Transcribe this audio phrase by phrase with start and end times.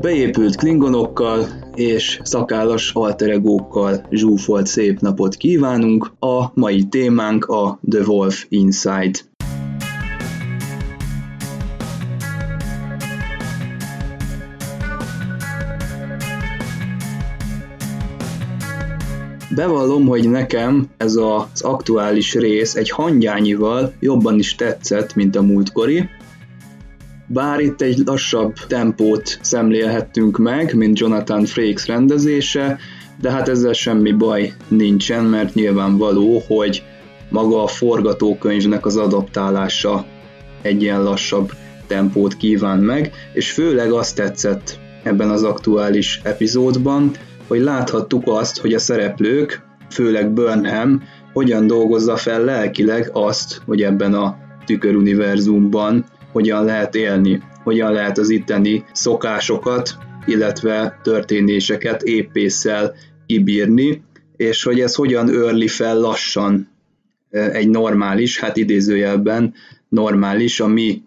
[0.00, 6.12] Beépült klingonokkal és szakállas alteregókkal zsúfolt szép napot kívánunk.
[6.18, 9.18] A mai témánk a The Wolf Inside.
[19.58, 26.08] Bevallom, hogy nekem ez az aktuális rész egy hangyányival jobban is tetszett, mint a múltkori,
[27.26, 32.78] bár itt egy lassabb tempót szemlélhettünk meg, mint Jonathan Frakes rendezése,
[33.20, 36.82] de hát ezzel semmi baj nincsen, mert nyilvánvaló, hogy
[37.30, 40.04] maga a forgatókönyvnek az adaptálása
[40.62, 41.52] egy ilyen lassabb
[41.86, 47.10] tempót kíván meg, és főleg azt tetszett ebben az aktuális epizódban,
[47.48, 51.02] hogy láthattuk azt, hogy a szereplők, főleg Burnham,
[51.32, 54.36] hogyan dolgozza fel lelkileg azt, hogy ebben a
[54.66, 62.94] tüköruniverzumban hogyan lehet élni, hogyan lehet az itteni szokásokat, illetve történéseket épésszel
[63.26, 64.02] kibírni,
[64.36, 66.68] és hogy ez hogyan őrli fel lassan
[67.30, 69.54] egy normális, hát idézőjelben
[69.88, 71.02] normális, a mi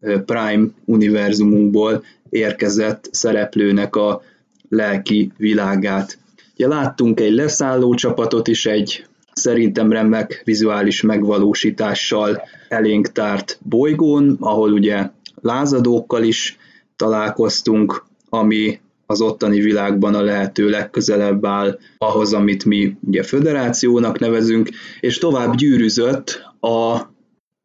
[0.00, 4.22] Prime univerzumunkból érkezett szereplőnek a
[4.68, 6.18] lelki világát.
[6.54, 14.72] Ugye láttunk egy leszálló csapatot is, egy szerintem remek vizuális megvalósítással elénk tárt bolygón, ahol
[14.72, 16.58] ugye lázadókkal is
[16.96, 24.68] találkoztunk, ami az ottani világban a lehető legközelebb áll ahhoz, amit mi ugye föderációnak nevezünk,
[25.00, 27.00] és tovább gyűrűzött a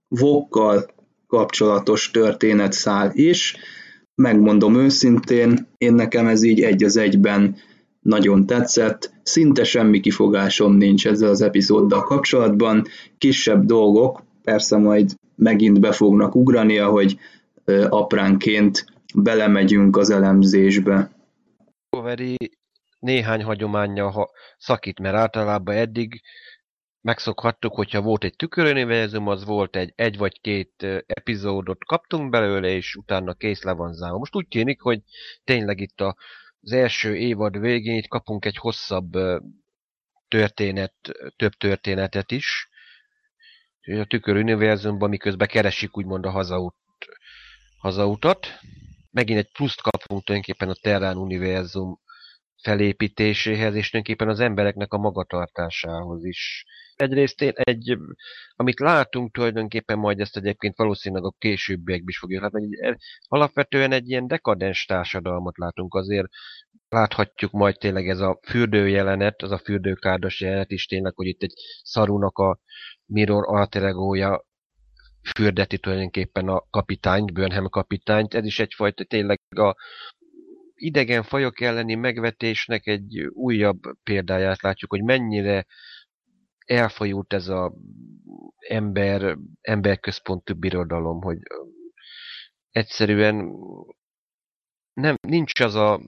[0.08, 0.90] vokkal
[1.28, 3.56] kapcsolatos történetszál is.
[4.22, 7.56] Megmondom őszintén, én nekem ez így egy az egyben
[8.00, 12.84] nagyon tetszett, szinte semmi kifogásom nincs ezzel az epizóddal kapcsolatban,
[13.18, 17.20] kisebb dolgok, persze majd megint be fognak ugrani, ahogy
[17.90, 21.12] apránként belemegyünk az elemzésbe.
[21.90, 22.36] Discovery
[23.00, 26.22] néhány hagyománya ha szakít, mert általában eddig
[27.02, 32.96] megszokhattuk, hogyha volt egy tüköruniverzum, az volt egy egy vagy két epizódot kaptunk belőle, és
[32.96, 34.18] utána kész le van zárva.
[34.18, 35.02] Most úgy tűnik, hogy
[35.44, 36.16] tényleg itt a
[36.64, 39.12] az első évad végén itt kapunk egy hosszabb
[40.28, 40.94] történet,
[41.36, 42.70] több történetet is.
[43.82, 46.76] A tükör univerzumban, miközben keresik úgymond a hazaut,
[47.78, 48.48] hazautat.
[49.12, 52.00] Megint egy pluszt kapunk tulajdonképpen a Terrán univerzum
[52.64, 56.66] felépítéséhez, és tulajdonképpen az embereknek a magatartásához is.
[57.02, 57.98] Egyrészt én egy,
[58.56, 62.68] amit látunk tulajdonképpen majd ezt egyébként valószínűleg a későbbiekben is fogjuk látni,
[63.28, 66.28] alapvetően egy ilyen dekadens társadalmat látunk azért,
[66.90, 71.42] láthatjuk majd tényleg ez a fürdő jelenet, az a fürdőkárdos jelenet is tényleg, hogy itt
[71.42, 71.54] egy
[71.84, 72.60] szarunak a
[73.06, 74.46] Mirror alteregója
[75.36, 78.34] fürdeti tulajdonképpen a kapitányt, Burnham kapitányt.
[78.34, 79.76] Ez is egyfajta tényleg a
[80.76, 85.66] idegen fajok elleni megvetésnek egy újabb példáját látjuk, hogy mennyire
[86.72, 87.74] elfajult ez a
[88.58, 91.38] ember, emberközpontú birodalom, hogy
[92.70, 93.52] egyszerűen
[94.94, 96.02] nem, nincs az a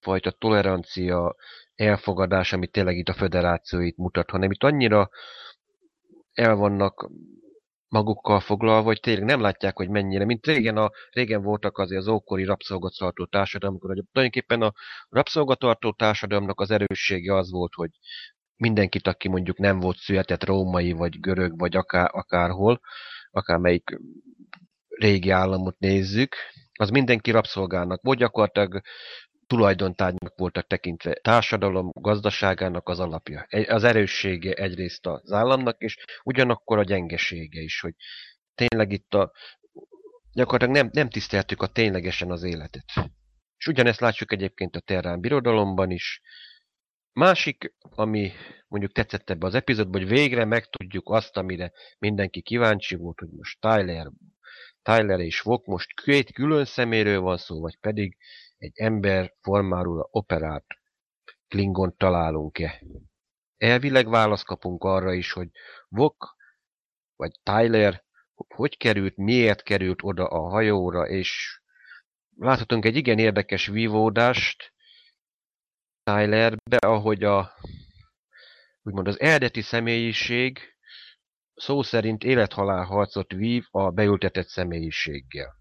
[0.00, 1.36] fajta tolerancia,
[1.74, 5.10] elfogadás, amit tényleg itt a föderáció itt mutat, hanem itt annyira
[6.32, 7.10] el vannak
[7.88, 12.08] magukkal foglalva, hogy tényleg nem látják, hogy mennyire, mint régen, a, régen voltak azért az
[12.08, 14.72] ókori rabszolgatartó társadalmak, hogy tulajdonképpen a
[15.08, 17.90] rabszolgatartó társadalomnak az erőssége az volt, hogy
[18.60, 22.80] mindenkit, aki mondjuk nem volt született római, vagy görög, vagy akár, akárhol,
[23.30, 23.98] akármelyik
[24.88, 26.34] régi államot nézzük,
[26.72, 28.80] az mindenki rabszolgának, vagy gyakorlatilag
[29.46, 33.46] tulajdontárgynak voltak tekintve társadalom gazdaságának az alapja.
[33.66, 37.94] Az erőssége egyrészt az államnak, és ugyanakkor a gyengesége is, hogy
[38.54, 39.32] tényleg itt a
[40.32, 42.84] gyakorlatilag nem, nem tiszteltük a ténylegesen az életet.
[43.56, 46.20] És ugyanezt látjuk egyébként a Terrán birodalomban is.
[47.12, 48.32] Másik, ami
[48.68, 53.60] mondjuk tetszett ebbe az epizódban, hogy végre megtudjuk azt, amire mindenki kíváncsi volt, hogy most
[53.60, 54.10] Tyler,
[54.82, 58.16] Tyler és Vok most két külön szeméről van szó, vagy pedig
[58.58, 60.66] egy ember formáról operált
[61.48, 62.82] Klingon találunk-e.
[63.56, 65.48] Elvileg választ kapunk arra is, hogy
[65.88, 66.36] Vok
[67.16, 68.04] vagy Tyler
[68.48, 71.60] hogy került, miért került oda a hajóra, és
[72.36, 74.72] láthatunk egy igen érdekes vívódást
[76.10, 77.52] Tylerbe, ahogy a
[78.82, 80.58] úgymond az eredeti személyiség
[81.54, 85.58] szó szerint élethalál harcot vív a beültetett személyiséggel.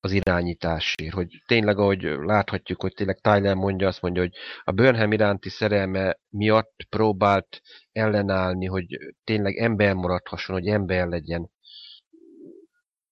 [0.00, 4.32] az irányításért, hogy tényleg, ahogy láthatjuk, hogy tényleg Tyler mondja, azt mondja, hogy
[4.64, 7.60] a Burnham iránti szerelme miatt próbált
[7.92, 8.86] ellenállni, hogy
[9.24, 11.50] tényleg ember maradhasson, hogy ember legyen.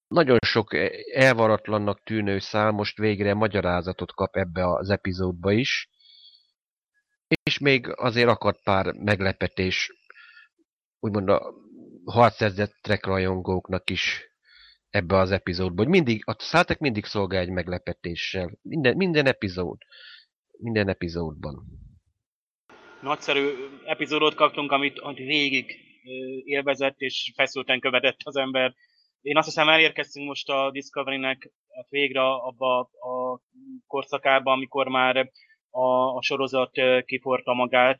[0.09, 0.75] Nagyon sok
[1.14, 5.88] elvaratlannak tűnő szál most végre magyarázatot kap ebbe az epizódba is,
[7.43, 9.93] és még azért akadt pár meglepetés,
[11.00, 11.55] úgymond a
[12.05, 14.25] harcszerzett Trek rajongóknak is
[14.90, 18.58] ebbe az epizódba, hogy mindig, a Star mindig szolgál egy meglepetéssel.
[18.62, 19.78] Minden, minden epizód.
[20.58, 21.64] Minden epizódban.
[23.02, 23.49] Nagyszerű
[23.84, 25.73] epizódot kaptunk, amit, amit végig
[26.44, 28.75] élvezett és feszülten követett az ember.
[29.20, 33.40] Én azt hiszem elérkeztünk most a Discovery-nek hát végre abba a
[33.87, 35.31] korszakába, amikor már
[35.76, 36.70] a, a sorozat
[37.05, 37.99] kiforta magát,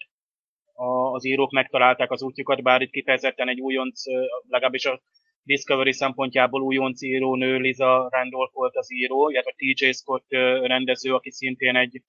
[0.73, 4.02] a, az írók megtalálták az útjukat, bár itt kifejezetten egy újonc,
[4.49, 5.00] legalábbis a
[5.43, 10.26] Discovery szempontjából újonc írónő Liza Randolph volt az író, illetve TJ Scott
[10.62, 12.02] rendező, aki szintén egy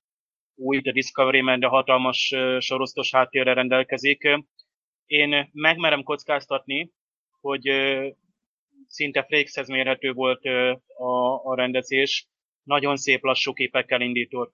[0.55, 4.29] új The Discovery Man, de hatalmas sorosztos háttérre rendelkezik.
[5.05, 6.91] Én megmerem kockáztatni,
[7.41, 7.69] hogy
[8.87, 10.45] szinte Frakeshez mérhető volt
[10.97, 12.27] a, a rendezés,
[12.63, 14.53] nagyon szép lassú képekkel indított,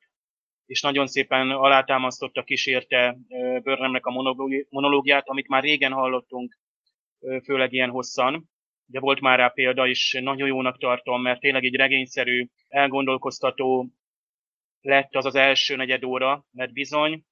[0.66, 3.18] és nagyon szépen alátámasztotta, kísérte
[3.64, 4.12] Burnhamnek a
[4.70, 6.58] monológiát, amit már régen hallottunk,
[7.44, 8.52] főleg ilyen hosszan
[8.86, 13.90] de volt már rá példa is, nagyon jónak tartom, mert tényleg egy regényszerű, elgondolkoztató
[14.82, 17.24] lett az az első negyed óra, mert bizony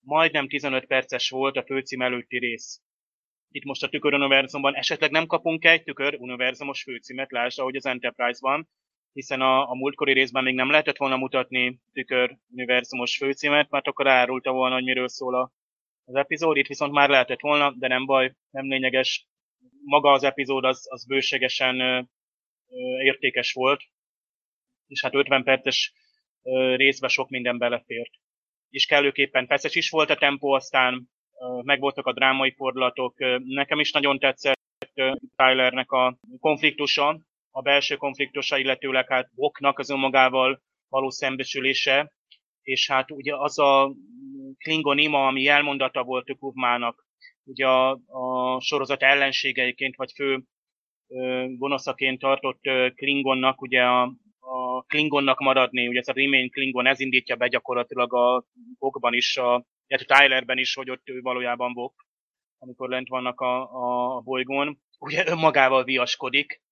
[0.00, 2.80] majdnem 15 perces volt a főcím előtti rész.
[3.50, 7.86] Itt most a Tükör Univerzumban esetleg nem kapunk egy Tükör Univerzumos főcímet, lásd, ahogy az
[7.86, 8.68] Enterprise-ban,
[9.12, 14.08] hiszen a, a múltkori részben még nem lehetett volna mutatni Tükör Univerzumos főcímet, mert akkor
[14.08, 15.52] árulta volna, hogy miről szól
[16.04, 16.56] az epizód.
[16.56, 19.26] Itt viszont már lehetett volna, de nem baj, nem lényeges
[19.84, 22.08] maga az epizód az, az bőségesen
[23.02, 23.80] értékes volt,
[24.86, 25.92] és hát 50 perces
[26.76, 28.10] részbe sok minden belefért.
[28.70, 31.10] És kellőképpen feszes is volt a tempó, aztán
[31.62, 33.14] megvoltak a drámai fordulatok.
[33.44, 34.56] Nekem is nagyon tetszett
[35.36, 37.20] Tylernek a konfliktusa,
[37.58, 42.12] a belső konfliktusa, illetőleg hát Boknak az önmagával való szembesülése,
[42.62, 43.92] és hát ugye az a
[44.58, 47.06] Klingon ima, ami elmondata volt Tukuvmának,
[47.44, 50.42] ugye a, a sorozat ellenségeiként, vagy fő
[51.56, 52.60] gonoszaként tartott
[52.94, 54.02] Klingonnak, ugye a,
[54.38, 58.44] a Klingonnak maradni, ugye ez a Remain Klingon, ez indítja be gyakorlatilag a
[58.78, 62.06] Vokban is, a, illetve Tylerben is, hogy ott ő valójában Vok,
[62.58, 63.60] amikor lent vannak a,
[64.16, 64.80] a bolygón.
[64.98, 66.66] Ugye önmagával viaskodik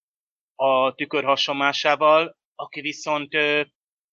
[0.56, 3.36] a tükör hasonlásával, aki viszont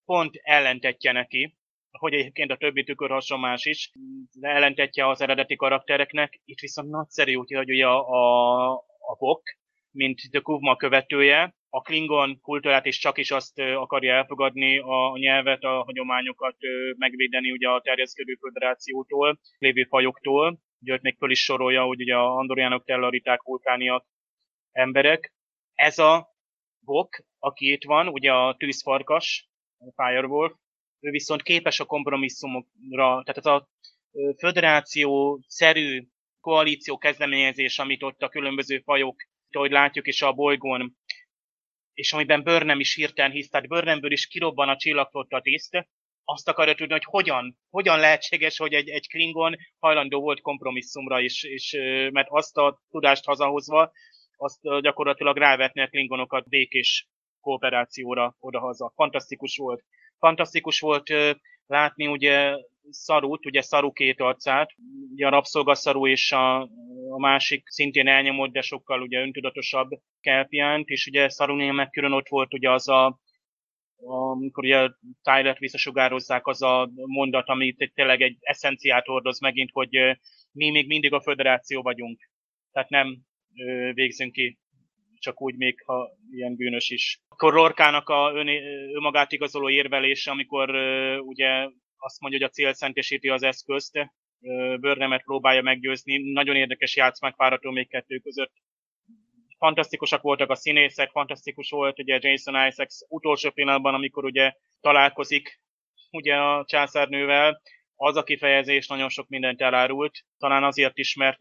[0.05, 1.57] pont ellentetje neki,
[1.91, 3.91] hogy egyébként a többi tükör hasonlás is,
[4.41, 6.41] ellentetje az eredeti karaktereknek.
[6.45, 9.41] Itt viszont nagyszerű, úgyhogy ugye a, a, a Bok,
[9.91, 15.63] mint The Kuvma követője, a Klingon kultúrát is csak is azt akarja elfogadni, a nyelvet,
[15.63, 16.55] a hagyományokat
[16.97, 20.59] megvédeni ugye a terjeszkedő föderációtól, lévő fajoktól.
[20.81, 24.05] Ugye ott még föl is sorolja, hogy ugye a andoriánok, tellariták, vulkániak
[24.71, 25.33] emberek.
[25.73, 26.32] Ez a
[26.85, 30.53] Bok, aki itt van, ugye a tűzfarkas, a Firewolf,
[30.99, 33.69] ő viszont képes a kompromisszumokra, tehát az a
[34.37, 36.07] föderáció-szerű
[36.39, 39.15] koalíció kezdeményezés, amit ott a különböző fajok,
[39.51, 40.97] ahogy látjuk is a bolygón,
[41.93, 45.87] és amiben Burnham is hirtelen hisz, tehát Burnhamből is kirobban a csillagflotta tiszt,
[46.25, 51.43] azt akarja tudni, hogy hogyan, hogyan lehetséges, hogy egy, egy Klingon hajlandó volt kompromisszumra is,
[51.43, 51.77] és,
[52.11, 53.91] mert azt a tudást hazahozva,
[54.43, 57.07] azt gyakorlatilag rávetni a Klingonokat békés
[57.41, 58.91] kooperációra odahaza.
[58.95, 59.83] Fantasztikus volt
[60.23, 61.09] fantasztikus volt
[61.67, 62.55] látni ugye
[62.89, 64.69] Szarút, ugye Szaru két arcát,
[65.11, 66.61] ugye a rabszolgaszaru és a,
[67.09, 69.89] a másik szintén elnyomott, de sokkal ugye öntudatosabb
[70.21, 73.21] Kelpiánt, és ugye Szarunél meg külön ott volt ugye az a
[74.05, 74.89] amikor ugye
[75.21, 79.89] Tyler visszasugározzák az a mondat, amit tényleg egy eszenciát hordoz megint, hogy
[80.51, 82.29] mi még mindig a föderáció vagyunk.
[82.71, 83.17] Tehát nem
[83.93, 84.57] végzünk ki
[85.23, 87.21] csak úgy még, ha ilyen bűnös is.
[87.27, 88.47] Akkor Lorkának a ön,
[88.93, 90.69] önmagát igazoló érvelése, amikor
[91.19, 93.97] ugye azt mondja, hogy a cél szentesíti az eszközt,
[94.79, 96.31] Börnemet próbálja meggyőzni.
[96.31, 98.51] Nagyon érdekes játszmák várható még kettő között.
[99.57, 105.61] Fantasztikusak voltak a színészek, fantasztikus volt ugye Jason Isaacs utolsó pillanatban, amikor ugye találkozik
[106.11, 107.61] ugye a császárnővel,
[108.05, 110.11] az a kifejezés nagyon sok mindent elárult.
[110.37, 111.39] Talán azért is, mert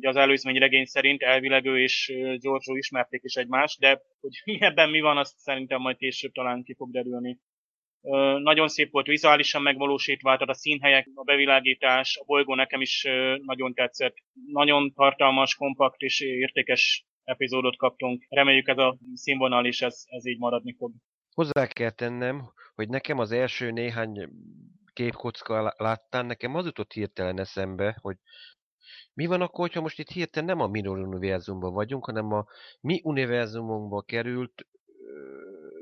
[0.00, 4.32] az előzmény regény szerint elvileg ő és Giorgio ismerték is egymást, de hogy
[4.68, 7.38] ebben mi van, azt szerintem majd később talán ki fog derülni.
[8.42, 13.06] Nagyon szép volt vizuálisan megvalósítva, tehát a színhelyek, a bevilágítás, a bolygó nekem is
[13.44, 14.14] nagyon tetszett.
[14.52, 18.26] Nagyon tartalmas, kompakt és értékes epizódot kaptunk.
[18.28, 20.92] Reméljük ez a színvonal is ez, ez így maradni fog.
[21.34, 22.42] Hozzá kell tennem,
[22.74, 24.28] hogy nekem az első néhány
[24.98, 28.16] képkocka láttán, nekem az jutott hirtelen eszembe, hogy
[29.14, 32.46] mi van akkor, hogyha most itt hirtelen nem a Minor univerzumban vagyunk, hanem a
[32.80, 34.66] mi univerzumunkba került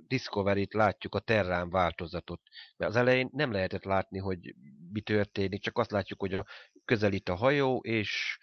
[0.07, 2.41] Discovery-t látjuk, a Terrán változatot.
[2.77, 4.55] Mert az elején nem lehetett látni, hogy
[4.93, 6.43] mi történik, csak azt látjuk, hogy
[6.85, 8.39] közelít a hajó, és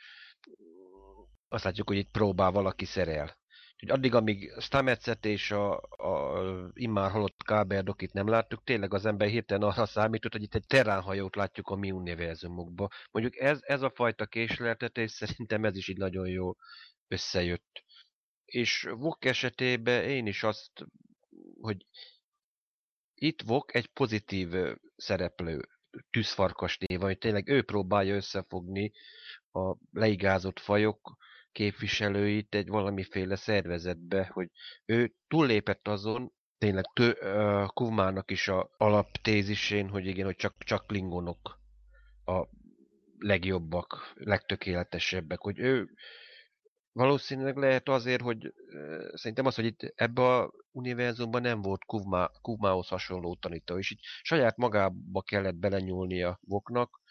[1.47, 3.37] azt látjuk, hogy itt próbál valaki szerel.
[3.83, 9.27] Úgyhogy addig, amíg Stamecet és a, a immár halott Káberdokit nem láttuk, tényleg az ember
[9.27, 12.89] hirtelen arra számított, hogy itt egy terránhajót látjuk a mi univerzumokba.
[13.11, 16.55] Mondjuk ez, ez a fajta késleltetés szerintem ez is így nagyon jó
[17.07, 17.83] összejött.
[18.45, 20.85] És Vok esetében én is azt,
[21.61, 21.85] hogy
[23.13, 24.53] itt Vok egy pozitív
[24.95, 25.61] szereplő,
[26.09, 28.91] tűzfarkas néva, hogy tényleg ő próbálja összefogni
[29.51, 31.17] a leigázott fajok
[31.53, 34.49] képviselőit egy valamiféle szervezetbe, hogy
[34.85, 40.87] ő túllépett azon, tényleg tő, uh, Kuvmának is a alaptézisén, hogy igen, hogy csak, csak
[40.87, 41.59] klingonok
[42.25, 42.47] a
[43.17, 45.89] legjobbak, legtökéletesebbek, hogy ő
[46.91, 52.29] valószínűleg lehet azért, hogy uh, szerintem az, hogy itt ebbe a univerzumban nem volt Kuvma,
[52.41, 57.01] Kuvmához hasonló tanító, és így saját magába kellett belenyúlnia Voknak,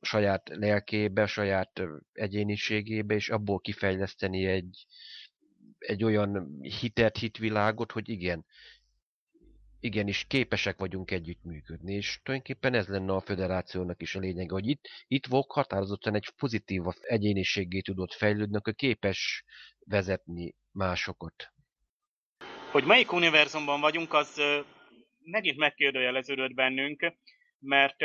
[0.00, 4.86] saját lelkébe, saját egyéniségébe, és abból kifejleszteni egy,
[5.78, 8.46] egy olyan hitet, hitvilágot, hogy igen,
[9.80, 14.88] igenis képesek vagyunk együttműködni, és tulajdonképpen ez lenne a föderációnak is a lényege, hogy itt,
[15.06, 19.44] itt Vok határozottan egy pozitív egyéniségé tudott fejlődni, akkor képes
[19.84, 21.52] vezetni másokat.
[22.70, 24.40] Hogy melyik univerzumban vagyunk, az
[25.24, 27.12] megint megkérdőjeleződött bennünk,
[27.58, 28.02] mert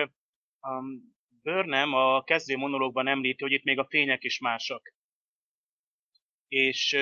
[0.62, 1.15] um,
[1.46, 4.82] Burnham a kezdő monológban említi, hogy itt még a fények is mások.
[6.48, 6.98] És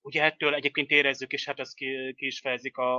[0.00, 2.98] ugye ettől egyébként érezzük, és hát ezt ki, ki is fejezik a,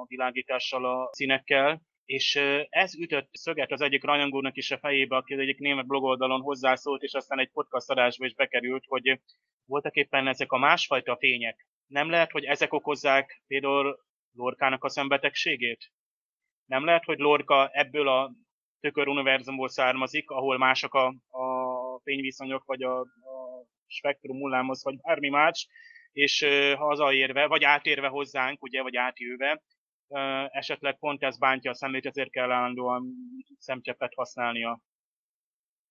[0.00, 2.36] a világítással, a színekkel, és
[2.68, 7.02] ez ütött szöget az egyik rajongónak is a fejébe, aki az egyik német blogoldalon hozzászólt,
[7.02, 9.20] és aztán egy podcast adásba is bekerült, hogy
[9.64, 11.66] voltak éppen ezek a másfajta fények.
[11.86, 13.98] Nem lehet, hogy ezek okozzák például
[14.32, 15.92] Lorkának a szembetegségét?
[16.64, 18.32] Nem lehet, hogy Lorca ebből a
[18.80, 25.28] tökör univerzumból származik, ahol mások a, a fényviszonyok, vagy a, a spektrum hullámhoz, vagy bármi
[25.28, 25.68] más,
[26.12, 29.62] és hazaérve, vagy átérve hozzánk, ugye, vagy átjöve,
[30.50, 33.12] esetleg pont ez bántja a szemét, ezért kell állandóan
[33.58, 34.80] szemcseppet használnia.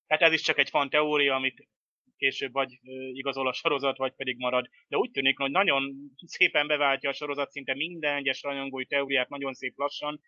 [0.07, 1.67] Hát ez is csak egy fan teória, amit
[2.17, 2.79] később vagy
[3.13, 4.69] igazol a sorozat, vagy pedig marad.
[4.87, 9.53] De úgy tűnik, hogy nagyon szépen beváltja a sorozat szinte minden egyes rajongói teóriát, nagyon
[9.53, 10.21] szép lassan,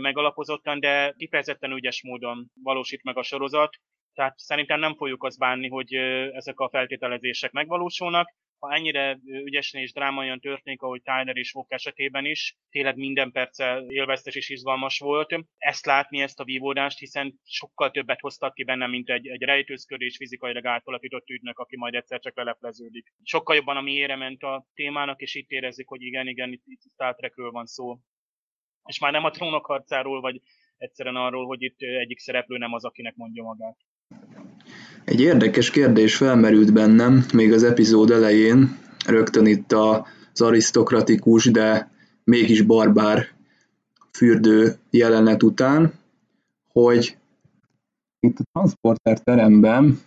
[0.00, 3.76] megalapozottan, de kifejezetten ügyes módon valósít meg a sorozat.
[4.14, 5.94] Tehát szerintem nem fogjuk azt bánni, hogy
[6.32, 8.34] ezek a feltételezések megvalósulnak.
[8.58, 13.84] Ha ennyire ügyesen és drámaian történik, ahogy Tyler és Vok esetében is, tényleg minden perccel
[13.88, 15.38] élveztes és izgalmas volt.
[15.58, 20.16] Ezt látni, ezt a vívódást, hiszen sokkal többet hoztak ki benne, mint egy, egy rejtőzködés
[20.16, 23.12] fizikailag átalakított ügynök, aki majd egyszer csak lelepleződik.
[23.22, 26.82] Sokkal jobban a mélyére ment a témának, és itt érezzük, hogy igen, igen, itt, itt
[26.92, 27.98] Star Trekről van szó
[28.86, 30.40] és már nem a trónok harcáról, vagy
[30.78, 33.76] egyszerűen arról, hogy itt egyik szereplő nem az, akinek mondja magát.
[35.04, 41.90] Egy érdekes kérdés felmerült bennem még az epizód elején, rögtön itt az arisztokratikus, de
[42.24, 43.26] mégis barbár
[44.12, 45.92] fürdő jelenet után,
[46.72, 47.16] hogy
[48.20, 50.00] itt a transporter teremben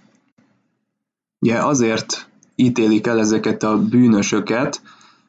[1.40, 4.82] ugye azért ítélik el ezeket a bűnösöket,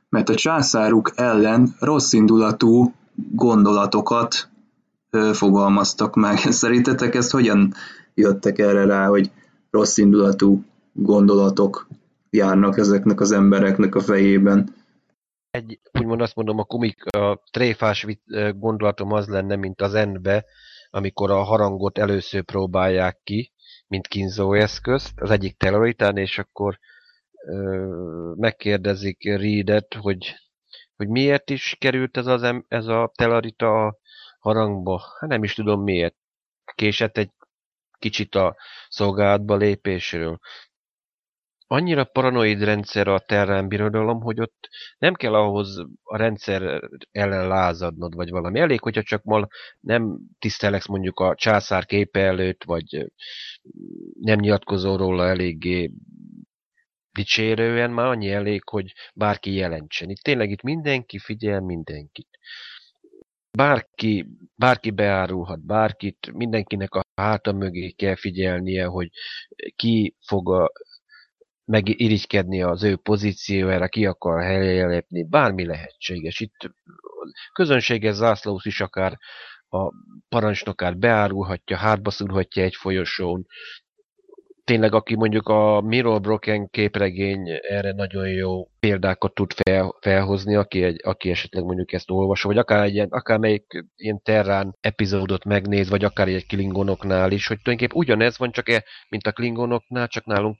[0.09, 2.95] mert a császáruk ellen rossz indulatú
[3.33, 4.49] gondolatokat
[5.33, 6.37] fogalmaztak meg.
[6.63, 7.73] Szerintetek ezt hogyan
[8.15, 9.31] jöttek erre rá, hogy
[9.71, 11.87] rossz indulatú gondolatok
[12.31, 14.75] járnak ezeknek az embereknek a fejében?
[15.51, 18.07] Egy, úgymond azt mondom, a komik, a tréfás
[18.55, 20.45] gondolatom az lenne, mint az endbe,
[20.91, 23.53] amikor a harangot először próbálják ki,
[23.87, 26.79] mint kínzó eszközt, az egyik terroritán, és akkor
[27.47, 27.87] ö,
[28.37, 30.35] megkérdezik Reedet, hogy
[31.01, 33.99] hogy miért is került ez, az, ez a telarita a
[34.39, 35.03] harangba.
[35.21, 36.15] Hát nem is tudom miért.
[36.75, 37.31] Késett egy
[37.99, 38.57] kicsit a
[38.89, 40.39] szolgálatba lépésről.
[41.67, 48.15] Annyira paranoid rendszer a terrán birodalom, hogy ott nem kell ahhoz a rendszer ellen lázadnod,
[48.15, 48.61] vagy valami.
[48.61, 49.49] Elég, hogyha csak mal
[49.81, 53.13] nem tiszteleksz mondjuk a császár képe előtt, vagy
[54.21, 55.91] nem nyilatkozol róla eléggé
[57.13, 60.11] dicsérően már annyi elég, hogy bárki jelentsen.
[60.11, 62.29] Itt tényleg itt mindenki figyel mindenkit.
[63.51, 69.09] Bárki, bárki beárulhat bárkit, mindenkinek a háta mögé kell figyelnie, hogy
[69.77, 70.73] ki fog a
[71.65, 76.41] megirigykedni az ő pozíciójára, ki akar helyre lépni, bármi lehetséges.
[76.41, 76.71] Itt
[77.53, 79.19] közönséges zászlósz is akár
[79.69, 79.93] a
[80.29, 83.47] parancsnokát beárulhatja, hátba szúrhatja egy folyosón.
[84.65, 90.83] Tényleg, aki mondjuk a Mirror Broken képregény erre nagyon jó példákat tud fel, felhozni, aki,
[90.83, 95.89] egy, aki esetleg mondjuk ezt olvasó, vagy akár egy ilyen, akármelyik ilyen Terrán epizódot megnéz,
[95.89, 100.25] vagy akár egy Klingonoknál is, hogy tulajdonképpen ugyanez van, csak e, mint a Klingonoknál, csak
[100.25, 100.59] nálunk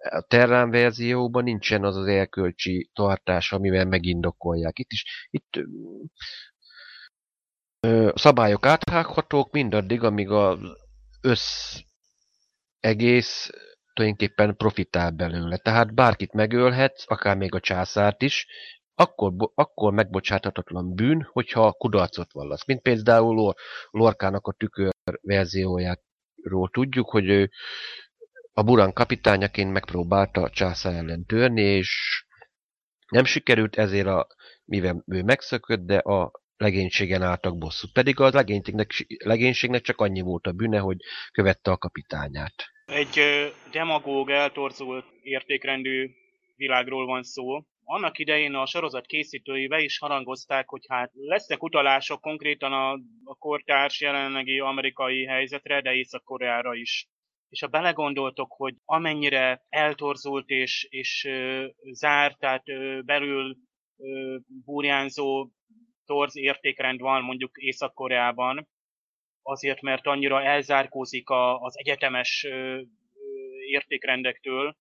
[0.00, 4.78] a Terrán verzióban nincsen az az elkölcsi tartás, amivel megindokolják.
[4.78, 5.64] Itt is, itt
[7.80, 10.58] ö, szabályok áthághatók mindaddig, amíg az
[11.20, 11.78] össz
[12.80, 13.50] egész
[13.92, 15.56] tulajdonképpen profitál belőle.
[15.56, 18.46] Tehát bárkit megölhetsz, akár még a császárt is,
[18.94, 22.66] akkor, akkor megbocsáthatatlan bűn, hogyha kudarcot vallasz.
[22.66, 23.54] Mint például
[23.90, 27.50] Lorkának a tükör verziójáról tudjuk, hogy ő
[28.52, 32.24] a Buran kapitányaként megpróbálta a császár ellen törni, és
[33.08, 34.26] nem sikerült, ezért a,
[34.64, 36.30] mivel ő megszökött, de a
[36.60, 37.92] legénységen álltak bosszút.
[37.92, 38.90] Pedig a legénységnek,
[39.24, 40.96] legénységnek csak annyi volt a bűne, hogy
[41.32, 42.54] követte a kapitányát.
[42.84, 43.20] Egy
[43.70, 46.10] demagóg, eltorzult értékrendű
[46.56, 47.62] világról van szó.
[47.84, 52.92] Annak idején a sorozat készítői be is harangozták, hogy hát lesznek utalások konkrétan a,
[53.24, 57.08] a kortárs jelenlegi amerikai helyzetre, de Észak-Koreára is
[57.50, 63.56] és ha belegondoltok, hogy amennyire eltorzult és, és ö, zárt, tehát ö, belül
[63.96, 65.50] ö, búrjánzó
[66.10, 68.68] torz értékrend van mondjuk Észak-Koreában,
[69.42, 72.46] azért, mert annyira elzárkózik a, az egyetemes
[73.66, 74.76] értékrendektől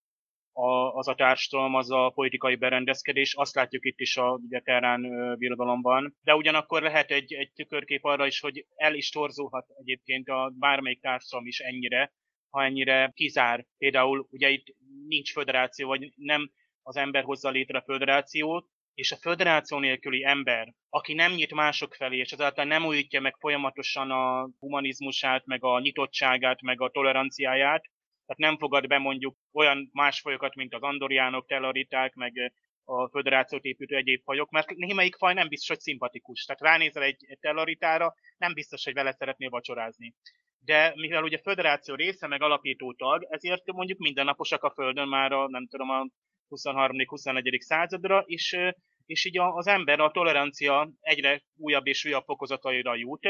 [0.54, 3.34] a, az a társadalom, az a politikai berendezkedés.
[3.34, 5.02] Azt látjuk itt is a ugye, terán
[5.38, 6.16] birodalomban.
[6.24, 11.02] De ugyanakkor lehet egy, egy tükörkép arra is, hogy el is torzulhat egyébként a bármelyik
[11.02, 12.14] társadalom is ennyire,
[12.50, 13.66] ha ennyire kizár.
[13.78, 14.76] Például ugye itt
[15.08, 16.52] nincs föderáció, vagy nem
[16.84, 18.68] az ember hozza létre a föderációt,
[19.00, 23.36] és a föderáció nélküli ember, aki nem nyit mások felé, és azáltal nem újítja meg
[23.39, 27.82] folyamatosan a humanizmusát, meg a nyitottságát, meg a toleranciáját,
[28.25, 32.53] tehát nem fogad be mondjuk olyan más fajokat, mint az andoriánok, telariták, meg
[32.84, 36.45] a föderációt építő egyéb fajok, mert némelyik faj nem biztos, hogy szimpatikus.
[36.45, 40.13] Tehát ránézel egy, telaritára, nem biztos, hogy vele szeretnél vacsorázni
[40.62, 45.50] de mivel ugye föderáció része, meg alapító tag, ezért mondjuk mindennaposak a Földön már a,
[45.50, 46.08] nem tudom, a
[46.50, 47.60] 23.-24.
[47.60, 48.58] századra, és,
[49.06, 53.28] és így az ember a tolerancia egyre újabb és újabb fokozataira jut,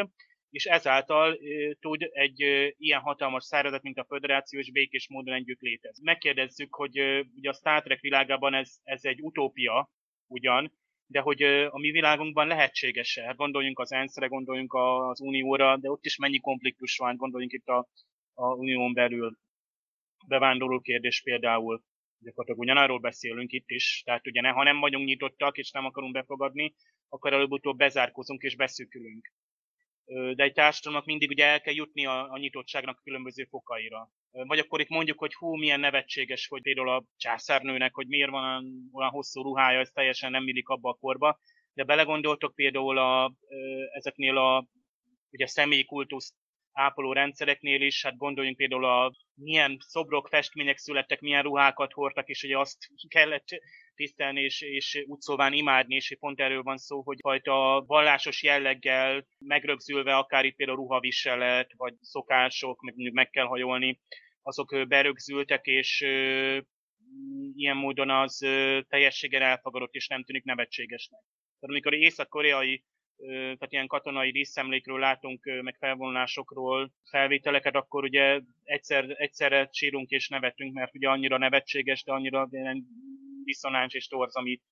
[0.50, 1.38] és ezáltal
[1.80, 2.40] tud egy
[2.78, 6.04] ilyen hatalmas szervezet, mint a Föderáció, és békés módon együtt létezni.
[6.04, 7.00] Megkérdezzük, hogy
[7.36, 9.90] ugye a Star Trek világában ez, ez egy utópia,
[10.28, 10.72] ugyan,
[11.08, 13.34] de hogy a mi világunkban lehetséges-e?
[13.38, 17.88] Gondoljunk az ENSZ-re, gondoljunk az Unióra, de ott is mennyi konfliktus van, gondoljunk itt a,
[18.34, 19.38] a Unión belül.
[20.28, 21.84] Bevándorló kérdés például,
[22.20, 26.14] gyakorlatilag ugyanarról beszélünk itt is, tehát ugye ne, ha nem vagyunk nyitottak és nem akarunk
[26.14, 26.76] befogadni,
[27.10, 29.32] akkor előbb-utóbb bezárkozunk és beszűkülünk
[30.10, 34.10] de egy társadalomnak mindig ugye el kell jutni a, a nyitottságnak különböző fokaira.
[34.32, 38.66] Vagy akkor itt mondjuk, hogy hú, milyen nevetséges, hogy például a császárnőnek, hogy miért van
[38.92, 41.40] olyan, hosszú ruhája, ez teljesen nem illik abba a korba,
[41.74, 43.34] de belegondoltok például a,
[43.92, 44.66] ezeknél a
[45.32, 46.34] ugye személykultusz
[46.80, 52.44] ápoló rendszereknél is, hát gondoljunk például a milyen szobrok, festmények születtek, milyen ruhákat hordtak, és
[52.44, 53.48] ugye azt kellett
[53.96, 59.26] tisztelni és, és úgy szóván imádni, és pont erről van szó, hogy fajta vallásos jelleggel
[59.40, 64.00] megrögzülve, akár itt például ruhaviselet, vagy szokások, meg, meg kell hajolni,
[64.42, 66.02] azok berögzültek, és
[67.54, 68.38] ilyen módon az
[68.88, 71.22] teljességgel elfogadott, és nem tűnik nevetségesnek.
[71.60, 72.84] Tehát amikor észak-koreai
[73.28, 80.74] tehát ilyen katonai díszemlékről látunk, meg felvonulásokról felvételeket, akkor ugye egyszer, egyszerre sírunk és nevetünk,
[80.74, 82.50] mert ugye annyira nevetséges, de annyira
[83.44, 84.64] diszonáns és torz, amit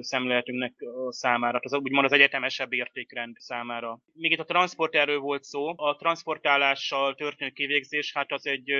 [0.00, 0.74] szemléletünknek
[1.08, 3.98] számára, az úgymond az egyetemesebb értékrend számára.
[4.12, 8.70] Még itt a transporterről volt szó, a transportálással történő kivégzés, hát az egy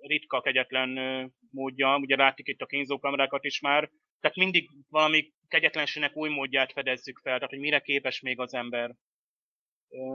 [0.00, 0.98] ritka, kegyetlen
[1.50, 7.18] módja, ugye látjuk itt a kínzókamerákat is már, tehát mindig valami kegyetlenségnek új módját fedezzük
[7.18, 8.94] fel, tehát hogy mire képes még az ember.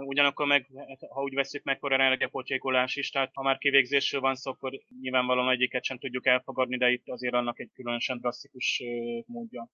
[0.05, 4.35] Ugyanakkor meg, hát, ha úgy veszük meg, akkor energiapocsékolás is, tehát ha már kivégzésről van
[4.35, 4.71] szó, akkor
[5.01, 8.83] nyilvánvalóan egyiket sem tudjuk elfogadni, de itt azért annak egy különösen drasztikus
[9.25, 9.69] módja.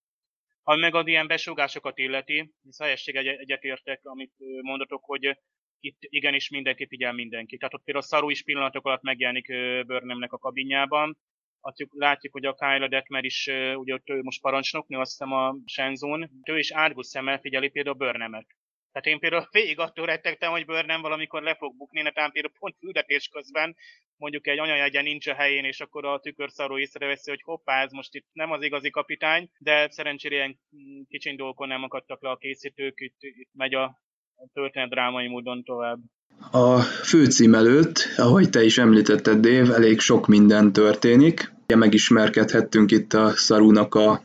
[0.64, 5.38] Ha meg az ilyen besúgásokat illeti, hisz helyesség egyetértek, amit mondatok, hogy
[5.80, 7.58] itt igenis mindenki figyel mindenki.
[7.58, 9.48] Tehát ott például szarú is pillanatok alatt megjelenik
[9.86, 11.18] Burnhamnek a kabinjában,
[11.62, 15.56] Látjuk, látjuk, hogy a Kyla Detmer is, ugye ott ő most parancsnoknő, azt hiszem a
[15.66, 18.48] Shenzon, ő is árgus szemmel figyeli például a Burnhamet.
[18.92, 22.78] Tehát én például végig attól rettegtem, hogy Burnham valamikor le fog bukni, netán például pont
[22.80, 23.76] küldetés közben
[24.22, 28.16] mondjuk egy anyajegyen nincs a helyén, és akkor a tükörszaró észreveszi, hogy hoppá, ez most
[28.16, 30.60] itt nem az igazi kapitány, de szerencsére ilyen
[31.08, 34.02] kicsiny dolgokon nem akadtak le a készítők, itt, itt megy a
[34.54, 36.00] történet drámai módon tovább.
[36.52, 41.52] A főcím előtt, ahogy te is említetted, Dév, elég sok minden történik.
[41.76, 44.24] Megismerkedhettünk itt a Szarúnak a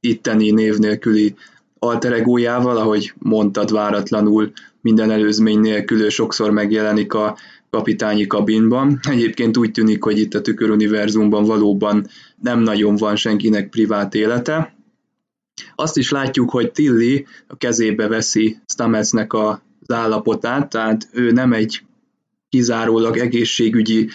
[0.00, 1.34] itteni név nélküli
[1.78, 7.36] alteregójával, ahogy mondtad váratlanul, minden előzmény nélkül sokszor megjelenik a
[7.70, 9.00] kapitányi kabinban.
[9.10, 12.06] Egyébként úgy tűnik, hogy itt a tüköruniverzumban valóban
[12.42, 14.74] nem nagyon van senkinek privát élete.
[15.74, 19.32] Azt is látjuk, hogy Tilly a kezébe veszi Stametsnek
[19.86, 21.82] az állapotát, tehát ő nem egy
[22.48, 24.08] kizárólag egészségügyi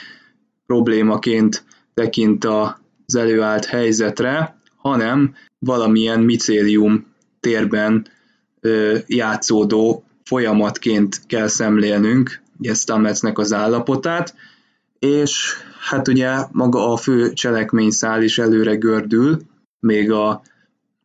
[0.66, 7.06] problémaként tekint az előállt helyzetre, hanem valamilyen micélium
[7.40, 8.08] térben
[9.08, 14.36] játszódó folyamatként kell szemlélnünk ugye Stametsnek az állapotát,
[15.00, 19.40] és hát ugye maga a fő cselekményszál is előre gördül,
[19.80, 20.42] még a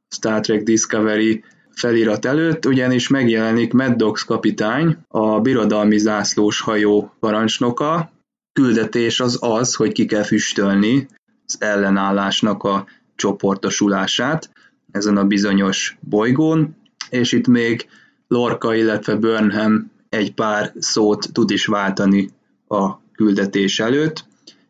[0.09, 8.12] Star Trek Discovery felirat előtt, ugyanis megjelenik Maddox kapitány, a birodalmi zászlós hajó parancsnoka.
[8.52, 11.06] Küldetés az az, hogy ki kell füstölni
[11.46, 14.50] az ellenállásnak a csoportosulását
[14.90, 16.76] ezen a bizonyos bolygón,
[17.10, 17.87] és itt még
[18.28, 22.30] Lorca, illetve Burnham egy pár szót tud is váltani
[22.68, 24.24] a küldetés előtt.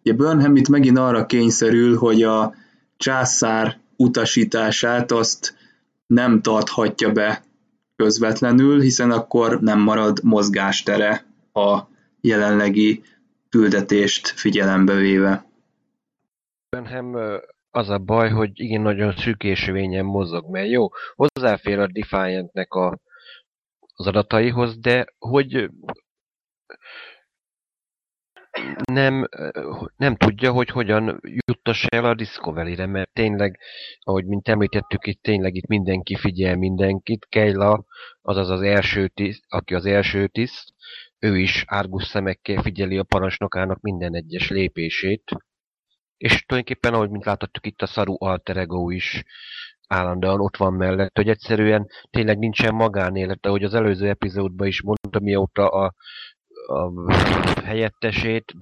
[0.05, 2.55] Ugye Burnham itt megint arra kényszerül, hogy a
[2.97, 5.55] császár utasítását azt
[6.07, 7.43] nem tarthatja be
[7.97, 11.81] közvetlenül, hiszen akkor nem marad mozgástere a
[12.21, 13.03] jelenlegi
[13.49, 15.47] küldetést figyelembe véve.
[16.69, 17.41] Burnham
[17.71, 22.99] az a baj, hogy igen, nagyon szűkésvényen mozog, mert jó, hozzáfér a Defiantnek a
[23.97, 25.71] az adataihoz, de hogy
[28.93, 29.29] nem,
[29.97, 33.59] nem tudja, hogy hogyan juttassa el a Discovery-re, mert tényleg,
[34.01, 37.27] ahogy mint említettük, itt tényleg itt mindenki figyel mindenkit.
[37.29, 37.85] Keila,
[38.23, 40.73] azaz az első tiszt, aki az első tiszt,
[41.19, 45.31] ő is árgus szemekkel figyeli a parancsnokának minden egyes lépését.
[46.17, 49.25] És tulajdonképpen, ahogy mint láthattuk itt a Saru Alter Ego is
[49.89, 55.21] állandóan ott van mellett, hogy egyszerűen tényleg nincsen magánélete, ahogy az előző epizódban is mondta,
[55.21, 55.95] mióta a,
[56.67, 57.13] a
[57.65, 58.53] helyettesét,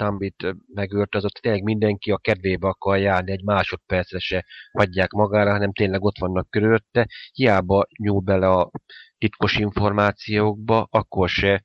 [1.11, 6.03] az ott tényleg mindenki a kedvébe akar járni, egy másodpercre se hagyják magára, hanem tényleg
[6.03, 8.71] ott vannak körülötte, hiába nyúl bele a
[9.19, 11.63] titkos információkba, akkor se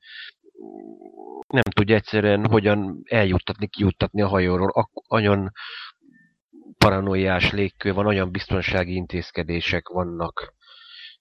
[1.48, 4.90] nem tudja egyszerűen hogyan eljuttatni, kijuttatni a hajóról.
[5.08, 5.50] Nagyon
[6.78, 10.54] paranoiás légkör van, olyan biztonsági intézkedések vannak.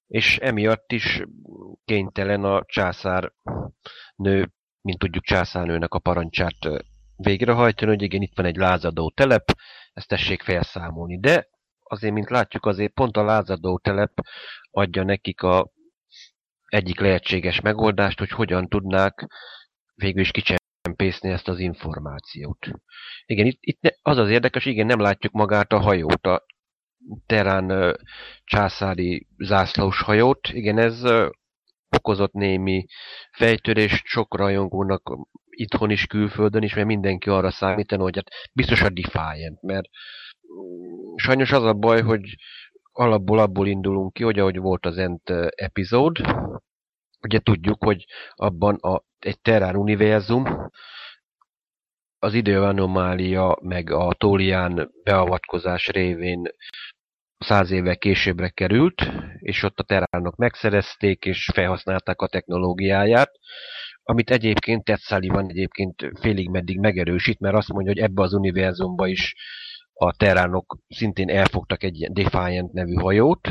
[0.08, 1.24] És emiatt is
[1.86, 3.32] kénytelen a császár
[4.16, 4.52] nő,
[4.88, 6.58] mint tudjuk császárnőnek a parancsát
[7.16, 9.52] végrehajtani, hogy igen, itt van egy lázadó telep,
[9.94, 11.20] ezt tessék felszámolni.
[11.20, 11.48] De
[11.84, 14.12] azért, mint látjuk, azért pont a lázadó telep
[14.72, 15.72] adja nekik a
[16.68, 19.28] egyik lehetséges megoldást, hogy hogyan tudnák
[19.96, 20.32] végül is
[20.82, 22.68] csempészni ezt az információt.
[23.26, 26.46] Igen, itt, itt az az érdekes, igen, nem látjuk magát a hajót, a
[27.26, 27.98] terán
[28.44, 30.50] császári zászlós hajót.
[30.50, 31.04] Igen, ez
[31.98, 32.86] okozott némi
[33.32, 35.18] fejtörést sok rajongónak
[35.50, 39.88] itthon is, külföldön is, mert mindenki arra számítani, hogy hát biztos a Defiant, mert
[40.54, 42.36] mm, sajnos az a baj, hogy
[42.92, 46.18] alapból abból indulunk ki, hogy ahogy volt az Ent epizód,
[47.22, 48.06] ugye tudjuk, hogy
[48.36, 50.70] abban a, egy Terrán univerzum,
[52.20, 56.48] az időanomália meg a Tólián beavatkozás révén
[57.38, 63.32] száz éve későbbre került, és ott a teránok megszerezték, és felhasználták a technológiáját,
[64.04, 69.08] amit egyébként Ted Sullivan egyébként félig meddig megerősít, mert azt mondja, hogy ebbe az univerzumba
[69.08, 69.36] is
[69.94, 73.50] a teránok szintén elfogtak egy Defiant nevű hajót,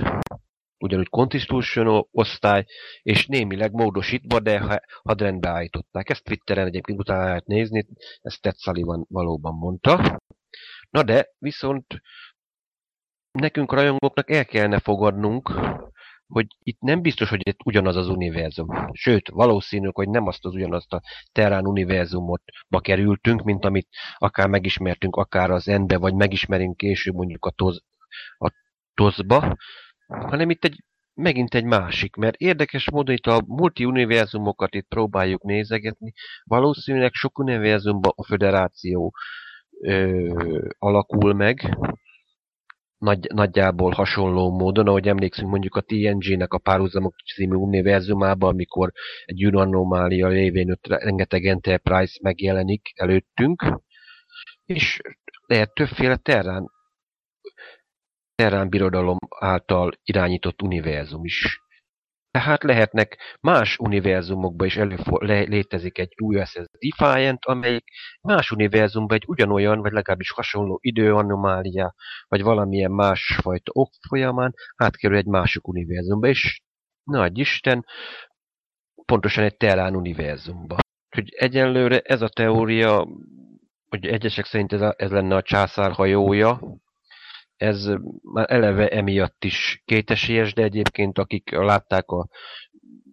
[0.79, 2.65] ugyanúgy Constitution osztály,
[3.03, 6.11] és némileg módosítva, de hadrendbe állították.
[6.11, 7.87] Ezt Twitteren egyébként utána lehet nézni,
[8.21, 10.19] ezt Ted Sullivan valóban mondta.
[10.91, 11.87] Na de, viszont
[13.41, 15.51] nekünk rajongóknak el kellene fogadnunk,
[16.27, 18.91] hogy itt nem biztos, hogy itt ugyanaz az univerzum.
[18.93, 24.49] Sőt, valószínű, hogy nem azt az ugyanazt a Terrán univerzumot ma kerültünk, mint amit akár
[24.49, 27.83] megismertünk, akár az Ende, vagy megismerünk később mondjuk a, toz,
[28.39, 28.51] a
[28.95, 29.57] Tozba,
[30.07, 36.13] hanem itt egy, megint egy másik, mert érdekes módon itt a multi-univerzumokat itt próbáljuk nézegetni,
[36.45, 39.15] valószínűleg sok univerzumban a föderáció
[39.81, 41.77] ö, alakul meg,
[42.99, 48.93] nagy, nagyjából hasonló módon, ahogy emlékszünk mondjuk a TNG-nek a párhuzamok című univerzumában, amikor
[49.25, 53.63] egy űranomália lévén ott rengeteg Enterprise megjelenik előttünk,
[54.65, 55.01] és
[55.47, 56.71] lehet többféle terrán,
[58.35, 61.66] terrán birodalom által irányított univerzum is.
[62.37, 67.85] Tehát lehetnek más univerzumokban is előfor, le, létezik egy USS Defiant, amelyik
[68.21, 71.95] más univerzumban egy ugyanolyan, vagy legalábbis hasonló időanomália,
[72.29, 76.61] vagy valamilyen másfajta ok folyamán átkerül egy másik univerzumba, és
[77.05, 77.85] nagy Isten,
[79.05, 80.77] pontosan egy Terrán univerzumba.
[81.15, 83.07] Hogy egyenlőre ez a teória,
[83.89, 86.61] hogy egyesek szerint ez, a, ez lenne a császár hajója,
[87.57, 87.87] ez
[88.23, 92.29] már eleve emiatt is kétesélyes, de egyébként akik látták a,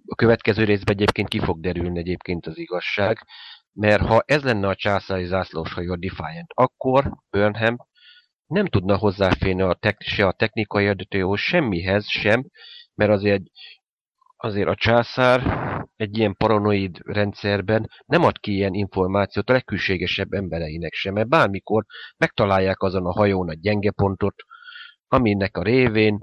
[0.05, 3.17] a következő részben egyébként ki fog derülni egyébként az igazság,
[3.73, 7.75] mert ha ez lenne a császári zászlós hajó Defiant, akkor Burnham
[8.45, 12.45] nem tudna hozzáférni a tek, se a technikai adatóhoz, semmihez sem,
[12.95, 13.43] mert azért,
[14.37, 15.41] azért a császár
[15.95, 21.85] egy ilyen paranoid rendszerben nem ad ki ilyen információt a legkülségesebb embereinek sem, mert bármikor
[22.17, 24.35] megtalálják azon a hajón a gyenge pontot,
[25.07, 26.19] aminek a révén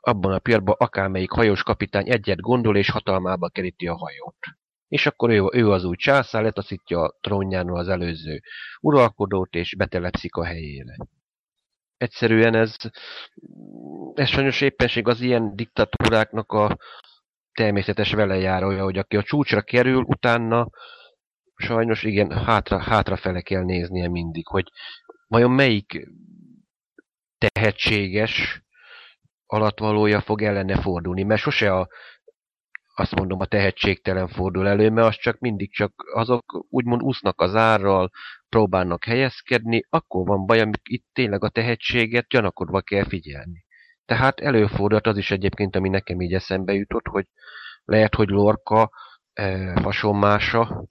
[0.00, 4.36] abban a pillanatban akármelyik hajós kapitány egyet gondol és hatalmába keríti a hajót.
[4.88, 8.40] És akkor ő, ő az új császár, letaszítja a trónjáról az előző
[8.80, 10.96] uralkodót, és betelepszik a helyére.
[11.96, 12.76] Egyszerűen ez,
[14.14, 16.76] ez sajnos éppenség az ilyen diktatúráknak a
[17.58, 20.68] természetes velejárója, hogy aki a csúcsra kerül, utána
[21.54, 24.68] sajnos igen, hátra, hátrafele kell néznie mindig, hogy
[25.26, 26.08] vajon melyik
[27.38, 28.62] tehetséges
[29.46, 31.88] alatvalója fog ellene fordulni, mert sose a,
[32.94, 37.54] azt mondom, a tehetségtelen fordul elő, mert az csak mindig csak azok úgymond úsznak az
[37.54, 38.10] árral,
[38.48, 43.66] próbálnak helyezkedni, akkor van baj, amik itt tényleg a tehetséget gyanakodva kell figyelni.
[44.08, 47.26] Tehát előfordult az is egyébként, ami nekem így eszembe jutott, hogy
[47.84, 48.90] lehet, hogy Lorca
[49.32, 50.88] e, hasonmása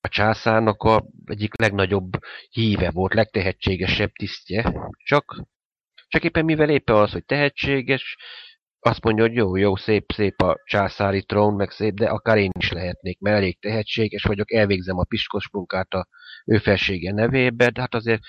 [0.00, 2.10] a császárnak a egyik legnagyobb
[2.50, 4.72] híve volt, legtehetségesebb tisztje.
[5.04, 5.42] Csak,
[6.08, 8.16] csak éppen mivel éppen az, hogy tehetséges,
[8.80, 12.50] azt mondja, hogy jó, jó, szép, szép a császári trón, meg szép, de akár én
[12.58, 16.08] is lehetnék, mert elég tehetséges vagyok, elvégzem a piskos munkát a
[16.44, 18.20] ő felsége nevébe, de hát azért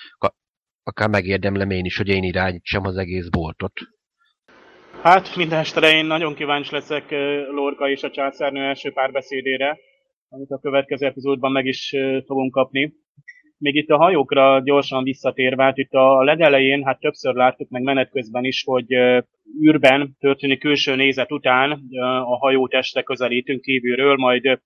[0.89, 3.73] akár megérdemlem én is, hogy én irányítsam az egész boltot.
[5.01, 7.11] Hát minden estere én nagyon kíváncsi leszek
[7.51, 9.77] Lorca és a császárnő első párbeszédére,
[10.29, 12.93] amit a következő epizódban meg is fogunk kapni.
[13.57, 18.09] Még itt a hajókra gyorsan visszatérve, hát itt a legelején, hát többször láttuk meg menet
[18.09, 18.93] közben is, hogy
[19.63, 21.71] űrben történő külső nézet után
[22.25, 24.61] a hajó testre közelítünk kívülről, majd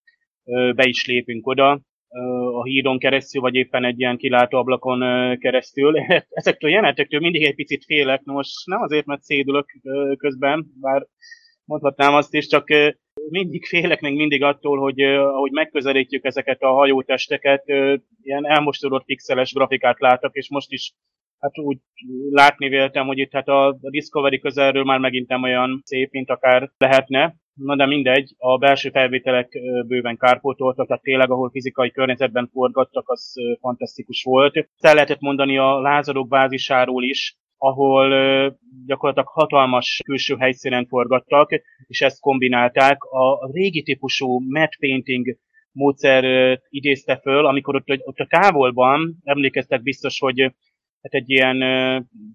[0.75, 1.81] be is lépünk oda,
[2.54, 4.99] a hídon keresztül, vagy éppen egy ilyen kilátó ablakon
[5.38, 5.95] keresztül.
[6.30, 9.65] Ezektől jelenetektől mindig egy picit félek, most nem azért, mert szédülök
[10.17, 11.08] közben, bár
[11.65, 12.67] mondhatnám azt is, csak
[13.30, 17.63] mindig félek még mindig attól, hogy ahogy megközelítjük ezeket a hajótesteket,
[18.21, 20.93] ilyen elmostódott pixeles grafikát látok, és most is
[21.39, 21.78] hát úgy
[22.30, 26.71] látni véltem, hogy itt hát a Discovery közelről már megint nem olyan szép, mint akár
[26.78, 27.36] lehetne.
[27.54, 29.50] Na de mindegy, a belső felvételek
[29.88, 34.70] bőven kárpótoltak, tehát tényleg, ahol fizikai környezetben forgattak, az fantasztikus volt.
[34.80, 38.10] El lehetett mondani a lázadók bázisáról is, ahol
[38.86, 41.50] gyakorlatilag hatalmas külső helyszínen forgattak,
[41.88, 43.04] és ezt kombinálták.
[43.04, 45.38] A régi típusú matte painting
[45.72, 50.54] módszer idézte föl, amikor ott, ott a távolban, emlékeztek biztos, hogy
[51.04, 51.58] hát egy ilyen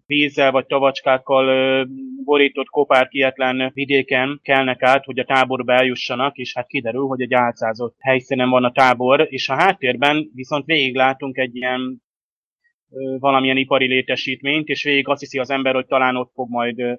[0.07, 1.87] vízzel vagy tavacskákkal
[2.25, 7.97] borított kopárkietlen vidéken kelnek át, hogy a táborba eljussanak, és hát kiderül, hogy egy álcázott
[7.99, 12.03] helyszínen van a tábor, és a háttérben viszont végig látunk egy ilyen
[13.19, 16.99] valamilyen ipari létesítményt, és végig azt hiszi az ember, hogy talán ott fog majd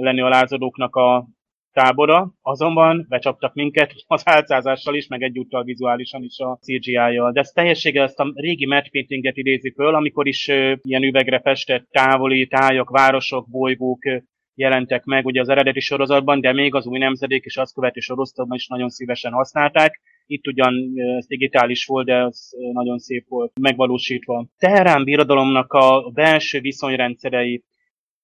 [0.00, 1.28] lenni a lázadóknak a
[1.72, 7.32] tábora, azonban becsaptak minket az álcázással is, meg egyúttal vizuálisan is a CGI-jal.
[7.32, 11.40] De ez teljességgel ezt a régi match paintinget idézi föl, amikor is uh, ilyen üvegre
[11.40, 14.22] festett távoli tájak, városok, bolygók uh,
[14.54, 18.56] jelentek meg ugye az eredeti sorozatban, de még az új nemzedék és azt követő sorozatban
[18.56, 20.00] is nagyon szívesen használták.
[20.26, 20.74] Itt ugyan
[21.16, 24.46] ez digitális volt, de az nagyon szép volt megvalósítva.
[24.58, 27.62] Teherán birodalomnak a belső viszonyrendszerei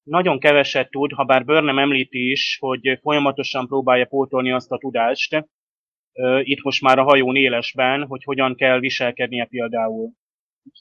[0.07, 5.47] nagyon keveset tud, ha bár Burnham említi is, hogy folyamatosan próbálja pótolni azt a tudást,
[6.43, 10.11] itt most már a hajón élesben, hogy hogyan kell viselkednie például.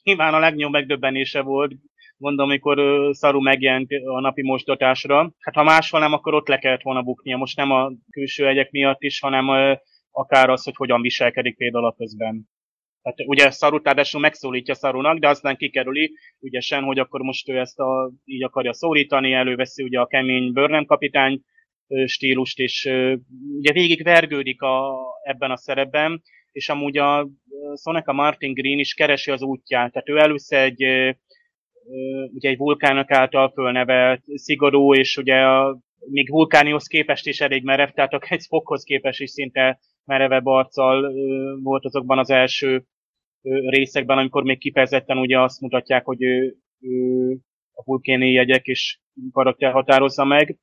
[0.04, 1.72] Nyilván a legnagyobb megdöbbenése volt,
[2.18, 5.34] mondom, amikor Szaru megjelent a napi mostatásra.
[5.40, 7.38] Hát ha máshol nem, akkor ott le kellett volna buknia.
[7.38, 9.78] Most nem a külső egyek miatt is, hanem
[10.12, 12.50] akár az, hogy hogyan viselkedik például a közben.
[13.06, 17.80] Tehát ugye Szaru ráadásul megszólítja Szarunak, de aztán kikerüli ügyesen, hogy akkor most ő ezt
[17.80, 21.42] a, így akarja szólítani, előveszi ugye a kemény Burnham kapitány
[22.06, 22.86] stílust, és
[23.58, 27.28] ugye végig vergődik a, ebben a szerepben, és amúgy a
[27.84, 29.92] Soneca Martin Green is keresi az útját.
[29.92, 30.84] Tehát ő először egy,
[32.34, 37.90] ugye egy vulkának által fölnevelt, szigorú, és ugye a, még vulkánihoz képest is elég merev,
[37.90, 41.14] tehát egy fokhoz képest is szinte merevebb arccal
[41.62, 42.86] volt azokban az első
[43.70, 47.32] részekben, amikor még kifejezetten ugye azt mutatják, hogy ő, ő
[47.74, 49.00] a vulkéni jegyek és
[49.32, 50.58] karakter határozza meg.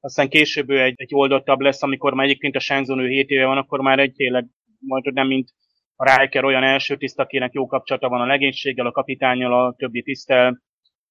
[0.00, 3.46] Aztán később ő egy, egy oldottabb lesz, amikor már egyébként a Shenzhen ő 7 éve
[3.46, 4.46] van, akkor már egy tényleg
[4.78, 5.48] majd nem mint
[5.96, 10.02] a Riker olyan első tiszt, akinek jó kapcsolata van a legénységgel, a kapitányjal, a többi
[10.02, 10.62] tisztel,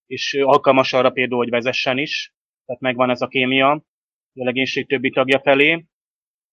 [0.05, 2.33] és alkalmas arra például, hogy vezessen is,
[2.65, 3.83] tehát megvan ez a kémia
[4.41, 5.85] a legénység többi tagja felé.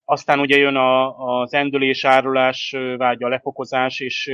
[0.04, 4.30] Aztán ugye jön a, az endülés, árulás, vágya, lefokozás, és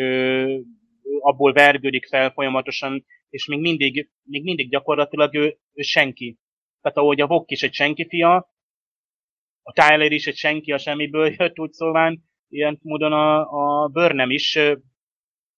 [1.21, 6.39] abból vergődik fel folyamatosan, és még mindig, még mindig gyakorlatilag ő, ő senki.
[6.81, 8.49] Tehát ahogy a Vok is egy senki fia,
[9.63, 13.41] a Tyler is egy senki a semmiből jött, úgy szóván, ilyen módon a,
[13.83, 14.59] a Burnham is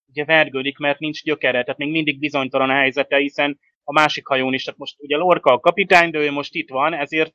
[0.07, 4.55] ugye vergődik, mert nincs gyökere, tehát még mindig bizonytalan a helyzete, hiszen a másik hajón
[4.55, 7.33] is, tehát most ugye Lorca a kapitány, de ő most itt van, ezért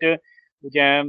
[0.59, 1.03] ugye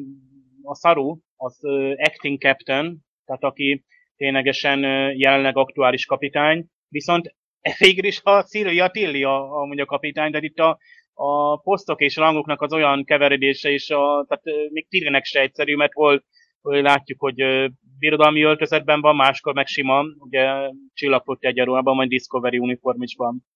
[0.63, 1.59] a Saru, az
[1.97, 3.85] acting captain, tehát aki
[4.17, 4.81] ténylegesen
[5.17, 7.35] jelenleg aktuális kapitány, viszont
[7.79, 10.79] végül is a Szilvia Tilli a, a, a kapitány, de itt a,
[11.15, 15.93] a posztok és rangoknak az olyan keveredése is, a, tehát még Tillinek se egyszerű, mert
[15.93, 16.25] hol,
[16.61, 23.47] hol látjuk, hogy birodalmi öltözetben van, máskor meg sima, ugye csillagpott egyenruhában, majd Discovery uniformisban.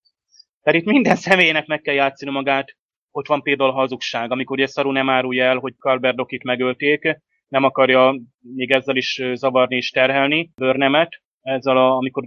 [0.63, 2.77] Tehát itt minden személynek meg kell játszani magát,
[3.11, 7.19] hogy van például hazugság, amikor ugye Szaru nem árulja el, hogy Kalberdokit megölték,
[7.51, 12.25] nem akarja még ezzel is zavarni és terhelni Börnemet, ezzel a, amikor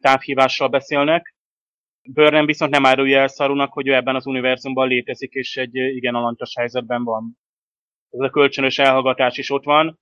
[0.00, 1.34] távhívással beszélnek.
[2.12, 6.14] Börnem viszont nem árulja el Szarunak, hogy ő ebben az univerzumban létezik, és egy igen
[6.14, 7.38] alantas helyzetben van.
[8.10, 9.98] Ez a kölcsönös elhallgatás is ott van.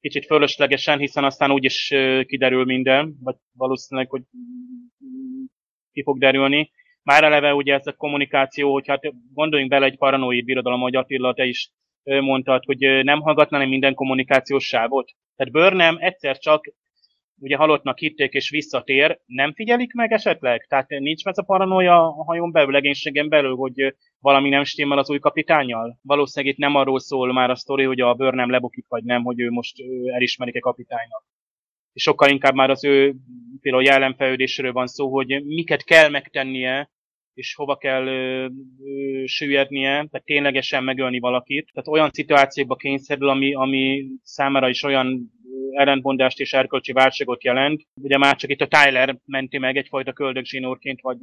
[0.00, 1.94] Kicsit fölöslegesen, hiszen aztán úgyis
[2.26, 4.22] kiderül minden, vagy valószínűleg, hogy
[5.92, 6.70] ki fog derülni.
[7.02, 9.00] Már eleve ugye ez a kommunikáció, hogy hát
[9.32, 11.70] gondoljunk bele egy paranoid birodalom, hogy Attila, te is
[12.06, 15.10] mondtad, hogy nem hallgatná minden kommunikációs sávot.
[15.36, 16.74] Tehát Burnham egyszer csak
[17.38, 20.66] ugye halottnak hitték és visszatér, nem figyelik meg esetleg?
[20.68, 25.10] Tehát nincs ez a paranoia a hajón belül, legénységen belül, hogy valami nem stimmel az
[25.10, 25.98] új kapitányjal?
[26.02, 29.40] Valószínűleg itt nem arról szól már a sztori, hogy a Burnham lebukik, vagy nem, hogy
[29.40, 29.76] ő most
[30.14, 31.24] elismerik-e kapitánynak.
[31.92, 33.14] És sokkal inkább már az ő
[33.60, 36.90] például jelenfejlődésről van szó, hogy miket kell megtennie,
[37.36, 38.48] és hova kell ö,
[38.84, 41.70] ö, süllyednie, tehát ténylegesen megölni valakit.
[41.72, 45.30] Tehát olyan szituációkba kényszerül, ami, ami számára is olyan
[45.70, 47.82] ellentmondást és erkölcsi válságot jelent.
[48.02, 51.18] Ugye már csak itt a Tyler menti meg egyfajta köldögzsinórként vagy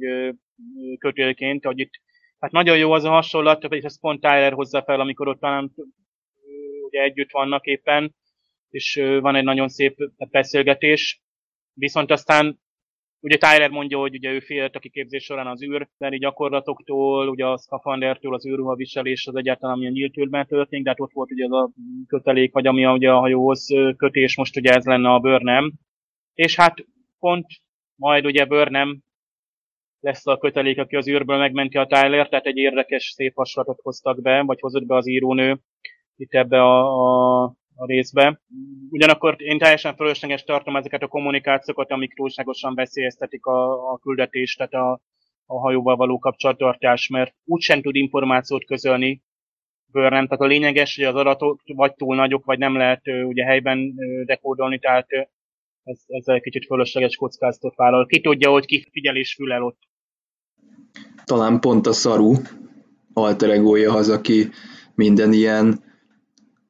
[0.98, 1.92] kötélként, hogy itt
[2.38, 5.72] hát nagyon jó az a hasonlat, hogy ezt pont Tyler hozza fel, amikor ott talán
[6.86, 8.14] ugye együtt vannak éppen,
[8.70, 9.96] és van egy nagyon szép
[10.30, 11.20] beszélgetés,
[11.72, 12.58] viszont aztán
[13.24, 17.58] Ugye Tyler mondja, hogy ugye ő félt a kiképzés során az űrbeli gyakorlatoktól, ugye a
[17.58, 21.44] szkafandertől, az űrruha viselés az egyáltalán amilyen nyílt űrben történik, de hát ott volt ugye
[21.44, 21.70] az a
[22.06, 25.72] kötelék, vagy ami a, ugye a hajóhoz kötés, most ugye ez lenne a bőrnem.
[26.34, 26.84] És hát
[27.18, 27.46] pont
[27.94, 29.00] majd ugye bőrnem
[30.00, 34.22] lesz a kötelék, aki az űrből megmenti a Tyler, tehát egy érdekes, szép hasonlatot hoztak
[34.22, 35.60] be, vagy hozott be az írónő
[36.16, 38.40] itt ebbe a, a a részbe.
[38.90, 44.72] Ugyanakkor én teljesen fölösleges tartom ezeket a kommunikációkat, amik túlságosan veszélyeztetik a, a küldetést, tehát
[44.72, 45.00] a,
[45.46, 49.22] a hajóval való kapcsolattartás, mert úgysem tud információt közölni
[49.86, 50.26] Burnham.
[50.26, 54.78] Tehát a lényeges, hogy az adatok vagy túl nagyok, vagy nem lehet ugye helyben dekódolni,
[54.78, 55.06] tehát
[55.82, 58.06] ez, ez egy kicsit fölösleges kockázatot vállal.
[58.06, 59.78] Ki tudja, hogy ki figyelés fülel ott.
[61.24, 62.34] Talán pont a szaru
[63.12, 64.48] alter az, aki
[64.94, 65.84] minden ilyen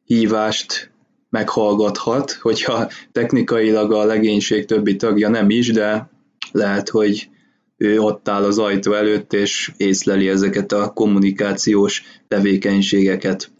[0.04, 0.93] hívást
[1.34, 6.10] meghallgathat, hogyha technikailag a legénység többi tagja nem is, de
[6.52, 7.28] lehet, hogy
[7.76, 13.50] ő ott áll az ajtó előtt, és észleli ezeket a kommunikációs tevékenységeket.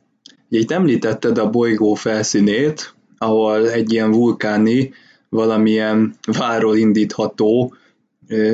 [0.51, 4.93] Ugye itt említetted a bolygó felszínét, ahol egy ilyen vulkáni,
[5.29, 7.75] valamilyen váról indítható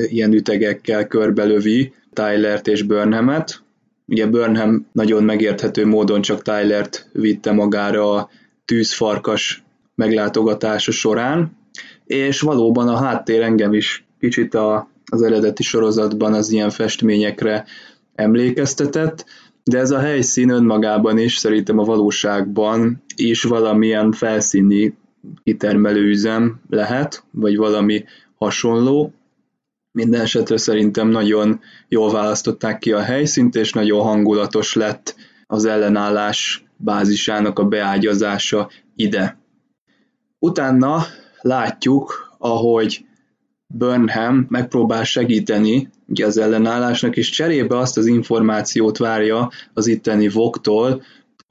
[0.09, 3.63] ilyen ütegekkel körbelövi Tylert és Burnhamet.
[4.07, 8.29] Ugye Burnham nagyon megérthető módon csak Tylert vitte magára a
[8.71, 9.65] tűzfarkas
[9.95, 11.57] meglátogatása során,
[12.05, 17.65] és valóban a háttér engem is kicsit a, az eredeti sorozatban az ilyen festményekre
[18.15, 19.25] emlékeztetett,
[19.63, 24.95] de ez a helyszín önmagában is szerintem a valóságban is valamilyen felszíni
[25.43, 28.05] kitermelő üzem lehet, vagy valami
[28.35, 29.13] hasonló.
[29.93, 35.15] Minden esetre szerintem nagyon jól választották ki a helyszínt, és nagyon hangulatos lett
[35.47, 39.39] az ellenállás bázisának a beágyazása ide.
[40.39, 41.05] Utána
[41.41, 43.05] látjuk, ahogy
[43.67, 51.03] Burnham megpróbál segíteni ugye az ellenállásnak, és cserébe azt az információt várja az itteni voktól,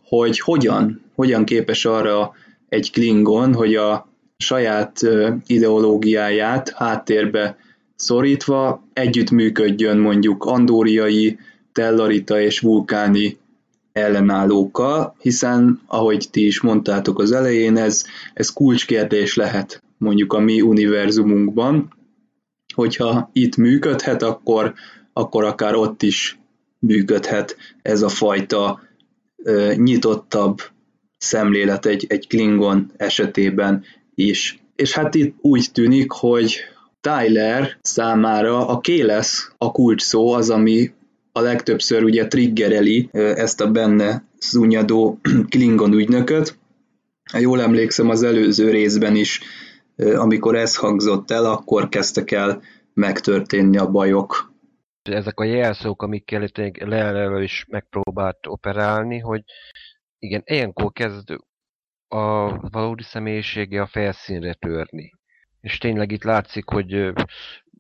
[0.04, 2.32] hogy hogyan, hogyan képes arra
[2.70, 4.08] egy Klingon, hogy a
[4.38, 5.00] saját
[5.46, 7.58] ideológiáját háttérbe
[7.96, 11.40] szorítva együttműködjön mondjuk andóriai,
[11.72, 13.38] tellarita és vulkáni
[14.00, 20.62] ellenállókkal, hiszen, ahogy ti is mondtátok az elején, ez, ez kulcskérdés lehet mondjuk a mi
[20.62, 21.94] univerzumunkban,
[22.74, 24.74] hogyha itt működhet, akkor,
[25.14, 26.40] akkor akár ott is
[26.80, 28.82] működhet ez a fajta
[29.44, 30.62] ö, nyitottabb
[31.18, 33.84] szemlélet egy, egy Klingon esetében
[34.16, 34.60] is.
[34.76, 36.56] És hát itt úgy tűnik, hogy
[37.02, 40.92] Tyler számára a kélesz a kulcs szó az, ami
[41.40, 45.20] a legtöbbször ugye triggereli ezt a benne zúnyadó
[45.50, 46.58] Klingon ügynököt.
[47.32, 49.42] Ha jól emlékszem, az előző részben is,
[49.96, 52.62] amikor ez hangzott el, akkor kezdtek el
[52.94, 54.54] megtörténni a bajok.
[55.02, 59.44] Ezek a jelszók, amikkel itt Leelő is megpróbált operálni, hogy
[60.20, 61.30] igen, ilyenkor kezd
[62.08, 65.12] a valódi személyisége a felszínre törni.
[65.62, 67.14] És tényleg itt látszik, hogy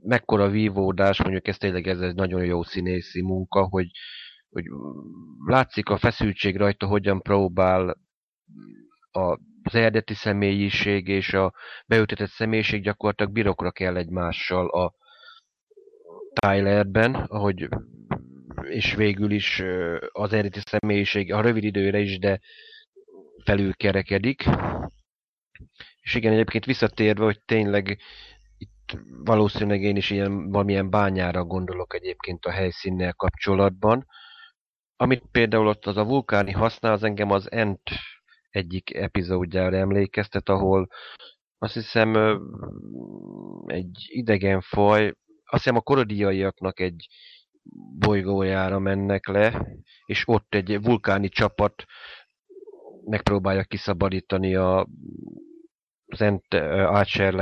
[0.09, 3.87] mekkora vívódás, mondjuk ez tényleg ez egy nagyon jó színészi munka, hogy,
[4.49, 4.63] hogy
[5.45, 7.97] látszik a feszültség rajta, hogyan próbál
[9.11, 11.53] a, az eredeti személyiség és a
[11.85, 14.93] beültetett személyiség gyakorlatilag birokra kell egymással a
[16.33, 17.67] Tylerben, ahogy
[18.63, 19.63] és végül is
[20.11, 22.39] az eredeti személyiség a rövid időre is, de
[23.43, 24.43] felülkerekedik.
[26.01, 27.99] És igen, egyébként visszatérve, hogy tényleg
[29.23, 34.05] valószínűleg én is ilyen valamilyen bányára gondolok egyébként a helyszínnel kapcsolatban.
[34.95, 37.81] Amit például ott az a vulkáni használ, az engem az Ent
[38.49, 40.87] egyik epizódjára emlékeztet, ahol
[41.57, 42.15] azt hiszem
[43.65, 45.05] egy idegen faj,
[45.43, 47.07] azt hiszem a korodiaiaknak egy
[47.99, 49.67] bolygójára mennek le,
[50.05, 51.85] és ott egy vulkáni csapat
[53.05, 54.87] megpróbálja kiszabadítani a,
[56.05, 57.33] az Ent Archer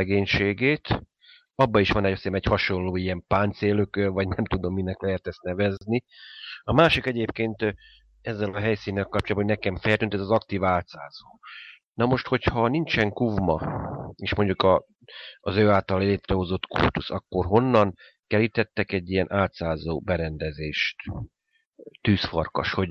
[1.57, 1.65] legénységét.
[1.65, 6.03] Abba is van egy, egy hasonló ilyen páncélökő, vagy nem tudom, minek lehet ezt nevezni.
[6.63, 7.75] A másik egyébként
[8.21, 11.39] ezzel a helyszínnel kapcsolatban, hogy nekem feltűnt, ez az aktív álcázó.
[11.93, 13.61] Na most, hogyha nincsen kuvma,
[14.15, 14.85] és mondjuk a,
[15.39, 17.93] az ő által létrehozott kultusz, akkor honnan
[18.27, 20.95] kerítettek egy ilyen átszázó berendezést,
[22.01, 22.89] tűzfarkas, hogy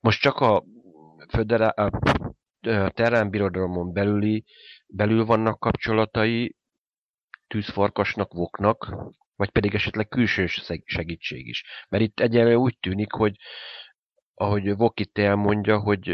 [0.00, 0.64] most csak a,
[1.28, 1.90] föderá- a
[2.94, 4.44] terránbirodalomon belüli,
[4.86, 6.56] belül vannak kapcsolatai
[7.46, 8.96] tűzfarkasnak, voknak,
[9.36, 10.46] vagy pedig esetleg külső
[10.84, 11.64] segítség is.
[11.88, 13.36] Mert itt egyenlően úgy tűnik, hogy
[14.34, 16.08] ahogy Vok itt elmondja, hogy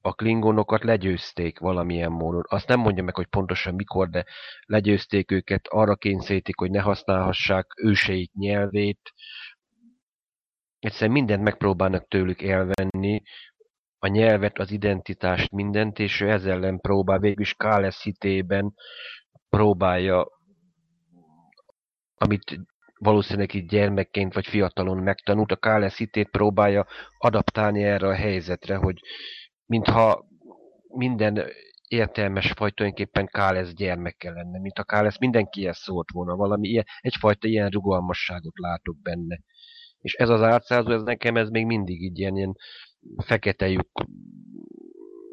[0.00, 2.42] a klingonokat legyőzték valamilyen módon.
[2.48, 4.24] Azt nem mondja meg, hogy pontosan mikor, de
[4.66, 9.12] legyőzték őket, arra kényszerítik, hogy ne használhassák őseik nyelvét.
[10.78, 13.22] Egyszerűen mindent megpróbálnak tőlük elvenni,
[13.98, 18.74] a nyelvet, az identitást, mindent, és ő ezzel ellen próbál, végülis Kálesz hitében
[19.56, 20.26] próbálja,
[22.14, 22.60] amit
[22.98, 26.86] valószínűleg itt gyermekként vagy fiatalon megtanult, a Kálesz hitét próbálja
[27.18, 29.00] adaptálni erre a helyzetre, hogy
[29.66, 30.24] mintha
[30.88, 31.44] minden
[31.88, 37.48] értelmes faj tulajdonképpen Kálesz gyermeke lenne, mint a Kálesz mindenkihez szólt volna, valami ilyen, egyfajta
[37.48, 39.38] ilyen rugalmasságot látok benne.
[39.98, 42.56] És ez az átszázó, ez nekem ez még mindig így ilyen, ilyen
[43.16, 44.04] fekete lyuk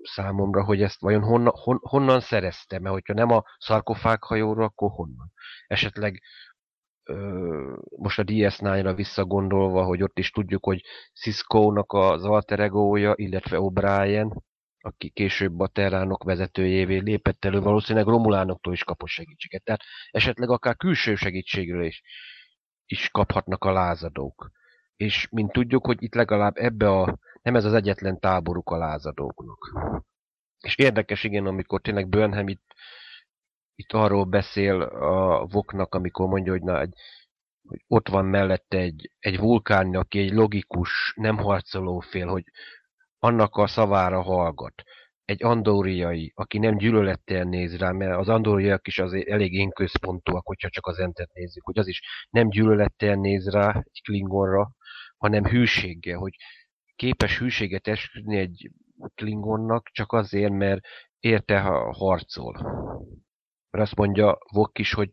[0.04, 4.91] számomra, hogy ezt vajon honna, hon, honnan szerezte, mert hogyha nem a szarkofág hajóra, akkor
[4.91, 5.32] honnan?
[5.68, 6.22] Esetleg
[7.04, 10.82] ö, most a DS9-ra visszagondolva, hogy ott is tudjuk, hogy
[11.14, 14.41] Cisco-nak az alter egója, illetve O'Brien,
[14.82, 19.64] aki később a terránok vezetőjévé lépett elő, valószínűleg Romulánoktól is kapott segítséget.
[19.64, 19.82] Tehát
[20.12, 22.02] esetleg akár külső segítségről is,
[22.86, 24.52] is kaphatnak a lázadók.
[24.95, 29.72] És mint tudjuk, hogy itt legalább ebbe a, nem ez az egyetlen táboruk a lázadóknak.
[30.60, 32.74] És érdekes, igen, amikor tényleg Burnham itt
[33.82, 36.94] itt arról beszél a Voknak, amikor mondja, hogy, na, egy,
[37.68, 42.44] hogy ott van mellette egy, egy vulkán, aki egy logikus, nem harcoló fél, hogy
[43.20, 44.84] annak a szavára hallgat.
[45.26, 50.46] Egy andóriai, aki nem gyűlölettel néz rá, mert az andóriaiak is azért elég én központúak,
[50.46, 54.72] hogyha csak az entet nézzük, hogy az is nem gyűlölettel néz rá egy klingonra,
[55.18, 56.36] hanem hűséggel, hogy
[57.02, 58.72] képes hűséget esküdni egy
[59.16, 60.82] klingonnak csak azért, mert
[61.20, 61.60] érte
[61.91, 62.54] harcol.
[63.70, 65.10] Mert azt mondja Vok is, hogy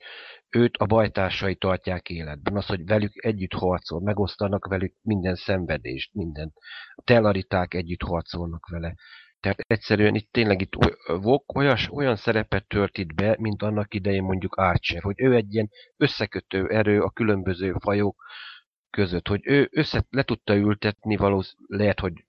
[0.49, 2.57] őt a bajtársai tartják életben.
[2.57, 6.53] Az, hogy velük együtt harcol, megosztanak velük minden szenvedést, minden.
[6.95, 8.95] A telariták együtt harcolnak vele.
[9.41, 10.73] Tehát egyszerűen itt tényleg itt
[11.07, 15.55] Vok olyas, olyan szerepet tört itt be, mint annak idején mondjuk Archer, hogy ő egy
[15.55, 18.17] ilyen összekötő erő a különböző fajok
[18.91, 22.25] között, hogy ő össze le tudta ültetni, valószínűleg lehet, hogy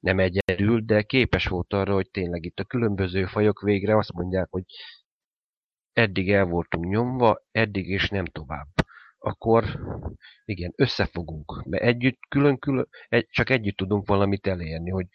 [0.00, 4.46] nem egyedül, de képes volt arra, hogy tényleg itt a különböző fajok végre azt mondják,
[4.50, 4.64] hogy
[5.92, 8.68] eddig el voltunk nyomva, eddig és nem tovább.
[9.18, 9.64] Akkor
[10.44, 15.06] igen, összefogunk, mert együtt, külön-külön, egy, csak együtt tudunk valamit elérni, hogy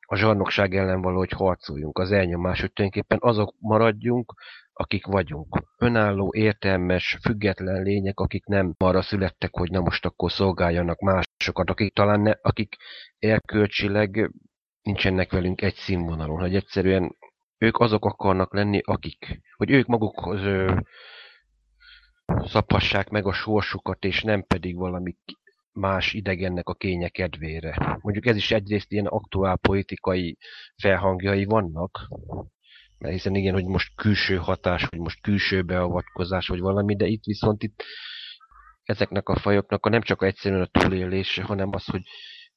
[0.00, 4.34] a zsarnokság ellen valahogy harcoljunk, az elnyomás, hogy tulajdonképpen azok maradjunk,
[4.80, 5.62] akik vagyunk.
[5.78, 11.94] Önálló, értelmes, független lények, akik nem arra születtek, hogy na most akkor szolgáljanak másokat, akik
[11.94, 12.76] talán ne, akik
[13.18, 14.30] erkölcsileg
[14.82, 17.16] nincsenek velünk egy színvonalon, hogy egyszerűen
[17.58, 20.80] ők azok akarnak lenni, akik, hogy ők magukhoz ö,
[22.44, 25.16] szabhassák meg a sorsukat, és nem pedig valami
[25.72, 27.98] más idegennek a kénye kedvére.
[28.00, 30.38] Mondjuk ez is egyrészt ilyen aktuál politikai
[30.76, 32.08] felhangjai vannak,
[33.00, 37.24] mert hiszen igen, hogy most külső hatás, hogy most külső beavatkozás, vagy valami, de itt
[37.24, 37.82] viszont itt
[38.82, 42.02] ezeknek a fajoknak a nem csak egyszerűen a túlélése, hanem az, hogy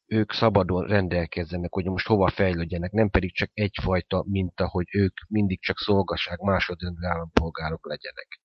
[0.05, 5.61] ők szabadon rendelkezzenek, hogy most hova fejlődjenek, nem pedig csak egyfajta minta, hogy ők mindig
[5.61, 8.41] csak szolgaság másodrendű állampolgárok legyenek.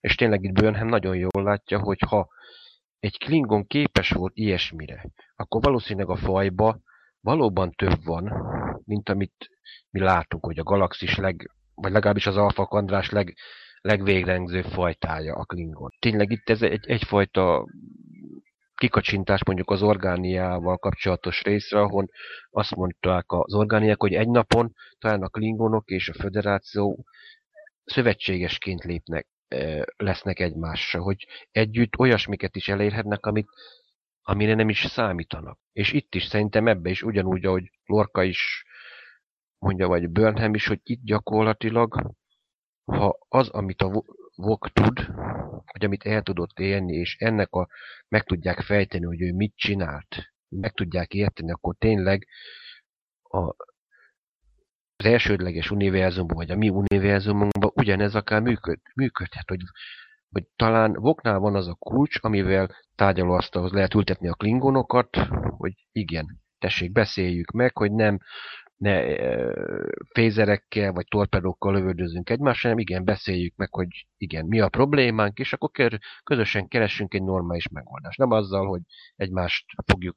[0.00, 2.28] És tényleg itt Burnham nagyon jól látja, hogy ha
[2.98, 6.80] egy Klingon képes volt ilyesmire, akkor valószínűleg a fajba
[7.20, 8.32] valóban több van,
[8.84, 9.50] mint amit
[9.90, 13.34] mi látunk, hogy a galaxis leg, vagy legalábbis az Alfa Kandrás leg,
[13.80, 15.90] legvégrengző fajtája a Klingon.
[15.98, 17.66] Tényleg itt ez egy, egyfajta
[18.74, 22.08] kikacsintás mondjuk az orgániával kapcsolatos részre, ahol
[22.50, 27.04] azt mondták az orgániák, hogy egy napon talán a klingonok és a föderáció
[27.84, 29.26] szövetségesként lépnek,
[29.96, 33.48] lesznek egymásra, hogy együtt olyasmiket is elérhetnek, amit,
[34.28, 35.58] amire nem is számítanak.
[35.72, 38.64] És itt is szerintem ebbe is ugyanúgy, ahogy Lorca is
[39.58, 42.16] mondja, vagy Burnham is, hogy itt gyakorlatilag,
[42.84, 44.04] ha az, amit a
[44.34, 45.06] Vok tud,
[45.72, 47.68] vagy amit el tudott élni, és ennek a
[48.08, 52.26] meg tudják fejteni, hogy ő mit csinált, meg tudják érteni, akkor tényleg
[53.22, 53.38] a,
[54.96, 59.60] az elsődleges univerzumban, vagy a mi univerzumunkban ugyanez akár működ, működhet, hogy,
[60.30, 65.16] hogy talán Voknál van az a kulcs, amivel tárgyalóasztalhoz lehet ültetni a klingonokat,
[65.56, 68.18] hogy igen, tessék, beszéljük meg, hogy nem
[68.78, 69.02] ne
[70.14, 75.52] fézerekkel vagy torpedókkal lövöldözünk egymásra, hanem igen, beszéljük meg, hogy igen, mi a problémánk, és
[75.52, 78.18] akkor közösen keressünk egy normális megoldást.
[78.18, 78.80] Nem azzal, hogy
[79.16, 80.16] egymást fogjuk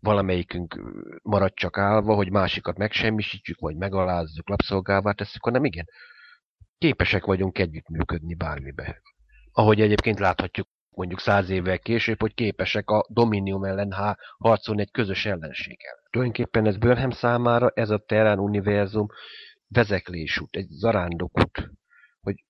[0.00, 0.80] valamelyikünk
[1.22, 5.86] marad csak állva, hogy másikat megsemmisítjük, vagy megalázzuk, lapszolgává tesszük, hanem igen,
[6.82, 9.00] képesek vagyunk együttműködni bármibe.
[9.52, 13.92] Ahogy egyébként láthatjuk mondjuk száz évvel később, hogy képesek a Dominium ellen
[14.38, 15.94] harcolni egy közös ellenséggel.
[16.10, 19.06] Tulajdonképpen ez Burnham számára ez a Terán univerzum
[19.68, 21.70] vezeklésút, egy zarándokút,
[22.20, 22.44] hogy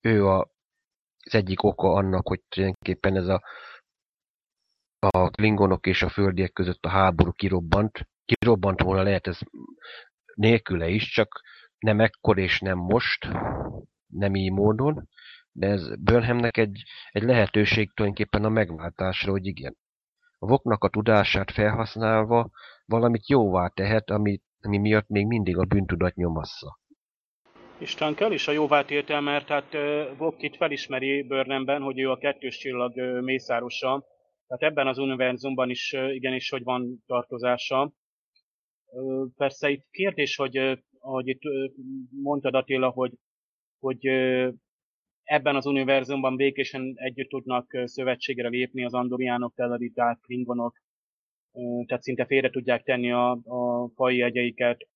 [0.00, 0.50] ő a,
[1.24, 3.42] az egyik oka annak, hogy tulajdonképpen ez a,
[4.98, 8.08] a klingonok és a földiek között a háború kirobbant.
[8.24, 9.38] Kirobbant volna lehet ez
[10.34, 11.40] nélküle is, csak
[11.80, 13.28] nem ekkor és nem most,
[14.06, 15.08] nem így módon,
[15.52, 19.76] de ez Burnhamnek egy, egy lehetőség tulajdonképpen a megváltásra, hogy igen.
[20.38, 22.50] A voknak a tudását felhasználva
[22.86, 26.78] valamit jóvá tehet, ami, ami miatt még mindig a bűntudat nyomassza.
[27.78, 29.76] Isten kell is a jóvá tétel, mert hát
[30.16, 34.04] Vok itt felismeri Burnhamben, hogy ő a kettős csillag mészárosa,
[34.46, 37.92] tehát ebben az univerzumban is igenis, hogy van tartozása.
[39.36, 41.40] Persze itt kérdés, hogy ahogy itt
[42.10, 43.12] mondtad Attila, hogy,
[43.78, 44.06] hogy
[45.22, 50.80] ebben az univerzumban békésen együtt tudnak szövetségre lépni az andoriánok, telariták, klingonok,
[51.86, 54.88] tehát szinte félre tudják tenni a, a fai egyeiket,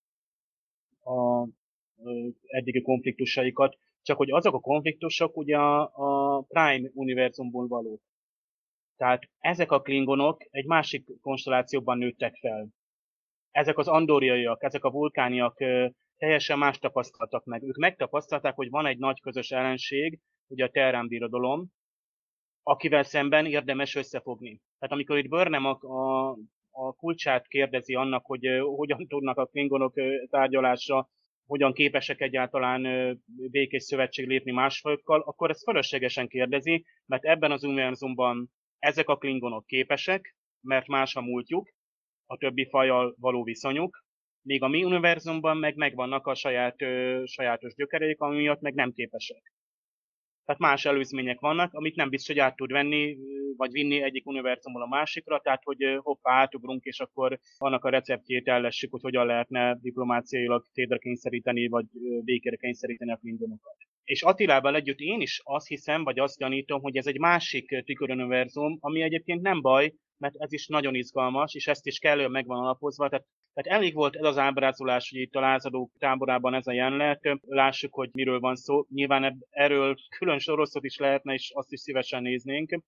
[1.05, 1.49] a
[2.47, 8.03] eddigi konfliktusaikat, csak hogy azok a konfliktusok ugye a, a Prime univerzumból valók.
[8.97, 12.69] Tehát ezek a klingonok egy másik konstellációban nőttek fel.
[13.55, 15.57] Ezek az andoriaiak, ezek a vulkániak
[16.17, 17.63] teljesen más tapasztaltak meg.
[17.63, 21.67] Ők megtapasztalták, hogy van egy nagy közös ellenség, ugye a Terrán birodalom,
[22.63, 24.61] akivel szemben érdemes összefogni.
[24.79, 26.31] Tehát amikor itt Burnham a, a,
[26.71, 28.47] a kulcsát kérdezi annak, hogy
[28.77, 29.95] hogyan tudnak a klingonok
[30.31, 31.09] tárgyalásra,
[31.47, 32.83] hogyan képesek egyáltalán
[33.51, 39.17] békés szövetség lépni más fajokkal, akkor ezt fölöslegesen kérdezi, mert ebben az univerzumban ezek a
[39.17, 41.69] klingonok képesek, mert más a múltjuk,
[42.27, 44.05] a többi fajjal való viszonyuk,
[44.45, 48.93] Még a mi univerzumban meg megvannak a saját, ö, sajátos gyökereik, ami miatt meg nem
[48.93, 49.53] képesek.
[50.45, 53.17] Tehát más előzmények vannak, amit nem biztos, hogy át tud venni,
[53.57, 58.49] vagy vinni egyik univerzumból a másikra, tehát hogy hoppá, átugrunk, és akkor annak a receptjét
[58.49, 61.85] ellessük, hogy hogyan lehetne diplomáciailag térdre kényszeríteni, vagy
[62.25, 63.77] békére kényszeríteni a klingonokat.
[64.05, 68.79] És Attilával együtt én is azt hiszem, vagy azt gyanítom, hogy ez egy másik tüköruniverzum,
[68.81, 73.09] ami egyébként nem baj, mert ez is nagyon izgalmas, és ezt is kellően megvan alapozva,
[73.09, 77.21] tehát tehát elég volt ez az ábrázolás, hogy itt a lázadók táborában ez a jelenet,
[77.47, 78.85] lássuk, hogy miről van szó.
[78.89, 82.83] Nyilván erről külön sorosztot is lehetne, és azt is szívesen néznénk.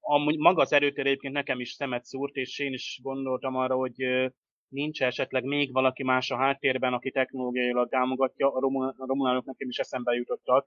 [0.00, 3.94] Amúgy maga az erőtér egyébként nekem is szemet szúrt, és én is gondoltam arra, hogy
[4.68, 8.60] nincs esetleg még valaki más a háttérben, aki technológiailag támogatja, a
[8.96, 10.66] romulánok nekem is eszembe jutottak,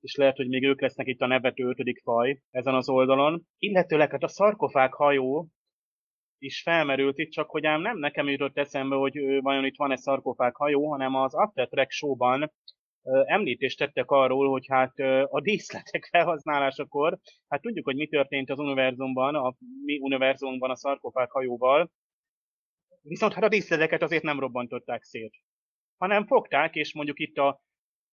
[0.00, 3.42] és lehet, hogy még ők lesznek itt a nevető ötödik faj ezen az oldalon.
[3.58, 5.48] Illetőleg hát a szarkofág hajó
[6.42, 10.56] is felmerült itt, csak hogy ám nem nekem jutott eszembe, hogy vajon itt van-e szarkofág
[10.56, 12.52] hajó, hanem az After Track show-ban
[13.24, 14.98] említést tettek arról, hogy hát
[15.30, 17.18] a díszletek felhasználásakor,
[17.48, 21.90] hát tudjuk, hogy mi történt az univerzumban, a mi univerzumban a szarkofág hajóval,
[23.02, 25.34] viszont hát a díszleteket azért nem robbantották szét,
[25.96, 27.60] hanem fogták, és mondjuk itt a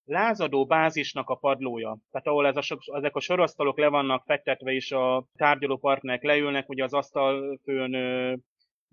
[0.09, 4.91] lázadó bázisnak a padlója, tehát ahol ez a, ezek a sorasztalok le vannak fektetve, és
[4.91, 7.93] a tárgyaló partnerek leülnek, ugye az asztal főn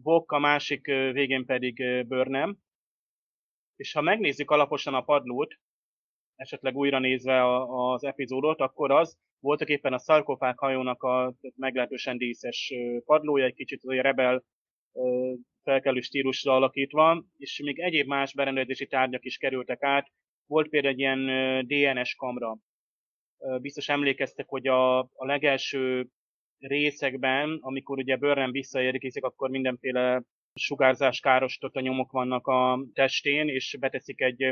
[0.02, 2.56] Bok, a másik végén pedig Börnem.
[3.76, 5.54] És ha megnézzük alaposan a padlót,
[6.34, 12.72] esetleg újra nézve az epizódot, akkor az voltak éppen a szarkofág hajónak a meglehetősen díszes
[13.04, 14.42] padlója, egy kicsit olyan rebel
[15.62, 20.10] felkelő stílusra alakítva, és még egyéb más berendezési tárgyak is kerültek át,
[20.46, 22.56] volt például egy ilyen DNS kamra.
[23.60, 26.08] Biztos emlékeztek, hogy a, a legelső
[26.58, 30.22] részekben, amikor ugye Börren visszaérkezik, akkor mindenféle
[30.54, 34.42] sugárzás károsított a nyomok vannak a testén, és beteszik egy,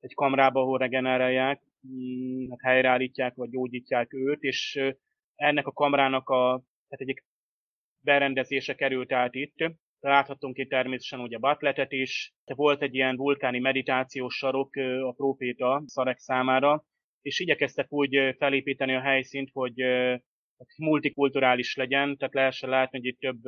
[0.00, 4.80] egy kamrába, ahol regenerálják, mm, hát helyreállítják, vagy gyógyítják őt, és
[5.34, 7.24] ennek a kamrának a, tehát egyik
[8.00, 9.56] berendezése került át itt,
[10.02, 16.18] Láthattunk itt természetesen ugye Butletet is, volt egy ilyen vulkáni meditációs sarok a próféta Szarek
[16.18, 16.84] számára,
[17.20, 19.74] és igyekeztek úgy felépíteni a helyszínt, hogy
[20.76, 23.40] multikulturális legyen, tehát lehessen látni, hogy itt több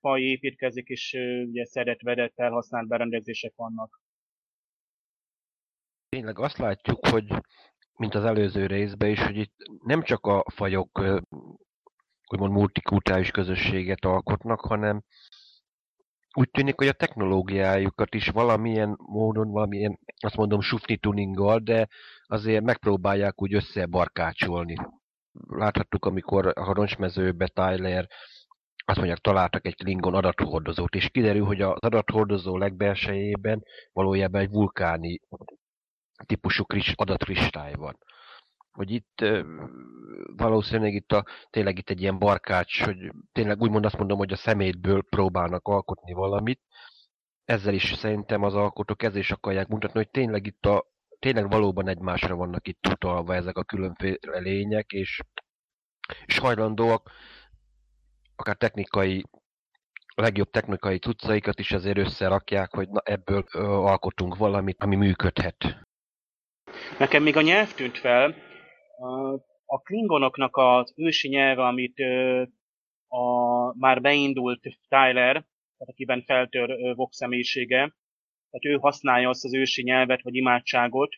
[0.00, 1.16] faj építkezik, és
[1.48, 4.00] ugye szedett-vedett felhasznált berendezések vannak.
[6.08, 7.24] Tényleg azt látjuk, hogy
[7.96, 9.54] mint az előző részben is, hogy itt
[9.84, 10.98] nem csak a fajok
[12.30, 15.02] úgymond multikulturális közösséget alkotnak, hanem
[16.38, 21.88] úgy tűnik, hogy a technológiájukat is valamilyen módon, valamilyen, azt mondom, sufni tuninggal, de
[22.26, 24.76] azért megpróbálják úgy összebarkácsolni.
[25.48, 28.06] Láthattuk, amikor a roncsmezőbe Tyler
[28.84, 33.62] azt mondják, találtak egy Klingon adathordozót, és kiderül, hogy az adathordozó legbelsejében
[33.92, 35.20] valójában egy vulkáni
[36.26, 36.64] típusú
[36.94, 37.98] adatkristály van
[38.78, 39.24] hogy itt
[40.36, 42.96] valószínűleg itt a, tényleg itt egy ilyen barkács, hogy
[43.32, 46.60] tényleg úgymond azt mondom, hogy a szemétből próbálnak alkotni valamit.
[47.44, 50.86] Ezzel is szerintem az alkotók ezzel is akarják mutatni, hogy tényleg itt a
[51.18, 55.20] tényleg valóban egymásra vannak itt utalva ezek a különféle lények, és,
[56.24, 57.10] és hajlandóak
[58.36, 59.24] akár technikai
[60.14, 65.86] a legjobb technikai cuccaikat is azért összerakják, hogy na, ebből ö, alkotunk valamit, ami működhet.
[66.98, 68.47] Nekem még a nyelv tűnt fel,
[69.64, 71.98] a klingonoknak az ősi nyelve, amit
[73.08, 77.76] a már beindult Tyler, tehát akiben feltör Vox személyisége,
[78.50, 81.16] tehát ő használja azt az ősi nyelvet, vagy imádságot,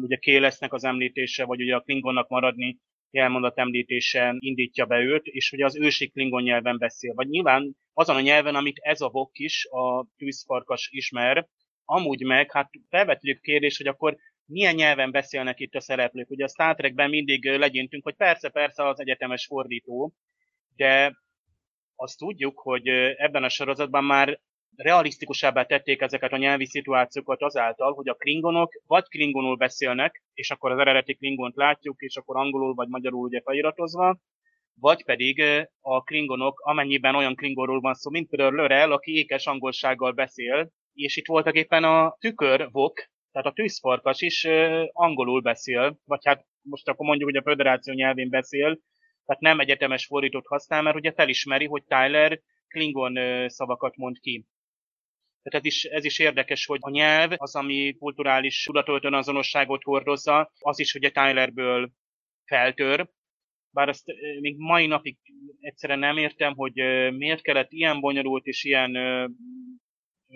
[0.00, 2.78] ugye Kélesznek az említése, vagy ugye a Klingonnak maradni
[3.10, 7.14] jelmondat említése indítja be őt, és ugye az ősi Klingon nyelven beszél.
[7.14, 11.48] Vagy nyilván azon a nyelven, amit ez a Vok is, a tűzfarkas ismer,
[11.84, 14.16] amúgy meg, hát felvetődik kérdés, hogy akkor
[14.50, 16.30] milyen nyelven beszélnek itt a szereplők.
[16.30, 20.12] Ugye a Star Trekben mindig legyintünk, hogy persze-persze az egyetemes fordító,
[20.76, 21.12] de
[21.96, 24.40] azt tudjuk, hogy ebben a sorozatban már
[24.76, 30.70] realisztikusabbá tették ezeket a nyelvi szituációkat azáltal, hogy a klingonok vagy klingonul beszélnek, és akkor
[30.70, 34.18] az eredeti klingont látjuk, és akkor angolul vagy magyarul ugye feliratozva,
[34.74, 35.42] vagy pedig
[35.80, 41.16] a klingonok, amennyiben olyan klingonról van szó, mint például Lörel, aki ékes angolsággal beszél, és
[41.16, 44.44] itt voltak éppen a tükörvok, tehát a tűzfarkas is
[44.92, 48.78] angolul beszél, vagy hát most akkor mondjuk, hogy a föderáció nyelvén beszél,
[49.26, 54.46] tehát nem egyetemes fordítót használ, mert ugye felismeri, hogy Tyler Klingon szavakat mond ki.
[55.42, 60.52] Tehát ez is, ez is érdekes, hogy a nyelv az, ami kulturális tudatoltan azonosságot hordozza,
[60.58, 61.90] az is ugye Tylerből
[62.44, 63.08] feltör,
[63.70, 64.04] bár azt
[64.40, 65.16] még mai napig
[65.60, 66.72] egyszerűen nem értem, hogy
[67.16, 68.92] miért kellett ilyen bonyolult és ilyen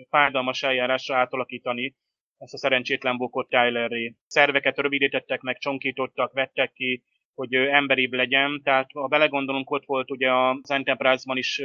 [0.09, 1.95] fájdalmas eljárásra átalakítani
[2.37, 4.15] ezt a szerencsétlen bokot Tylerré.
[4.27, 8.61] Szerveket rövidítettek meg, csonkítottak, vettek ki, hogy emberibb legyen.
[8.63, 11.61] Tehát ha belegondolunk, ott volt ugye az Enterprise-ban is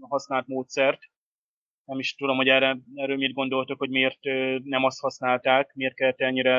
[0.00, 1.00] használt módszert.
[1.84, 4.18] Nem is tudom, hogy erre, erről mit gondoltok, hogy miért
[4.64, 6.52] nem azt használták, miért kellett ennyire,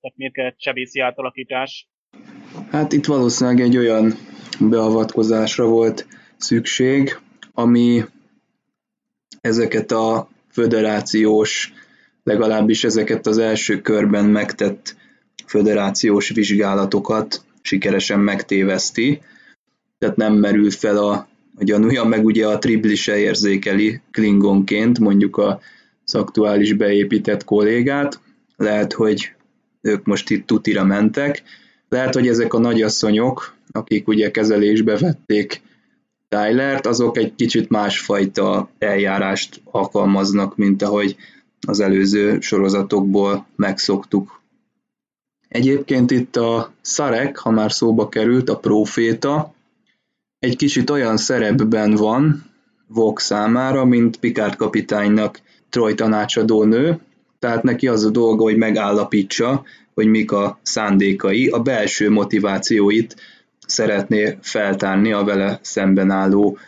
[0.00, 1.88] tehát miért kellett sebészi átalakítás.
[2.70, 4.12] Hát itt valószínűleg egy olyan
[4.60, 6.06] beavatkozásra volt
[6.36, 7.18] szükség,
[7.54, 8.02] ami
[9.40, 11.72] ezeket a föderációs,
[12.24, 14.96] legalábbis ezeket az első körben megtett
[15.46, 19.20] föderációs vizsgálatokat sikeresen megtéveszti,
[19.98, 21.12] tehát nem merül fel a,
[21.56, 25.38] a gyanúja, meg ugye a tribli érzékeli Klingonként, mondjuk
[26.04, 28.20] az aktuális beépített kollégát,
[28.56, 29.32] lehet, hogy
[29.80, 31.42] ők most itt tutira mentek,
[31.88, 35.62] lehet, hogy ezek a nagyasszonyok, akik ugye kezelésbe vették
[36.28, 41.16] Tylert, azok egy kicsit másfajta eljárást alkalmaznak, mint ahogy
[41.66, 44.40] az előző sorozatokból megszoktuk.
[45.48, 49.54] Egyébként itt a Szarek, ha már szóba került, a proféta,
[50.38, 52.50] egy kicsit olyan szerepben van
[52.86, 57.00] Vok számára, mint Picard kapitánynak Troy tanácsadó nő,
[57.38, 63.16] tehát neki az a dolga, hogy megállapítsa, hogy mik a szándékai, a belső motivációit
[63.66, 66.58] szeretné feltárni a vele szemben álló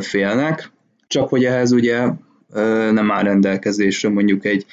[0.00, 0.70] félnek,
[1.06, 2.08] csak hogy ehhez ugye
[2.92, 4.66] nem áll rendelkezésre mondjuk egy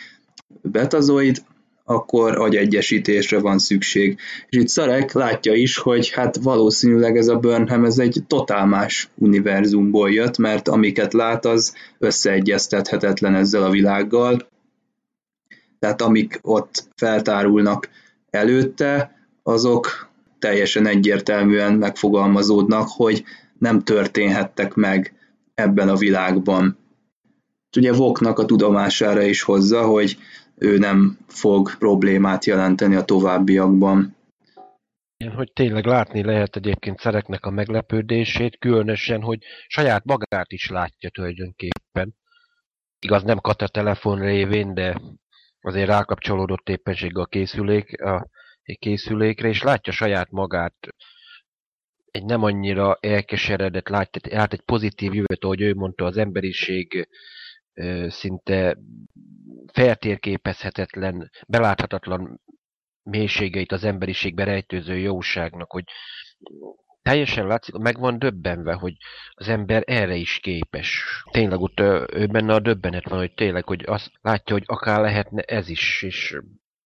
[0.62, 1.44] betazoid,
[1.86, 4.20] akkor agyegyesítésre van szükség.
[4.50, 9.10] És itt Szarek látja is, hogy hát valószínűleg ez a Burnham ez egy totál más
[9.16, 14.48] univerzumból jött, mert amiket lát, az összeegyeztethetetlen ezzel a világgal.
[15.80, 17.90] Tehát amik ott feltárulnak
[18.30, 20.10] előtte, azok
[20.40, 23.24] teljesen egyértelműen megfogalmazódnak, hogy
[23.60, 25.14] nem történhettek meg
[25.54, 26.78] ebben a világban.
[27.78, 30.18] Ugye Voknak a tudomására is hozza, hogy
[30.56, 34.16] ő nem fog problémát jelenteni a továbbiakban.
[35.18, 41.10] Igen, hogy tényleg látni lehet egyébként szereknek a meglepődését, különösen, hogy saját magát is látja
[41.10, 42.16] tulajdonképpen.
[43.00, 45.02] Igaz, nem kata telefon révén, de
[45.62, 48.30] azért rákapcsolódott éppenség a készülék, a
[48.80, 50.76] készülékre, és látja saját magát
[52.12, 57.08] egy nem annyira elkeseredett, látja, lát egy pozitív jövőt, ahogy ő mondta, az emberiség
[58.08, 58.78] szinte
[59.74, 62.42] feltérképezhetetlen, beláthatatlan
[63.04, 65.84] mélységeit az emberiségbe rejtőző jóságnak, hogy
[67.02, 68.94] teljesen látszik, meg van döbbenve, hogy
[69.32, 71.04] az ember erre is képes.
[71.32, 71.80] Tényleg ott
[72.14, 76.04] ő benne a döbbenet van, hogy tényleg, hogy azt látja, hogy akár lehetne ez is,
[76.04, 76.40] és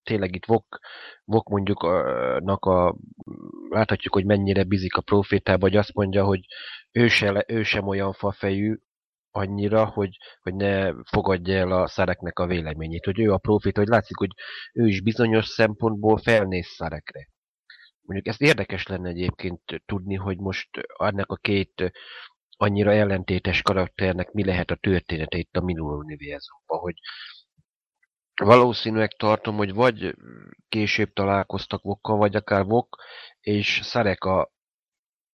[0.03, 0.79] tényleg itt Vok,
[1.23, 2.35] Vok mondjuk a,
[2.65, 2.95] a,
[3.69, 6.39] láthatjuk, hogy mennyire bizik a profétába, hogy azt mondja, hogy
[6.91, 8.77] ő, se, ő sem olyan fafejű,
[9.37, 13.05] annyira, hogy, hogy ne fogadja el a szereknek a véleményét.
[13.05, 14.31] Hogy ő a profit, hogy látszik, hogy
[14.73, 17.29] ő is bizonyos szempontból felnéz szerekre.
[18.01, 21.91] Mondjuk ezt érdekes lenne egyébként tudni, hogy most ennek a két
[22.57, 26.95] annyira ellentétes karakternek mi lehet a története itt a Minul univerzumban, hogy
[28.35, 30.15] valószínűleg tartom, hogy vagy
[30.69, 32.97] később találkoztak Vokkal, vagy akár Vok
[33.39, 34.51] és Szareka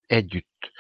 [0.08, 0.72] együtt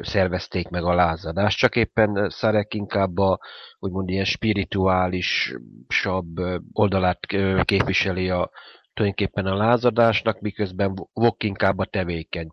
[0.00, 3.40] szervezték meg a lázadást, csak éppen Szarek inkább a
[3.78, 6.38] úgymond ilyen spirituálisabb
[6.72, 7.26] oldalát
[7.64, 8.50] képviseli a
[8.94, 12.48] tulajdonképpen a lázadásnak, miközben Vok inkább a tevékeny.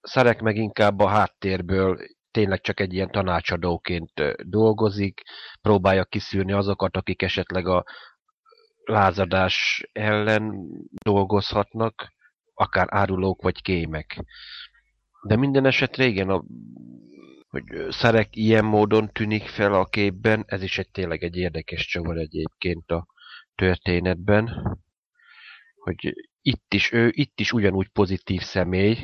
[0.00, 1.98] Szarek meg inkább a háttérből
[2.30, 4.12] tényleg csak egy ilyen tanácsadóként
[4.48, 5.22] dolgozik,
[5.60, 7.84] próbálja kiszűrni azokat, akik esetleg a
[8.84, 10.68] lázadás ellen
[11.04, 12.12] dolgozhatnak,
[12.54, 14.24] akár árulók vagy kémek.
[15.26, 16.44] De minden esetre igen, a,
[17.48, 22.16] hogy Szerek ilyen módon tűnik fel a képben, ez is egy tényleg egy érdekes csavar
[22.16, 23.06] egyébként a
[23.54, 24.76] történetben,
[25.74, 28.98] hogy itt is, ő itt is ugyanúgy pozitív személy,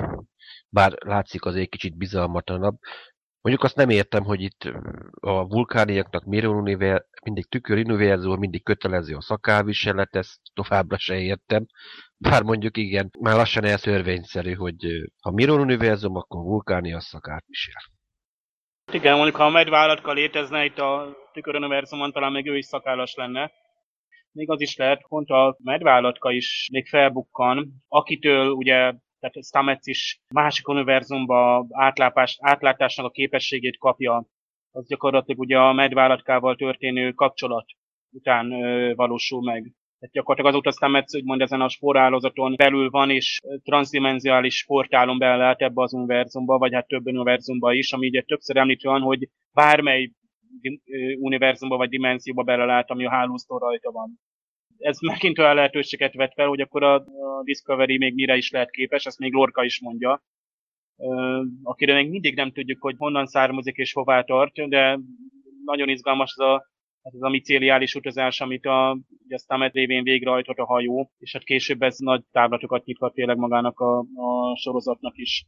[0.68, 2.78] bár látszik azért kicsit bizalmatlanabb.
[3.40, 4.64] Mondjuk azt nem értem, hogy itt
[5.20, 11.66] a vulkániaknak miért mindig tükör univerzum, mindig kötelező a szakálviselet, ezt továbbra se értem.
[12.16, 14.76] Bár mondjuk igen, már lassan elszörvényszerű, hogy
[15.20, 17.82] ha Miron univerzum, akkor vulkáni a szakát visel.
[18.92, 21.16] Igen, mondjuk ha a medvállatka létezne itt a
[21.46, 23.52] univerzumon, talán még ő is szakállas lenne.
[24.32, 30.20] Még az is lehet, pont a medvállatka is még felbukkan, akitől ugye tehát Stamets is
[30.34, 34.26] másik univerzumba átlátás, átlátásnak a képességét kapja.
[34.70, 37.66] Az gyakorlatilag ugye a medvállatkával történő kapcsolat
[38.10, 39.72] után ö, valósul meg.
[39.98, 45.60] Tehát gyakorlatilag azóta Stamets úgymond ezen a sporálózaton belül van, és transzimenziális portálon be lehet
[45.60, 50.10] ebbe az univerzumba, vagy hát több univerzumba is, ami ugye többször említő van, hogy bármely
[51.18, 54.20] univerzumba vagy dimenzióba belelát, ami a hálóztól rajta van.
[54.78, 58.70] Ez megint olyan lehetőséget vet fel, hogy akkor a, a Discovery még mire is lehet
[58.70, 60.22] képes, ezt még Lorca is mondja,
[61.62, 64.98] akire még mindig nem tudjuk, hogy honnan származik és hová tart, de
[65.64, 66.66] nagyon izgalmas az a,
[67.02, 68.90] az a micéliális utazás, amit a,
[69.28, 73.80] a Stamet révén végrehajtott a hajó, és hát később ez nagy távlatokat nyithat tényleg magának
[73.80, 75.44] a, a sorozatnak is.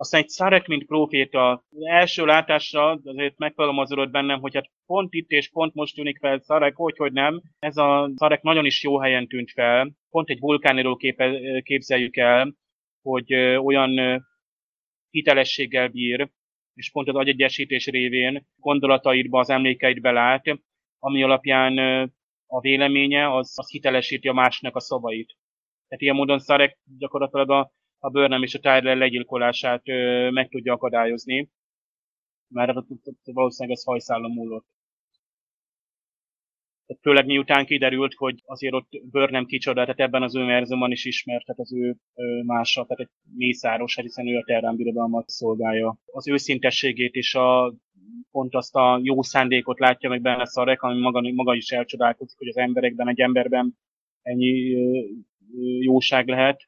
[0.00, 5.30] Aztán egy Szarek, mint proféta, az első látásra azért megfogalmazódott bennem, hogy hát pont itt
[5.30, 7.42] és pont most tűnik fel Szarek, hogy, hogy nem.
[7.58, 9.90] Ez a Szarek nagyon is jó helyen tűnt fel.
[10.10, 12.54] Pont egy vulkániról képe, képzeljük el,
[13.02, 14.24] hogy olyan
[15.10, 16.30] hitelességgel bír,
[16.74, 20.44] és pont az agyegyesítés révén gondolataidba, az emlékeidbe lát,
[20.98, 21.78] ami alapján
[22.46, 25.36] a véleménye az, az hitelesíti a másnak a szavait.
[25.88, 30.72] Tehát ilyen módon Szarek gyakorlatilag a, a Burnham és a Tyler legyilkolását ö, meg tudja
[30.72, 31.50] akadályozni,
[32.48, 32.72] mert
[33.24, 34.66] valószínűleg ez hajszállam múlott.
[36.88, 41.44] Tehát főleg miután kiderült, hogy azért ott Burnham kicsoda, tehát ebben az univerzumban is ismert,
[41.44, 45.98] tehát az ő, ő mása, tehát egy mészáros, hát hiszen ő a Terrán birodalmat szolgálja.
[46.04, 47.74] Az őszintességét és a,
[48.30, 52.48] pont azt a jó szándékot látja meg benne Szarek, ami maga, maga is elcsodálkozik, hogy
[52.48, 53.78] az emberekben, egy emberben
[54.22, 54.76] ennyi
[55.80, 56.62] jóság lehet.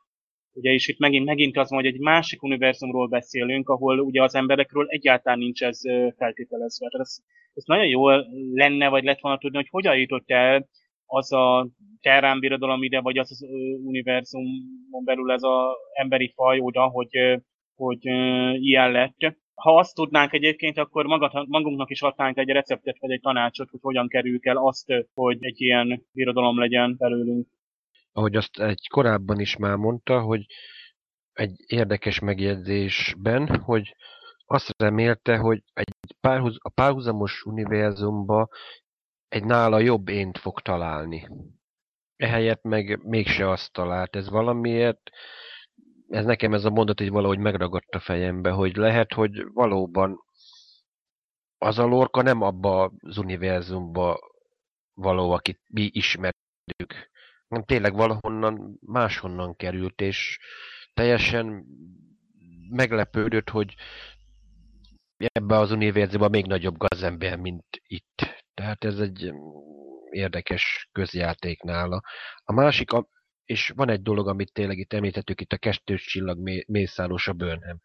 [0.53, 4.87] Ugye, és itt megint, megint az hogy egy másik univerzumról beszélünk, ahol ugye az emberekről
[4.89, 5.81] egyáltalán nincs ez
[6.17, 6.89] feltételezve.
[6.89, 7.17] Tehát ez,
[7.55, 8.09] ez nagyon jó
[8.55, 10.69] lenne, vagy lett volna tudni, hogy hogyan jutott el
[11.07, 11.69] az a
[12.01, 13.43] terrán birodalom ide, vagy az az
[13.85, 17.41] univerzumon belül ez az emberi faj oda, hogy,
[17.75, 18.05] hogy
[18.55, 19.37] ilyen lett.
[19.55, 23.81] Ha azt tudnánk egyébként, akkor magat, magunknak is adnánk egy receptet, vagy egy tanácsot, hogy
[23.83, 27.47] hogyan kerüljük el azt, hogy egy ilyen birodalom legyen belőlünk
[28.13, 30.47] ahogy azt egy korábban is már mondta, hogy
[31.33, 33.97] egy érdekes megjegyzésben, hogy
[34.47, 38.49] azt remélte, hogy egy párhuz, a párhuzamos univerzumba
[39.29, 41.29] egy nála jobb ént fog találni.
[42.17, 44.17] Ehelyett meg mégse azt talált.
[44.17, 45.11] Ez valamiért,
[46.09, 50.19] ez nekem ez a mondat így valahogy megragadt a fejembe, hogy lehet, hogy valóban
[51.59, 54.19] az a lorka nem abba az univerzumba
[54.95, 57.10] való, akit mi ismerjük,
[57.51, 60.39] nem tényleg valahonnan máshonnan került, és
[60.95, 61.65] teljesen
[62.71, 63.75] meglepődött, hogy
[65.17, 68.45] ebbe az univerzumban még nagyobb gazember, mint itt.
[68.55, 69.33] Tehát ez egy
[70.11, 72.01] érdekes közjáték nála.
[72.45, 72.91] A másik,
[73.45, 77.81] és van egy dolog, amit tényleg itt említettük, itt a kestős csillag mészáros a Burnham.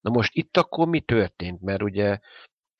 [0.00, 1.60] Na most itt akkor mi történt?
[1.60, 2.18] Mert ugye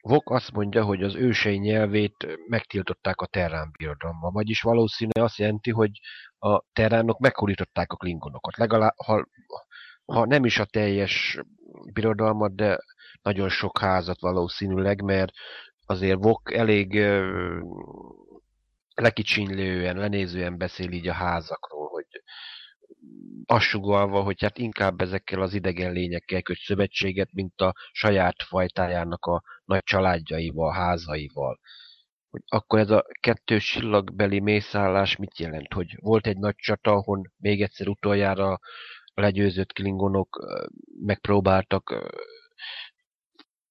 [0.00, 5.70] Vok azt mondja, hogy az ősei nyelvét megtiltották a Terrán birodalomban, vagyis valószínűleg azt jelenti,
[5.70, 5.90] hogy
[6.38, 8.56] a Terránok meghódították a klingonokat.
[8.56, 9.26] Legalább, ha,
[10.04, 11.40] ha nem is a teljes
[11.92, 12.78] birodalmat, de
[13.22, 15.32] nagyon sok házat valószínűleg, mert
[15.86, 16.94] azért Vok elég
[18.94, 22.06] lekicsinlően, lenézően beszél így a házakról, hogy
[23.44, 29.24] azt sugalva, hogy hát inkább ezekkel az idegen lényekkel köt szövetséget, mint a saját fajtájának
[29.24, 31.58] a nagy családjaival, házaival.
[32.30, 35.72] Hogy akkor ez a kettős csillagbeli mészállás mit jelent?
[35.72, 38.58] Hogy volt egy nagy csata, ahol még egyszer utoljára
[39.14, 40.60] legyőzött klingonok
[41.00, 41.90] megpróbáltak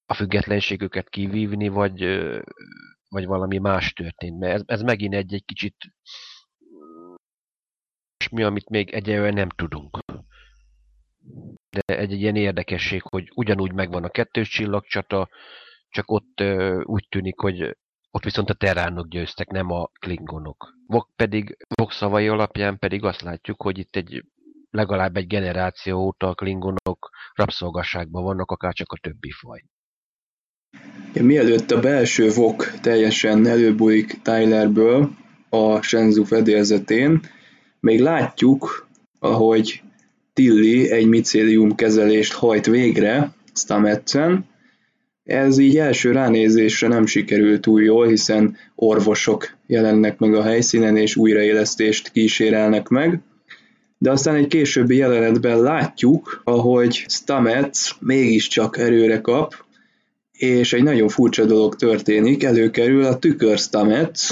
[0.06, 2.04] a függetlenségüket kivívni, vagy,
[3.10, 4.40] vagy valami más történt.
[4.40, 5.76] Mert ez, ez megint egy, egy kicsit
[8.32, 10.00] olyasmi, amit még egyelőre nem tudunk.
[11.70, 15.30] De egy, egy ilyen érdekesség, hogy ugyanúgy megvan a kettős csillagcsata,
[15.90, 17.78] csak ott ö, úgy tűnik, hogy
[18.12, 20.74] ott viszont a terránok győztek, nem a klingonok.
[20.88, 24.24] Vok pedig, Vok szavai alapján pedig azt látjuk, hogy itt egy
[24.70, 29.64] legalább egy generáció óta a klingonok rabszolgasságban vannak, akár csak a többi faj.
[31.14, 35.10] Ja, mielőtt a belső Vok teljesen előbújik Tylerből
[35.50, 37.22] a Shenzhou fedélzetén,
[37.80, 38.88] még látjuk,
[39.20, 39.82] ahogy
[40.34, 44.46] Tilly egy micélium kezelést hajt végre Stametsen.
[45.24, 51.16] Ez így első ránézésre nem sikerült túl jól, hiszen orvosok jelennek meg a helyszínen, és
[51.16, 53.20] újraélesztést kísérelnek meg.
[53.98, 59.66] De aztán egy későbbi jelenetben látjuk, ahogy Stamets mégiscsak erőre kap,
[60.32, 64.30] és egy nagyon furcsa dolog történik, előkerül a tükör Stamets,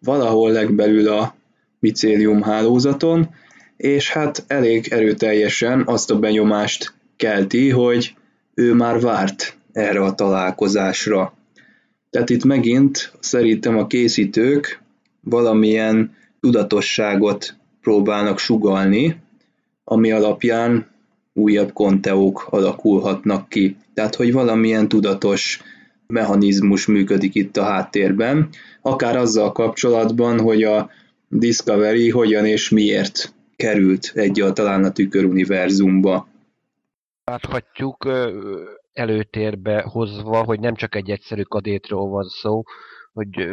[0.00, 1.34] valahol legbelül a
[1.78, 3.28] micélium hálózaton,
[3.76, 8.14] és hát elég erőteljesen azt a benyomást kelti, hogy
[8.54, 11.34] ő már várt erre a találkozásra.
[12.10, 14.82] Tehát itt megint szerintem a készítők
[15.20, 19.16] valamilyen tudatosságot próbálnak sugalni,
[19.84, 20.86] ami alapján
[21.32, 23.76] újabb konteók alakulhatnak ki.
[23.94, 25.62] Tehát, hogy valamilyen tudatos
[26.06, 28.48] mechanizmus működik itt a háttérben,
[28.82, 30.90] akár azzal kapcsolatban, hogy a
[31.28, 36.28] Discovery hogyan és miért került egyáltalán a tüköruniverzumba.
[37.24, 38.08] Láthatjuk
[38.92, 42.62] előtérbe hozva, hogy nem csak egy egyszerű kadétról van szó,
[43.12, 43.48] hogy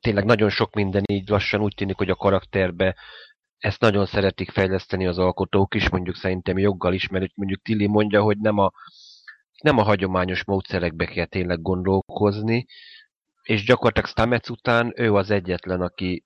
[0.00, 2.96] tényleg nagyon sok minden így lassan úgy tűnik, hogy a karakterbe
[3.58, 8.22] ezt nagyon szeretik fejleszteni az alkotók is, mondjuk szerintem joggal is, mert mondjuk Tilly mondja,
[8.22, 8.70] hogy nem a,
[9.62, 12.66] nem a hagyományos módszerekbe kell tényleg gondolkozni,
[13.42, 16.22] és gyakorlatilag Stamets után ő az egyetlen, aki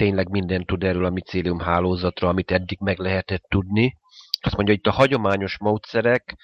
[0.00, 3.96] tényleg mindent tud erről a micélium hálózatra, amit eddig meg lehetett tudni.
[4.40, 6.36] Azt mondja, itt a hagyományos módszerek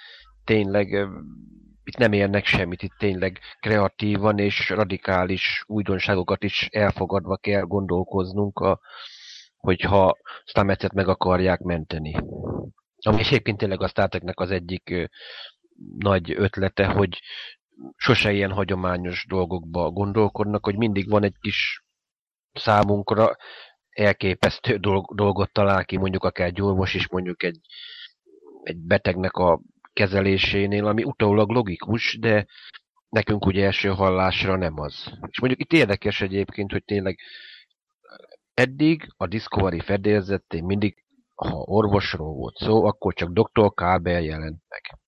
[0.45, 1.09] tényleg
[1.85, 8.81] itt nem érnek semmit, itt tényleg kreatívan és radikális újdonságokat is elfogadva kell gondolkoznunk, a,
[9.57, 12.15] hogyha Stametszet meg akarják menteni.
[12.99, 15.11] Ami egyébként tényleg a Star az egyik
[15.99, 17.21] nagy ötlete, hogy
[17.97, 21.86] sose ilyen hagyományos dolgokba gondolkodnak, hogy mindig van egy kis
[22.59, 23.37] számunkra
[23.91, 24.77] elképesztő
[25.15, 27.61] dolgot talál ki, mondjuk akár egy orvos is, mondjuk egy,
[28.63, 29.61] egy betegnek a
[29.93, 32.47] kezelésénél, ami utólag logikus, de
[33.09, 35.13] nekünk ugye első hallásra nem az.
[35.29, 37.19] És mondjuk itt érdekes egyébként, hogy tényleg
[38.55, 41.05] eddig a Discovery fedélzetén mindig,
[41.35, 43.75] ha orvosról volt szó, akkor csak Dr.
[43.75, 44.99] Kábel jelent meg.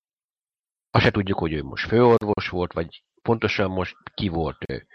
[0.90, 4.86] Azt se tudjuk, hogy ő most főorvos volt, vagy pontosan most ki volt ő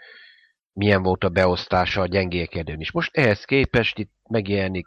[0.74, 2.92] milyen volt a beosztása a gyengélkedőn is.
[2.92, 4.86] Most ehhez képest itt megjelenik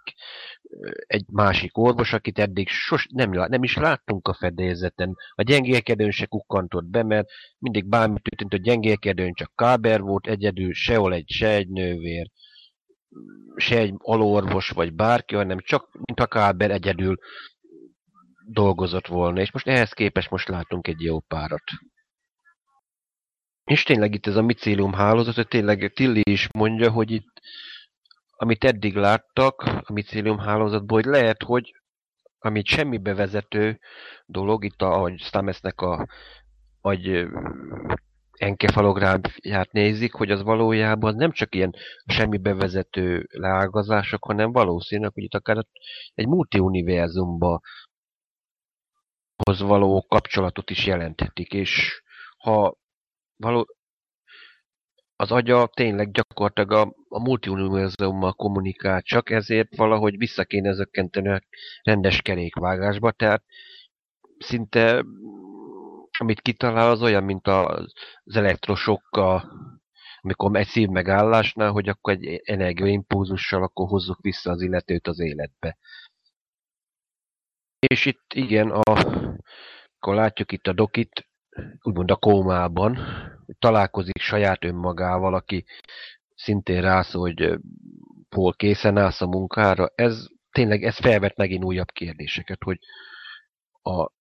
[1.08, 5.16] egy másik orvos, akit eddig sos, nem, nem is láttunk a fedélzeten.
[5.36, 7.28] A gyengélkedőn se kukkantott be, mert
[7.58, 12.30] mindig bármit tűnt, a gyengélkedőn csak káber volt, egyedül sehol egy, se egy nővér,
[13.56, 17.18] se egy alorvos vagy bárki, hanem csak mint a káber egyedül
[18.48, 21.64] dolgozott volna, és most ehhez képest most látunk egy jó párat.
[23.68, 27.42] És tényleg itt ez a micélium hálózat, hogy tényleg Tilly is mondja, hogy itt,
[28.38, 31.72] amit eddig láttak a micélium hálózatból, hogy lehet, hogy
[32.40, 33.80] amit semmibe vezető
[34.26, 36.08] dolog, itt a, ahogy Stamesnek a
[36.82, 37.28] agy
[38.32, 45.34] enkefalográmját nézik, hogy az valójában nem csak ilyen semmibe vezető leágazások, hanem valószínűleg, hogy itt
[45.34, 45.66] akár
[46.14, 47.62] egy multiuniverzumba
[49.44, 52.02] hoz való kapcsolatot is jelenthetik, és
[52.38, 52.78] ha
[53.38, 53.76] való,
[55.16, 61.42] az agya tényleg gyakorlatilag a, a multiuniverzummal kommunikál, csak ezért valahogy vissza kéne zökkenteni a
[61.84, 63.44] rendes kerékvágásba, tehát
[64.38, 65.04] szinte
[66.20, 69.52] amit kitalál, az olyan, mint az elektrosokkal,
[70.22, 75.78] amikor egy szív megállásnál, hogy akkor egy energiaimpulzussal akkor hozzuk vissza az illetőt az életbe.
[77.80, 78.82] És itt igen, a,
[79.96, 81.28] akkor látjuk itt a dokit,
[81.82, 82.98] úgymond a kómában,
[83.60, 85.66] találkozik saját önmagával, aki
[86.36, 87.60] szintén rászól, hogy
[88.36, 89.92] hol készen állsz a munkára.
[89.96, 92.80] Ez tényleg ez felvet megint újabb kérdéseket, hogy
[93.82, 94.12] a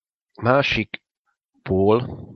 [0.42, 1.02] másik
[1.62, 2.28] pól,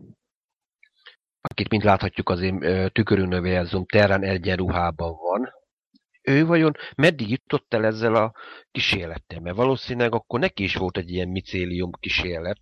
[1.40, 5.58] akit mint láthatjuk az én tükörűnövérzum terán egyenruhában van,
[6.22, 8.32] ő vajon meddig jutott el ezzel a
[8.70, 9.40] kísérlettel?
[9.40, 12.60] Mert valószínűleg akkor neki is volt egy ilyen micélium kísérlet,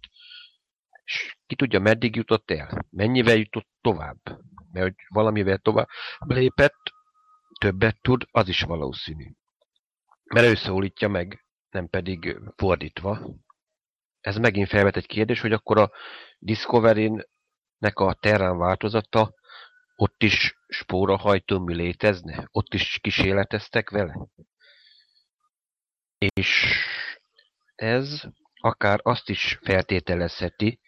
[1.09, 2.87] és ki tudja, meddig jutott el?
[2.91, 4.19] Mennyivel jutott tovább?
[4.73, 5.89] Mert hogy valamivel tovább
[6.19, 6.93] lépett,
[7.61, 9.31] többet tud, az is valószínű.
[10.25, 13.35] Mert ő szólítja meg, nem pedig fordítva.
[14.21, 15.91] Ez megint felvet egy kérdés, hogy akkor a
[16.39, 19.35] Discovery-nek a terrán változata
[19.97, 22.49] ott is spórahajtómű létezne?
[22.51, 24.29] Ott is kísérleteztek vele?
[26.19, 26.75] És
[27.75, 28.23] ez
[28.61, 30.81] akár azt is feltételezheti,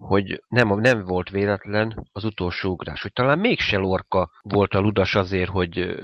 [0.00, 5.14] hogy nem, nem volt véletlen az utolsó ugrás, hogy talán mégse Lorca volt a ludas
[5.14, 5.96] azért, hogy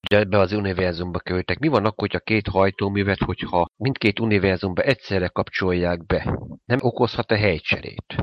[0.00, 1.58] ebbe az univerzumba költek.
[1.58, 6.38] Mi van akkor, hogy a két hajtóművet, hogyha mindkét univerzumba egyszerre kapcsolják be?
[6.64, 8.14] Nem okozhat-e helycserét?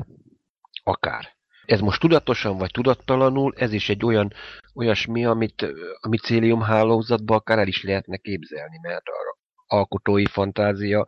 [0.82, 1.28] Akár.
[1.64, 4.32] Ez most tudatosan vagy tudattalanul, ez is egy olyan
[4.74, 5.62] olyasmi, amit
[6.00, 11.06] a micélium hálózatban akár el is lehetne képzelni, mert a alkotói fantázia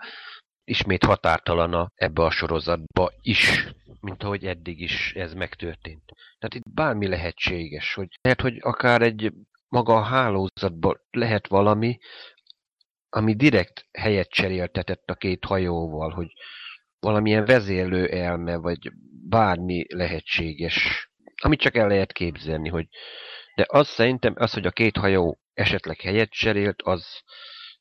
[0.64, 6.04] ismét határtalana ebbe a sorozatba is mint ahogy eddig is ez megtörtént.
[6.38, 9.32] Tehát itt bármi lehetséges, hogy lehet, hogy akár egy
[9.68, 11.98] maga a hálózatban lehet valami,
[13.08, 16.32] ami direkt helyet cseréltetett a két hajóval, hogy
[16.98, 18.92] valamilyen vezérlő elme, vagy
[19.28, 21.08] bármi lehetséges,
[21.42, 22.88] amit csak el lehet képzelni, hogy
[23.54, 27.22] de az szerintem, az, hogy a két hajó esetleg helyet cserélt, az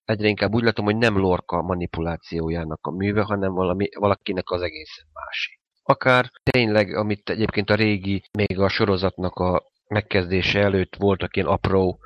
[0.05, 5.05] egyre inkább úgy látom, hogy nem Lorca manipulációjának a műve, hanem valami, valakinek az egészen
[5.13, 5.59] másik.
[5.83, 11.99] akár tényleg, amit egyébként a régi, még a sorozatnak a megkezdése előtt voltak ilyen apró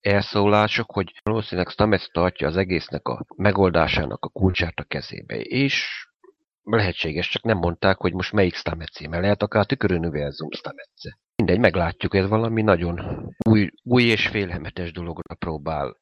[0.00, 6.06] elszólások, hogy valószínűleg Stamets tartja az egésznek a megoldásának a kulcsát a kezébe, és
[6.62, 11.18] lehetséges, csak nem mondták, hogy most melyik Stametsé, mert lehet akár tüköruniverzum Stametse.
[11.36, 15.96] Mindegy, meglátjuk, ez valami nagyon új, új és félelmetes dologra próbál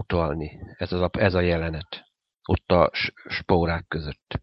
[0.00, 2.04] utalni ez, az, ez a jelenet
[2.48, 2.90] ott a
[3.28, 4.40] spórák között.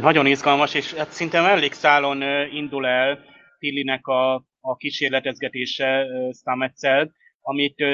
[0.00, 2.22] Nagyon izgalmas, és hát szinte mellékszálon
[2.52, 3.24] indul el
[3.58, 7.84] Tillinek a, a kísérletezgetése Stametszel, amit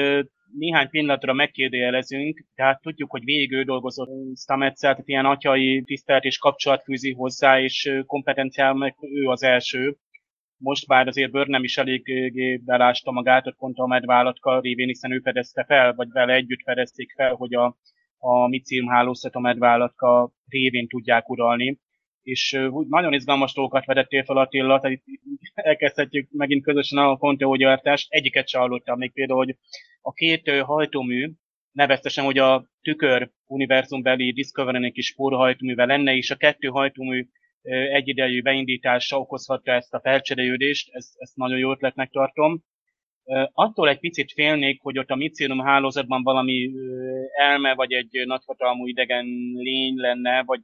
[0.57, 6.37] néhány pillanatra megkérdőjelezünk, tehát tudjuk, hogy végig ő dolgozott Stametszel, tehát ilyen atyai tisztelt és
[6.37, 9.97] kapcsolat fűzi hozzá, és kompetenciál meg ő az első.
[10.65, 15.19] Most bár azért Burnham is eléggé belásta magát, ott pont a medvállatka révén, hiszen ő
[15.19, 17.77] fedezte fel, vagy vele együtt fedezték fel, hogy a,
[18.17, 21.79] a micilm hálózat a medvállatka révén tudják uralni
[22.21, 22.59] és
[22.89, 28.07] nagyon izgalmas dolgokat vedettél fel Attila, tehát itt elkezdhetjük megint közösen a konteógyártást.
[28.09, 29.57] Egyiket sem hallottam még például, hogy
[30.01, 31.31] a két hajtómű,
[31.71, 37.27] neveztesen, hogy a tükör univerzumbeli Discovery-nek is spórhajtóművel lenne, és a kettő hajtómű
[37.71, 42.63] egyidejű beindítása okozhatta ezt a felcserélődést, ezt, ezt nagyon jó ötletnek tartom.
[43.51, 46.71] Attól egy picit félnék, hogy ott a micélum hálózatban valami
[47.37, 50.61] elme, vagy egy nagyhatalmú idegen lény lenne, vagy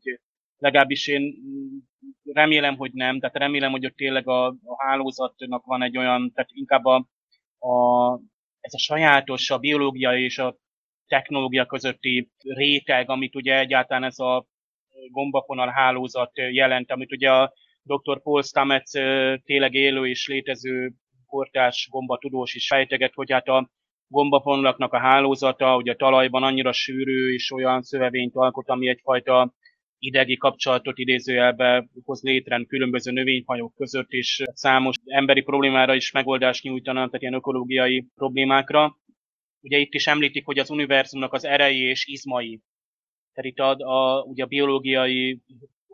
[0.58, 1.34] legalábbis én
[2.24, 6.49] remélem, hogy nem, tehát remélem, hogy ott tényleg a, a hálózatnak van egy olyan, tehát
[6.54, 7.08] inkább a,
[7.60, 8.14] a,
[8.60, 10.58] ez a sajátos, a biológia és a
[11.08, 14.45] technológia közötti réteg, amit ugye egyáltalán ez a
[15.12, 18.22] gombafonal hálózat jelent, amit ugye a dr.
[18.22, 18.91] Paul Stamets
[19.43, 20.91] tényleg élő és létező
[21.28, 23.70] portás gombatudós is fejteget, hogy hát a
[24.08, 29.54] gombafonalaknak a hálózata ugye a talajban annyira sűrű és olyan szövevényt alkot, ami egyfajta
[30.04, 37.06] idegi kapcsolatot idézőjelbe hoz létre különböző növényfajok között, és számos emberi problémára is megoldást nyújtanak,
[37.06, 38.97] tehát ilyen ökológiai problémákra.
[39.62, 42.62] Ugye itt is említik, hogy az univerzumnak az erei és izmai.
[43.34, 45.42] Tehát itt a, a, ugye a biológiai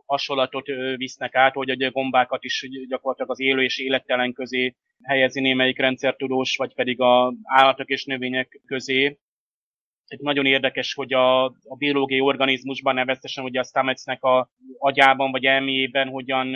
[0.06, 0.66] hasonlatot
[0.96, 6.56] visznek át, hogy a gombákat is gyakorlatilag az élő és élettelen közé helyezi némelyik rendszertudós,
[6.56, 9.20] vagy pedig a állatok és növények közé.
[10.08, 15.46] Egy nagyon érdekes, hogy a, a biológiai organizmusban, neveztesen ugye a Stametsnek a agyában vagy
[15.46, 16.48] elméjében hogyan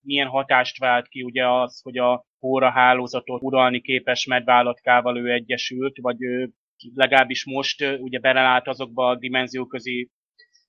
[0.00, 5.98] milyen hatást vált ki ugye az, hogy a póra hálózatot uralni képes medvállatkával ő egyesült,
[6.00, 6.16] vagy
[6.94, 10.10] legalábbis most ugye belelát azokba a dimenzióközi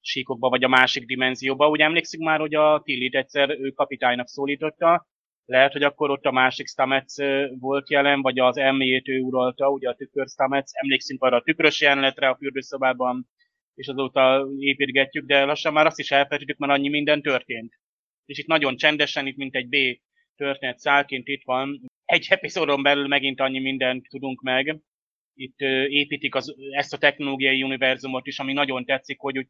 [0.02, 1.70] síkokba, vagy a másik dimenzióba.
[1.70, 5.08] Ugye emlékszik már, hogy a Tillit egyszer ő kapitánynak szólította,
[5.46, 7.16] lehet, hogy akkor ott a másik Stamets
[7.60, 10.70] volt jelen, vagy az elméjét ő uralta, ugye a tükör Stamets.
[10.72, 13.28] Emlékszünk arra a tükrös jelenetre a fürdőszobában,
[13.76, 17.74] és azóta építgetjük, de lassan már azt is elfelejtjük, mert annyi minden történt.
[18.26, 19.76] És itt nagyon csendesen, itt mint egy B
[20.36, 21.82] történet szálként itt van.
[22.06, 24.80] Egy epizódon belül megint annyi mindent tudunk meg.
[25.36, 25.60] Itt
[25.90, 29.48] építik az, ezt a technológiai univerzumot is, ami nagyon tetszik, hogy úgy,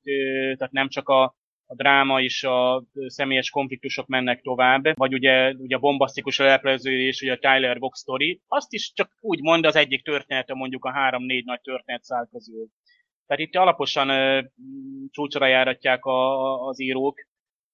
[0.58, 1.36] tehát nem csak a
[1.68, 7.32] a dráma és a személyes konfliktusok mennek tovább, vagy ugye, ugye a bombasztikus lepleződés, ugye
[7.32, 11.46] a Tyler Vox story, azt is csak úgy mond az egyik története mondjuk a három-négy
[11.46, 12.68] nagy történetszál közül.
[13.28, 14.46] Tehát itt alaposan uh,
[15.12, 17.16] csúcsra járatják a, az írók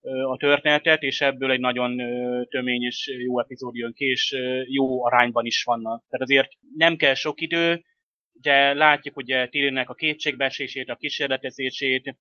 [0.01, 4.31] uh, a történetet, és ebből egy nagyon uh, tömény és jó epizód jön ki, és
[4.31, 6.03] uh, jó arányban is vannak.
[6.09, 7.83] Tehát azért nem kell sok idő,
[8.33, 12.15] de látjuk ugye Tirinek a kétségbeesését, a kísérletezését,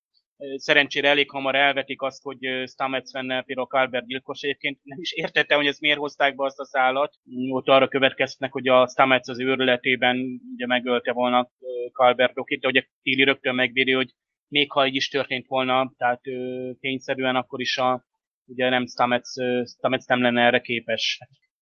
[0.56, 4.42] szerencsére elég hamar elvetik azt, hogy Stamets lenne például Calbert gyilkos.
[4.42, 7.14] Egyébként nem is értette, hogy ezt miért hozták be azt a szállat.
[7.50, 11.50] Ott arra következtnek, hogy a Stamets az őrületében ugye megölte volna
[11.92, 14.10] Calbert Dokit, de ugye Tilly rögtön megvédi, hogy
[14.48, 16.20] még ha így is történt volna, tehát
[16.80, 18.04] tényszerűen akkor is a,
[18.46, 19.28] ugye nem Stamets,
[19.64, 21.18] Stamets nem lenne erre képes.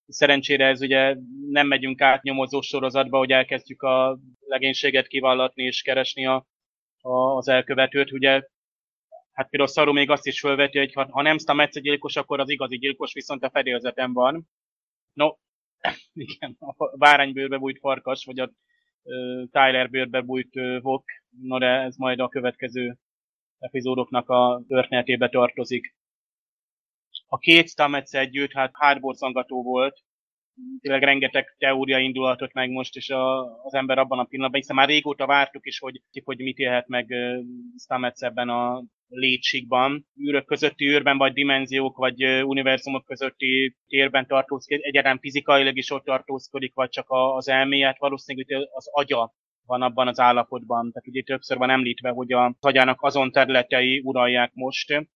[0.09, 1.17] Szerencsére ez ugye
[1.51, 6.47] nem megyünk át nyomozó sorozatba, hogy elkezdjük a legénységet kivallatni és keresni a,
[7.01, 8.13] a, az elkövetőt.
[8.13, 8.43] Ugye
[9.33, 12.51] hát például Szaru még azt is felveti, hogy ha, ha nem Stamets gyilkos, akkor az
[12.51, 14.49] igazi gyilkos viszont a fedélzeten van.
[15.13, 15.33] No,
[16.13, 18.51] igen, a báránybőrbe bújt farkas, vagy a
[19.03, 21.05] uh, Tyler bőrbe bújt vok,
[21.41, 22.99] no de ez majd a következő
[23.59, 25.97] epizódoknak a történetébe tartozik.
[27.31, 29.99] A két Stamets együtt, hát hátborzangató volt,
[30.81, 34.89] tényleg rengeteg teória indulhatott meg most, és a, az ember abban a pillanatban, hiszen már
[34.89, 37.15] régóta vártuk is, hogy, hogy mit élhet meg
[37.77, 45.19] Stamets ebben a létségban, űrök közötti űrben, vagy dimenziók, vagy univerzumok közötti térben tartózkodik, egyáltalán
[45.19, 49.33] fizikailag is ott tartózkodik, vagy csak az elmélet, valószínűleg az agya
[49.67, 50.93] van abban az állapotban.
[50.93, 55.09] Tehát ugye többször van említve, hogy az agyának azon területei uralják most,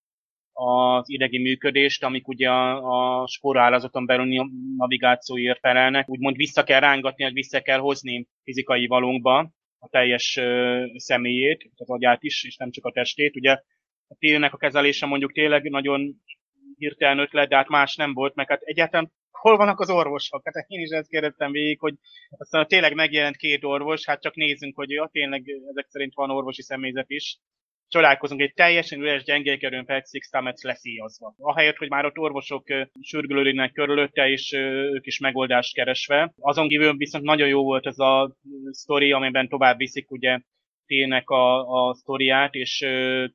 [0.53, 6.09] az idegi működést, amik ugye a, a sporállazaton belül navigációért felelnek.
[6.09, 11.89] Úgymond vissza kell rángatni, hogy vissza kell hozni fizikai valónkba a teljes ö, személyét, az
[11.89, 13.35] agyát is, és nem csak a testét.
[13.35, 13.51] Ugye
[14.07, 16.15] a télnek a kezelése mondjuk tényleg nagyon
[16.77, 20.41] hirtelen ötlet, de hát más nem volt, meg hát egyáltalán hol vannak az orvosok?
[20.43, 21.95] Hát én is ezt kérdeztem végig, hogy
[22.29, 26.61] aztán tényleg megjelent két orvos, hát csak nézzünk, hogy ja, tényleg ezek szerint van orvosi
[26.61, 27.37] személyzet is.
[27.93, 31.35] Csodálkozunk, egy teljesen üres gyengélkerőn fekszik Stamets leszíjazva.
[31.37, 32.63] Ahelyett, hogy már ott orvosok
[33.01, 34.51] sürgülődnek körülötte, és
[34.93, 36.33] ők is megoldást keresve.
[36.39, 38.35] Azon kívül viszont nagyon jó volt ez a
[38.69, 40.39] sztori, amiben tovább viszik ugye
[40.85, 42.85] Télnek a, a sztoriát, és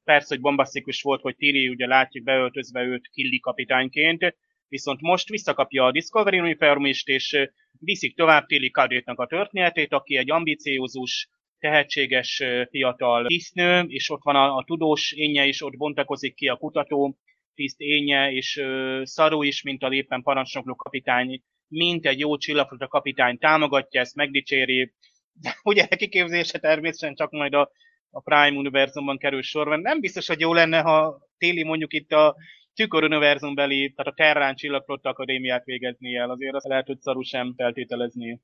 [0.04, 4.36] persze, hogy bombasztikus volt, hogy Tilly ugye látjuk beöltözve őt Killi kapitányként,
[4.68, 7.48] viszont most visszakapja a Discovery uniformist, és
[7.78, 11.28] viszik tovább Tilly Kadrétnak a történetét, aki egy ambiciózus,
[11.58, 16.56] tehetséges fiatal tisztnő, és ott van a, a tudós énje is, ott bontakozik ki a
[16.56, 17.18] kutató
[17.54, 22.88] tiszt énje, és uh, Szaru is, mint a éppen parancsnokló kapitány, mint egy jó csillagflota
[22.88, 24.94] kapitány támogatja ezt, megdicséri.
[25.32, 27.70] De ugye a kiképzése természetesen csak majd a,
[28.10, 29.80] a Prime univerzumban kerül sorban.
[29.80, 32.36] Nem biztos, hogy jó lenne, ha Téli mondjuk itt a
[32.74, 36.30] tüköruniverzum beli, tehát a Terrán Csillagflotta Akadémiát végezni el.
[36.30, 38.40] Azért azt lehet, hogy szaru sem feltételezni.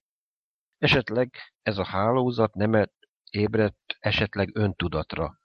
[0.79, 1.31] Esetleg
[1.63, 2.75] ez a hálózat nem
[3.31, 5.39] ébredt esetleg öntudatra.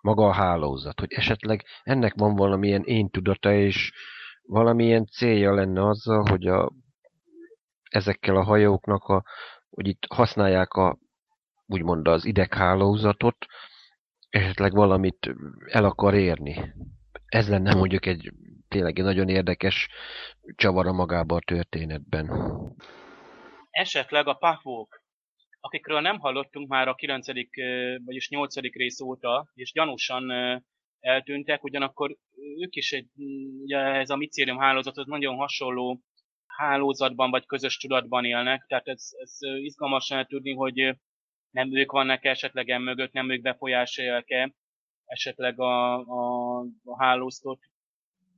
[0.00, 3.92] Maga a hálózat, hogy esetleg ennek van valamilyen én tudata, és
[4.42, 6.72] valamilyen célja lenne azzal, hogy a,
[7.90, 9.24] ezekkel a hajóknak, a,
[9.70, 10.98] hogy itt használják a,
[11.66, 13.46] úgymond az ideghálózatot,
[14.28, 15.34] esetleg valamit
[15.66, 16.74] el akar érni
[17.28, 18.32] ez lenne mondjuk egy
[18.68, 19.88] tényleg egy nagyon érdekes
[20.54, 22.30] csavara magába a történetben.
[23.70, 24.97] Esetleg a pahvók,
[25.60, 27.26] akikről nem hallottunk már a 9.
[28.04, 28.54] vagyis 8.
[28.54, 30.30] rész óta, és gyanúsan
[31.00, 32.16] eltűntek, ugyanakkor
[32.58, 33.08] ők is egy,
[33.62, 36.00] ugye ez a micérium hálózat az nagyon hasonló
[36.46, 40.96] hálózatban vagy közös tudatban élnek, tehát ez, ez izgalmas lehet tudni, hogy
[41.50, 44.54] nem ők vannak esetleg mögött, nem ők befolyásolják-e
[45.04, 47.60] esetleg a, a, a hálóztot.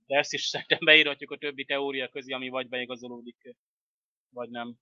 [0.06, 3.56] De ezt is szerintem beírhatjuk a többi teória közé, ami vagy beigazolódik,
[4.30, 4.76] vagy nem.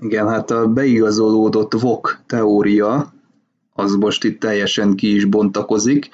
[0.00, 3.12] Igen, hát a beigazolódott VOK teória,
[3.72, 6.08] az most itt teljesen ki is bontakozik,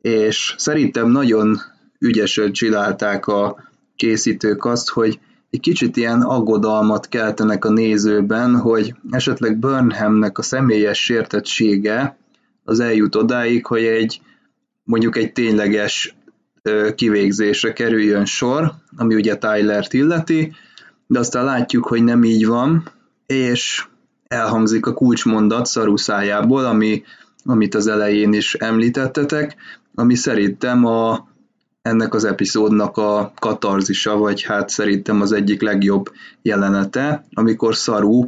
[0.00, 1.60] és szerintem nagyon
[1.98, 5.18] ügyesen csinálták a készítők azt, hogy
[5.50, 12.16] egy kicsit ilyen aggodalmat keltenek a nézőben, hogy esetleg Burnhamnek a személyes sértettsége
[12.64, 14.20] az eljut odáig, hogy egy
[14.82, 16.16] mondjuk egy tényleges
[16.94, 20.52] kivégzésre kerüljön sor, ami ugye Tyler-t illeti,
[21.10, 22.90] de aztán látjuk, hogy nem így van,
[23.26, 23.86] és
[24.28, 27.02] elhangzik a kulcsmondat szaruszájából, ami,
[27.44, 29.56] amit az elején is említettetek,
[29.94, 31.28] ami szerintem a,
[31.82, 36.12] ennek az epizódnak a katarzisa, vagy hát szerintem az egyik legjobb
[36.42, 38.26] jelenete, amikor Szaru,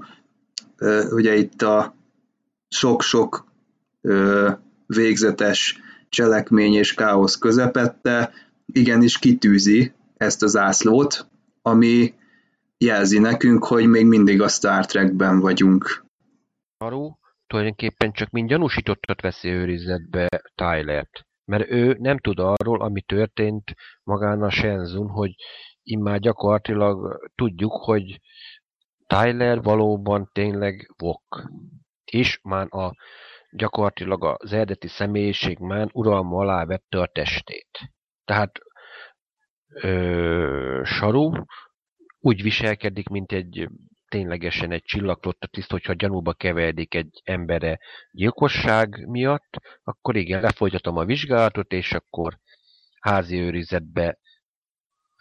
[1.11, 1.95] ugye itt a
[2.69, 3.45] sok-sok
[4.87, 5.79] végzetes
[6.09, 8.33] cselekmény és káosz közepette
[8.67, 11.27] igenis kitűzi ezt az ászlót,
[11.63, 12.15] ami
[12.83, 16.05] jelzi nekünk, hogy még mindig a Star Trekben vagyunk.
[16.79, 17.11] Haru
[17.47, 24.43] tulajdonképpen csak mind gyanúsítottat veszi őrizetbe Tylert, mert ő nem tud arról, ami történt magán
[24.43, 25.35] a Shenzun, hogy
[25.83, 28.21] immár gyakorlatilag tudjuk, hogy
[29.07, 31.43] Tyler valóban tényleg vok.
[32.05, 32.95] És már a
[33.51, 37.79] gyakorlatilag az eredeti személyiség már uralma alá vette a testét.
[38.25, 38.59] Tehát
[39.73, 41.33] ö, Saru
[42.25, 43.69] úgy viselkedik, mint egy
[44.09, 47.79] ténylegesen egy csillaglotta tiszt, hogyha gyanúba keveredik egy embere
[48.11, 52.39] gyilkosság miatt, akkor igen, lefolytatom a vizsgálatot, és akkor
[53.01, 54.19] házi őrizetbe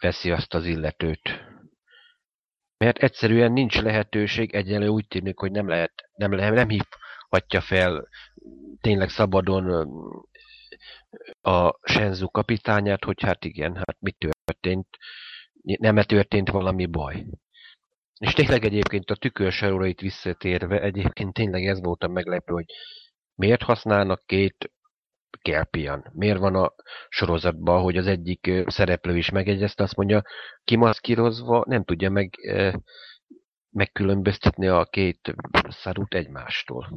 [0.00, 1.44] veszi azt az illetőt.
[2.76, 6.84] Mert egyszerűen nincs lehetőség, egyenlő úgy tűnik, hogy nem lehet, nem, lehet, nem hív,
[7.28, 8.08] hatja fel
[8.80, 9.86] tényleg szabadon
[11.40, 14.88] a Senzu kapitányát, hogy hát igen, hát mi történt,
[15.62, 17.26] nem -e történt valami baj.
[18.18, 22.66] És tényleg egyébként a tükörsarórait visszatérve, egyébként tényleg ez volt a meglepő, hogy
[23.34, 24.72] miért használnak két
[25.42, 26.10] kelpian?
[26.12, 26.72] Miért van a
[27.08, 30.22] sorozatban, hogy az egyik szereplő is megegyezte, azt mondja,
[30.64, 32.30] kimaszkírozva nem tudja meg
[33.70, 35.34] megkülönböztetni a két
[35.68, 36.88] szarút egymástól.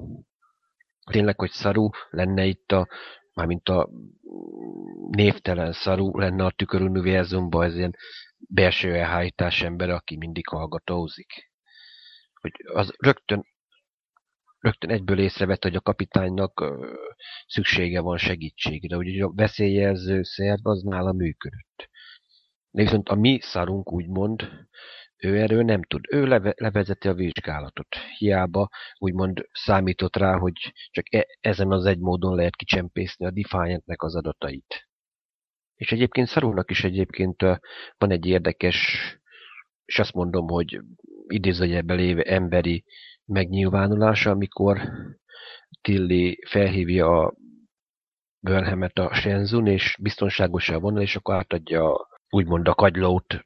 [1.11, 2.87] Tényleg, hogy szarú lenne itt a,
[3.33, 3.89] mármint a
[5.09, 7.95] névtelen szarú lenne a tüköruniverzumban, ez ilyen
[8.49, 11.51] belső elhájtás ember, aki mindig hallgatózik.
[12.34, 13.45] Hogy az rögtön
[14.59, 16.63] rögtön egyből észrevette, hogy a kapitánynak
[17.47, 21.89] szüksége van segítségre, hogy a veszélyjelző szerv az nála működött.
[22.72, 24.49] De viszont a mi szarunk úgymond,
[25.17, 26.05] ő erről nem tud.
[26.09, 27.95] Ő leve, levezeti a vizsgálatot.
[28.17, 34.01] Hiába úgymond számított rá, hogy csak e, ezen az egy módon lehet kicsempészni a Defiantnek
[34.01, 34.84] az adatait.
[35.76, 37.41] És egyébként Szarúnak is egyébként
[37.97, 38.97] van egy érdekes,
[39.85, 40.80] és azt mondom, hogy
[41.27, 42.84] idézőjelben lévő emberi
[43.26, 44.81] megnyilvánulása, amikor
[45.81, 47.34] Tilly felhívja a
[48.39, 53.45] Burnhamet a Shenzun, és biztonságosan vonal, és akkor átadja úgymond a kagylót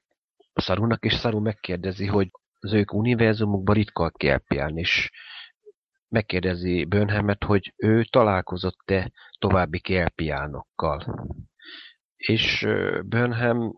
[0.53, 2.29] Szarúnak, és Szarú megkérdezi, hogy
[2.59, 5.11] az ők univerzumukban ritka a kelpián, és
[6.07, 11.27] megkérdezi Burnhamet, hogy ő találkozott-e további kelpiánokkal.
[12.19, 12.67] És
[13.05, 13.73] Burnham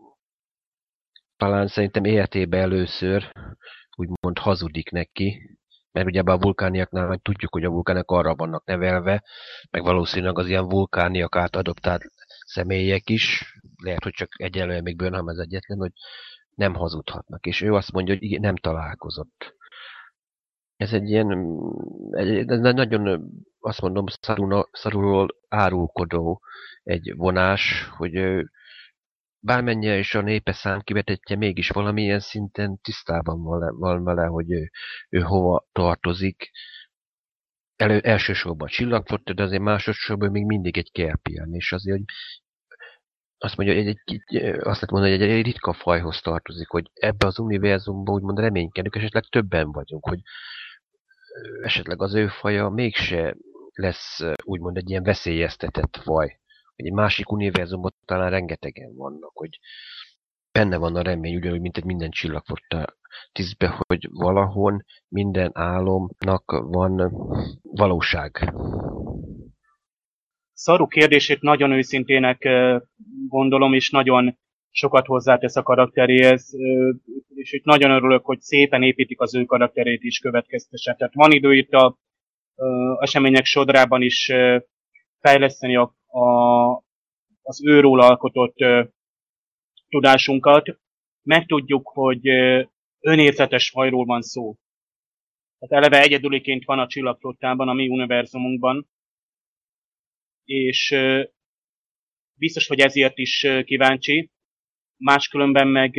[1.36, 3.32] talán szerintem életében először
[3.96, 5.58] úgymond hazudik neki,
[5.92, 9.24] mert ugye a vulkániaknál meg tudjuk, hogy a vulkánok arra vannak nevelve,
[9.70, 12.04] meg valószínűleg az ilyen vulkániak át adoptált
[12.46, 15.92] személyek is, lehet, hogy csak egyelőre még Burnham ez egyetlen, hogy
[16.54, 17.46] nem hazudhatnak.
[17.46, 19.54] És ő azt mondja, hogy nem találkozott.
[20.82, 21.58] Ez egy ilyen,
[22.10, 23.30] egy, ez nagyon,
[23.60, 26.42] azt mondom, szaruna, szarulról árulkodó
[26.82, 28.44] egy vonás, hogy
[29.38, 34.70] bármennyire is a népe szám kivetetje, mégis valamilyen szinten tisztában van, van vele, hogy ő,
[35.08, 36.50] ő hova tartozik.
[37.76, 42.06] Elő, elsősorban csillagflotta, de azért másodszorban még mindig egy kerpián, és azért, hogy
[43.38, 46.90] azt mondja, hogy egy, egy, azt lehet mondani, hogy egy, egy ritka fajhoz tartozik, hogy
[46.94, 50.20] ebbe az univerzumban úgymond reménykedünk, esetleg többen vagyunk, hogy
[51.62, 53.36] esetleg az ő faja mégse
[53.72, 56.38] lesz úgymond egy ilyen veszélyeztetett faj.
[56.76, 59.58] Hogy egy másik univerzumban talán rengetegen vannak, hogy
[60.52, 62.96] benne van a remény, ugyanúgy, mint egy minden csillagfotta
[63.32, 67.12] tízbe, hogy valahol minden álomnak van
[67.62, 68.52] valóság.
[70.52, 72.48] Szaru kérdését nagyon őszintének
[73.28, 74.38] gondolom, és nagyon
[74.72, 76.54] sokat hozzátesz a karakteréhez,
[77.34, 80.96] és itt nagyon örülök, hogy szépen építik az ő karakterét is következtesen.
[80.96, 81.98] Tehát van idő itt a,
[82.54, 84.32] a események sodrában is
[85.20, 86.84] fejleszteni a, a,
[87.42, 88.56] az őról alkotott
[89.88, 90.80] tudásunkat.
[91.22, 92.28] Megtudjuk, hogy
[93.00, 94.56] önérzetes fajról van szó.
[95.58, 98.88] Tehát eleve egyedüliként van a csillagflottában, a mi univerzumunkban,
[100.44, 100.96] és
[102.34, 104.30] biztos, hogy ezért is kíváncsi.
[105.04, 105.98] Máskülönben meg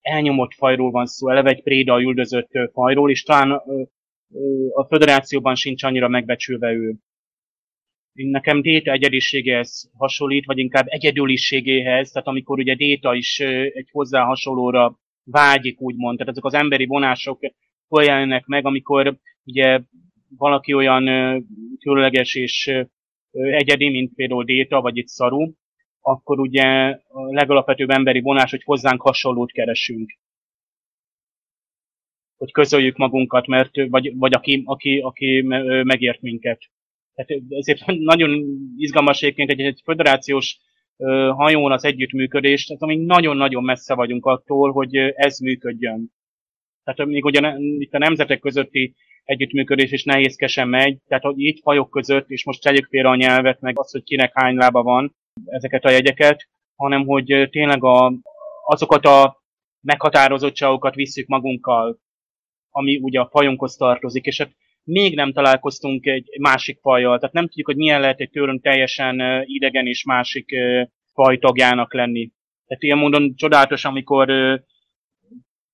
[0.00, 3.50] elnyomott fajról van szó, eleve egy préda üldözött fajról, és talán
[4.74, 6.94] a föderációban sincs annyira megbecsülve ő.
[8.12, 14.98] Nekem Déta egyediségéhez hasonlít, vagy inkább egyedüliségéhez, tehát amikor ugye Déta is egy hozzá hasonlóra
[15.24, 17.40] vágyik, úgymond, tehát ezek az emberi vonások
[17.88, 19.80] hol meg, amikor ugye
[20.36, 21.04] valaki olyan
[21.80, 22.72] különleges és
[23.30, 25.52] egyedi, mint például Déta, vagy itt Szaru,
[26.00, 26.64] akkor ugye
[27.08, 30.18] a legalapvetőbb emberi vonás, hogy hozzánk hasonlót keresünk.
[32.36, 35.40] Hogy közöljük magunkat, mert, vagy, vagy aki, aki, aki
[35.84, 36.62] megért minket.
[37.14, 38.44] Tehát ezért nagyon
[38.76, 40.58] izgalmas egyébként egy, egy föderációs
[41.36, 46.12] hajón az együttműködés, tehát ami nagyon-nagyon messze vagyunk attól, hogy ez működjön.
[46.84, 48.94] Tehát még ugye itt a nemzetek közötti
[49.24, 53.60] együttműködés is nehézkesen megy, tehát hogy itt fajok között, és most tegyük félre a nyelvet,
[53.60, 55.14] meg az, hogy kinek hány lába van,
[55.46, 58.12] ezeket a jegyeket, hanem hogy tényleg a,
[58.66, 59.42] azokat a
[59.80, 61.98] meghatározottságokat visszük magunkkal,
[62.70, 64.50] ami ugye a fajunkhoz tartozik, és hát
[64.84, 69.44] még nem találkoztunk egy másik fajjal, tehát nem tudjuk, hogy milyen lehet egy tőlünk teljesen
[69.46, 70.54] idegen és másik
[71.12, 72.30] faj tagjának lenni.
[72.66, 74.30] Tehát ilyen módon csodálatos, amikor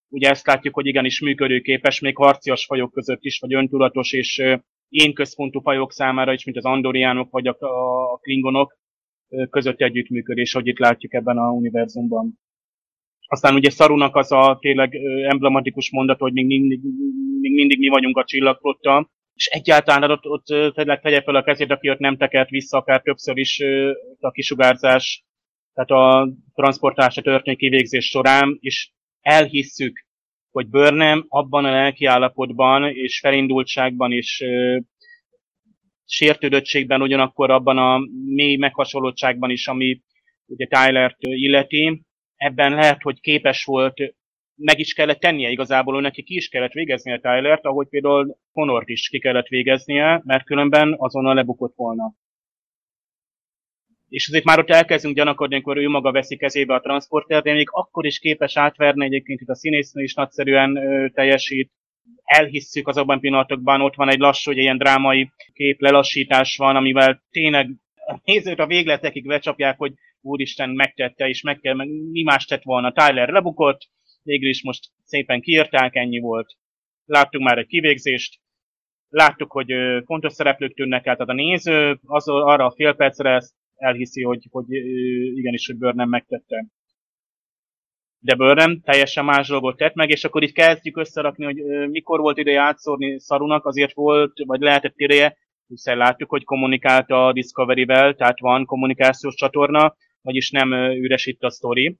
[0.08, 4.42] ugye ezt látjuk, hogy igenis működőképes, még harcias fajok között is, vagy öntudatos és
[4.88, 7.56] én központú fajok számára is, mint az andoriánok vagy a,
[8.12, 8.78] a klingonok
[9.50, 12.38] közötti együttműködés, hogy itt látjuk ebben a univerzumban.
[13.26, 14.94] Aztán ugye Szarunak az a tényleg
[15.28, 16.80] emblematikus mondat, hogy még mindig,
[17.40, 20.44] még mindig mi vagyunk a csillagflotta, és egyáltalán ott, ott
[20.74, 23.62] tényleg tegye fel a kezét, aki ott nem tekert vissza, akár többször is
[24.20, 25.24] a kisugárzás,
[25.74, 28.90] tehát a transportálás, a történő kivégzés során, és
[29.20, 30.06] elhisszük,
[30.50, 34.44] hogy Burnham abban a lelkiállapotban és felindultságban és
[36.06, 40.02] sértődöttségben ugyanakkor abban a mély meghasonlottságban is, ami
[40.46, 42.02] ugye Tyler-t illeti,
[42.36, 44.14] ebben lehet, hogy képes volt,
[44.56, 49.08] meg is kellett tennie igazából, neki ki is kellett végeznie Tyler-t, ahogy például Conort is
[49.08, 52.14] ki kellett végeznie, mert különben azonnal lebukott volna.
[54.08, 57.68] És azért már ott elkezdünk gyanakodni, amikor ő maga veszi kezébe a transporter, de még
[57.70, 61.72] akkor is képes átverni, egyébként itt a színésznő is nagyszerűen ö, teljesít.
[62.24, 67.70] Elhisszük azokban pillanatokban, ott van egy lassú, hogy ilyen drámai kép lelassítás van, amivel tényleg
[67.94, 72.62] a nézőt a végletekig lecsapják, hogy úristen megtette, és meg kell, meg mi más tett
[72.62, 72.92] volna.
[72.92, 73.88] Tyler lebukott,
[74.22, 76.56] végül is most szépen kiírták, ennyi volt.
[77.04, 78.40] Láttuk már egy kivégzést,
[79.08, 79.72] láttuk, hogy
[80.04, 83.42] fontos szereplők tűnnek el, tehát a néző az, arra a fél percre
[83.76, 84.64] elhiszi, hogy, hogy
[85.34, 86.66] igenis, hogy Burnham megtette.
[88.26, 92.38] De Burnham teljesen más dolgot tett meg, és akkor itt kezdjük összerakni, hogy mikor volt
[92.38, 95.36] ideje átszórni Szarunak, azért volt, vagy lehetett ideje,
[95.66, 101.50] hiszen látjuk, hogy kommunikált a Discovery-vel, tehát van kommunikációs csatorna, vagyis nem üres itt a
[101.50, 101.98] sztori.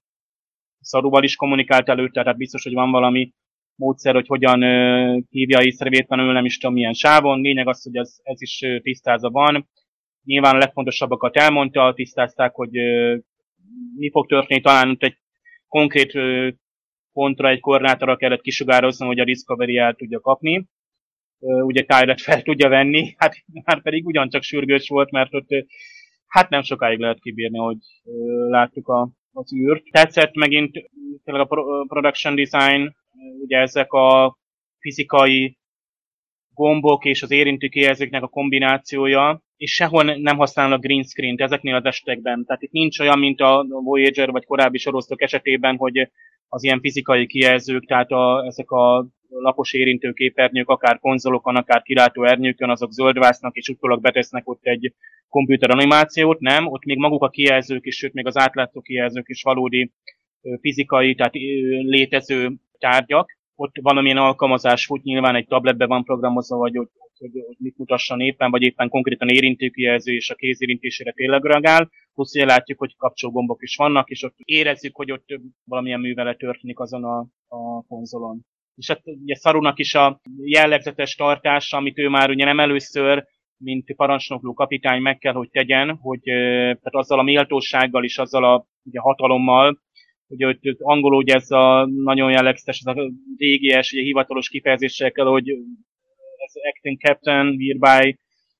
[0.81, 3.32] Szaruval is kommunikált előtte, tehát biztos, hogy van valami
[3.74, 4.61] módszer, hogy hogyan
[5.31, 7.40] hívja észrevétlenül, nem is tudom milyen sávon.
[7.40, 9.69] Lényeg az, hogy ez, ez is tisztázva van.
[10.24, 12.70] Nyilván a legfontosabbakat elmondta, tisztázták, hogy
[13.97, 15.16] mi fog történni, talán egy
[15.69, 16.13] konkrét
[17.13, 20.67] pontra, egy koordinátorra kellett kisugározni, hogy a Discovery el tudja kapni.
[21.39, 23.35] Ugye Tyret fel tudja venni, hát
[23.65, 25.49] már pedig ugyancsak sürgős volt, mert ott
[26.27, 27.79] hát nem sokáig lehet kibírni, hogy
[28.49, 29.83] láttuk a, az űrt.
[29.91, 30.91] Tetszett megint
[31.25, 32.95] tényleg a production design,
[33.43, 34.39] ugye ezek a
[34.79, 35.59] fizikai
[36.57, 41.85] gombok és az érintő kijelzőknek a kombinációja, és sehol nem használnak green screen-t ezeknél az
[41.85, 42.45] esetekben.
[42.45, 46.11] Tehát itt nincs olyan, mint a Voyager vagy korábbi sorosztok esetében, hogy
[46.49, 52.93] az ilyen fizikai kijelzők, tehát a, ezek a lapos érintőképernyők, akár konzolokon, akár ernyőkön, azok
[52.93, 54.93] zöldvásznak, és utólag betesznek ott egy
[55.28, 59.43] komputer animációt, nem, ott még maguk a kijelzők is, sőt még az átlátszó kijelzők is
[59.43, 59.93] valódi
[60.61, 61.35] fizikai, tehát
[61.83, 63.36] létező tárgyak.
[63.59, 66.89] Ott valamilyen alkalmazás fut, nyilván egy tabletbe van programozva, vagy hogy,
[67.19, 71.91] hogy, hogy mit mutasson éppen, vagy éppen konkrétan érintőkijelző és a kézérintésére tényleg reagál.
[72.15, 76.78] Plusz ugye látjuk, hogy kapcsolgombok is vannak, és ott érezzük, hogy ott valamilyen művelet történik
[76.78, 77.19] azon a,
[77.49, 78.41] a konzolon.
[78.74, 83.24] És hát ugye Szarunak is a jellegzetes tartása, amit ő már ugye nem először,
[83.57, 88.66] mint parancsnokló kapitány meg kell, hogy tegyen, hogy tehát azzal a méltósággal és azzal a
[88.83, 89.78] ugye, hatalommal,
[90.28, 95.48] ugye hogy angolul ugye ez a nagyon jellegzetes, ez a régies, ugye hivatalos kifejezésekkel, hogy
[96.47, 98.19] ez acting captain, hereby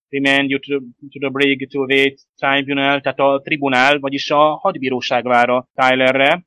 [0.09, 0.79] remand you to,
[1.11, 6.47] to the brig to wait tribunal, tehát a tribunál, vagyis a hadbíróság vár a Tylerre,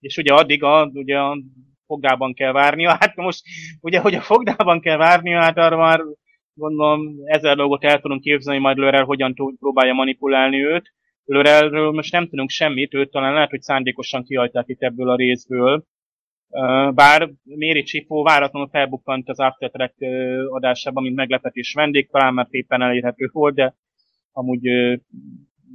[0.00, 1.38] és ugye addig a, ugye a
[1.86, 2.96] fogdában kell várnia.
[3.00, 3.42] Hát most
[3.80, 6.00] ugye, hogy a fogdában kell várnia, hát arra már
[6.54, 10.92] gondolom ezer dolgot el tudunk képzelni, majd Lörel hogyan próbálja manipulálni őt.
[11.26, 15.84] Lörelről most nem tudunk semmit, őt talán lehet, hogy szándékosan kihagyták itt ebből a részből.
[16.94, 19.94] Bár Méri Csipó váratlanul felbukkant az After Track
[20.48, 23.76] adásában, mint meglepetés vendég, talán már éppen elérhető volt, de
[24.32, 24.66] amúgy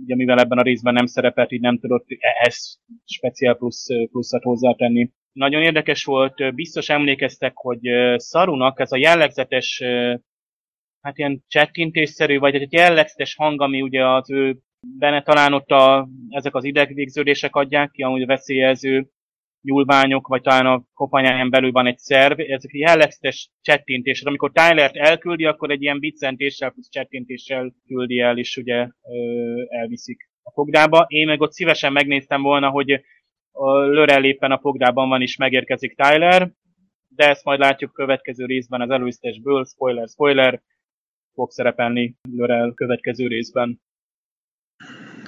[0.04, 5.12] ugye mivel ebben a részben nem szerepelt, így nem tudott ehhez speciál plusz, pluszat hozzátenni.
[5.32, 7.80] Nagyon érdekes volt, biztos emlékeztek, hogy
[8.16, 9.84] Szarunak ez a jellegzetes,
[11.02, 14.58] hát ilyen csettintésszerű, vagy egy jellegzetes hang, ami ugye az ő
[14.98, 19.10] benne talán ott a, ezek az idegvégződések adják ki, amúgy veszélyező
[19.62, 24.28] nyúlványok, vagy talán a kopanyáján belül van egy szerv, ezek jellegzetes csettintések.
[24.28, 28.88] Amikor Tylert elküldi, akkor egy ilyen biccentéssel plusz csettintéssel küldi el, és ugye
[29.68, 31.06] elviszik a fogdába.
[31.08, 32.92] Én meg ott szívesen megnéztem volna, hogy
[33.52, 36.52] a Lörel éppen a fogdában van, és megérkezik Tyler,
[37.08, 40.62] de ezt majd látjuk következő részben az előztesből, spoiler, spoiler,
[41.34, 43.82] fog szerepelni Lörel következő részben.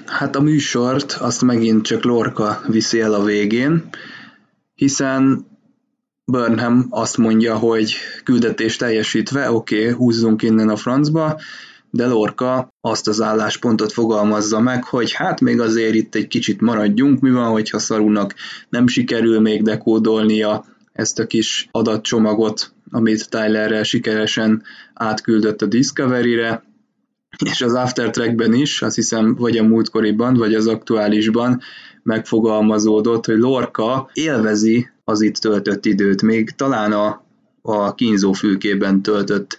[0.05, 3.89] Hát a műsort azt megint csak Lorca viszi el a végén,
[4.73, 5.45] hiszen
[6.25, 11.39] Burnham azt mondja, hogy küldetés teljesítve, oké, okay, húzzunk innen a francba,
[11.89, 17.19] de Lorca azt az álláspontot fogalmazza meg, hogy hát még azért itt egy kicsit maradjunk,
[17.19, 18.33] mi van, hogyha Szarunak
[18.69, 24.63] nem sikerül még dekódolnia ezt a kis adatcsomagot, amit Tylerrel sikeresen
[24.93, 26.63] átküldött a Discovery-re,
[27.45, 31.61] és az After Trackben is, azt hiszem, vagy a múltkoriban, vagy az aktuálisban
[32.03, 37.23] megfogalmazódott, hogy Lorca élvezi az itt töltött időt, még talán a,
[37.61, 39.57] a kínzófülkében töltött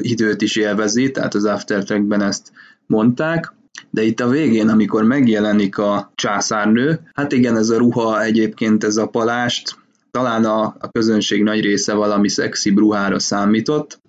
[0.00, 2.52] időt is élvezi, tehát az After Trackben ezt
[2.86, 3.54] mondták,
[3.90, 8.96] de itt a végén, amikor megjelenik a császárnő, hát igen, ez a ruha egyébként, ez
[8.96, 9.76] a palást,
[10.10, 14.00] talán a, a közönség nagy része valami szexi ruhára számított,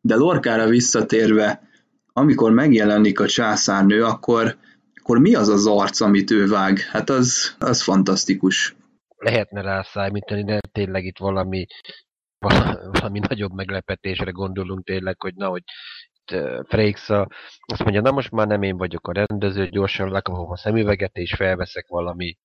[0.00, 1.65] de Lorkára visszatérve,
[2.18, 4.56] amikor megjelenik a császárnő, akkor,
[4.94, 6.78] akkor mi az az arc, amit ő vág?
[6.78, 8.76] Hát az, az fantasztikus.
[9.16, 11.66] Lehetne rá számítani, de tényleg itt valami
[12.38, 15.62] valami nagyobb meglepetésre gondolunk tényleg, hogy na, hogy
[16.68, 17.08] Frakes
[17.66, 21.34] azt mondja, na most már nem én vagyok a rendező, gyorsan lekapom a szemüveget, és
[21.34, 22.36] felveszek valami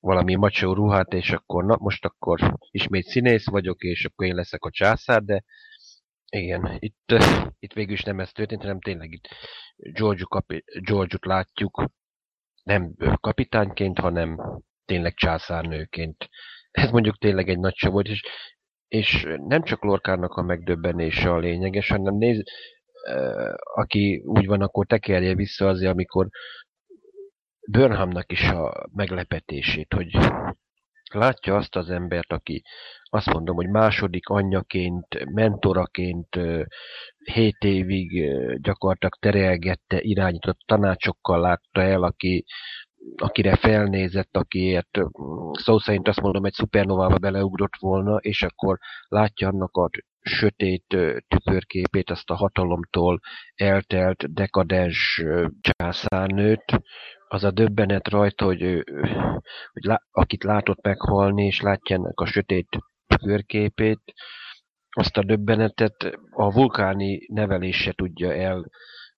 [0.00, 4.64] valami macsó ruhát, és akkor na, most akkor ismét színész vagyok, és akkor én leszek
[4.64, 5.44] a császár, de
[6.30, 7.14] igen, itt,
[7.58, 9.28] itt végül is nem ez történt, hanem tényleg itt
[9.76, 11.84] George-ut, kapi, George látjuk
[12.62, 14.38] nem kapitányként, hanem
[14.84, 16.28] tényleg császárnőként.
[16.70, 18.22] Ez mondjuk tényleg egy nagy volt, és,
[18.88, 22.42] és nem csak Lorkának a megdöbbenése a lényeges, hanem néz,
[23.74, 26.28] aki úgy van, akkor tekerje vissza azért, amikor
[27.70, 30.18] Burnhamnak is a meglepetését, hogy
[31.12, 32.62] látja azt az embert, aki
[33.02, 36.38] azt mondom, hogy második anyjaként, mentoraként
[37.32, 42.44] hét évig gyakorlatilag terelgette, irányított tanácsokkal látta el, aki,
[43.16, 44.98] akire felnézett, akiért
[45.52, 48.78] szó szerint azt mondom, egy szupernovába beleugrott volna, és akkor
[49.08, 49.88] látja annak a
[50.20, 50.96] sötét
[51.28, 53.20] tükörképét, azt a hatalomtól
[53.54, 55.24] eltelt dekadens
[55.60, 56.64] császárnőt,
[57.34, 58.84] az a döbbenet rajta, hogy, ő,
[59.72, 62.68] hogy lá, akit látott meghalni, és látja ennek a sötét
[63.24, 64.00] körképét,
[64.88, 68.32] azt a döbbenetet a vulkáni nevelése tudja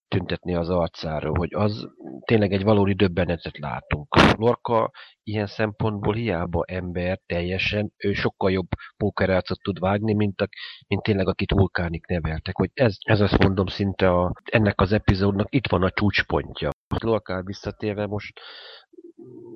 [0.08, 1.88] eltüntetni az arcáról, hogy az
[2.24, 4.14] tényleg egy valódi döbbenetet látunk.
[4.36, 4.90] Lorca
[5.22, 10.48] ilyen szempontból hiába ember teljesen, ő sokkal jobb pókerálcot tud vágni, mint, a,
[10.88, 12.56] mint tényleg akit vulkánik neveltek.
[12.56, 16.70] Hogy ez, ez azt mondom szinte a, ennek az epizódnak itt van a csúcspontja.
[17.02, 18.40] Lorca visszatérve most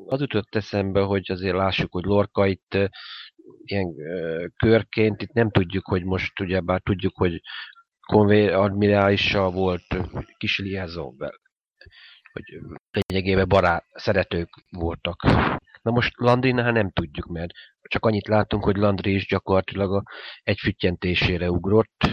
[0.06, 2.78] az ütött eszembe, hogy azért lássuk, hogy Lorca itt
[3.64, 3.94] ilyen
[4.56, 7.40] körként, itt nem tudjuk, hogy most ugyebár tudjuk, hogy
[8.10, 9.96] konvé admirálissal volt
[10.36, 11.40] kis liaisonvel,
[12.32, 12.44] hogy
[12.90, 15.22] lényegében barát, szeretők voltak.
[15.82, 20.02] Na most Landrinál nem tudjuk, mert csak annyit látunk, hogy Landry is gyakorlatilag a
[20.42, 22.04] egy füttyentésére ugrott.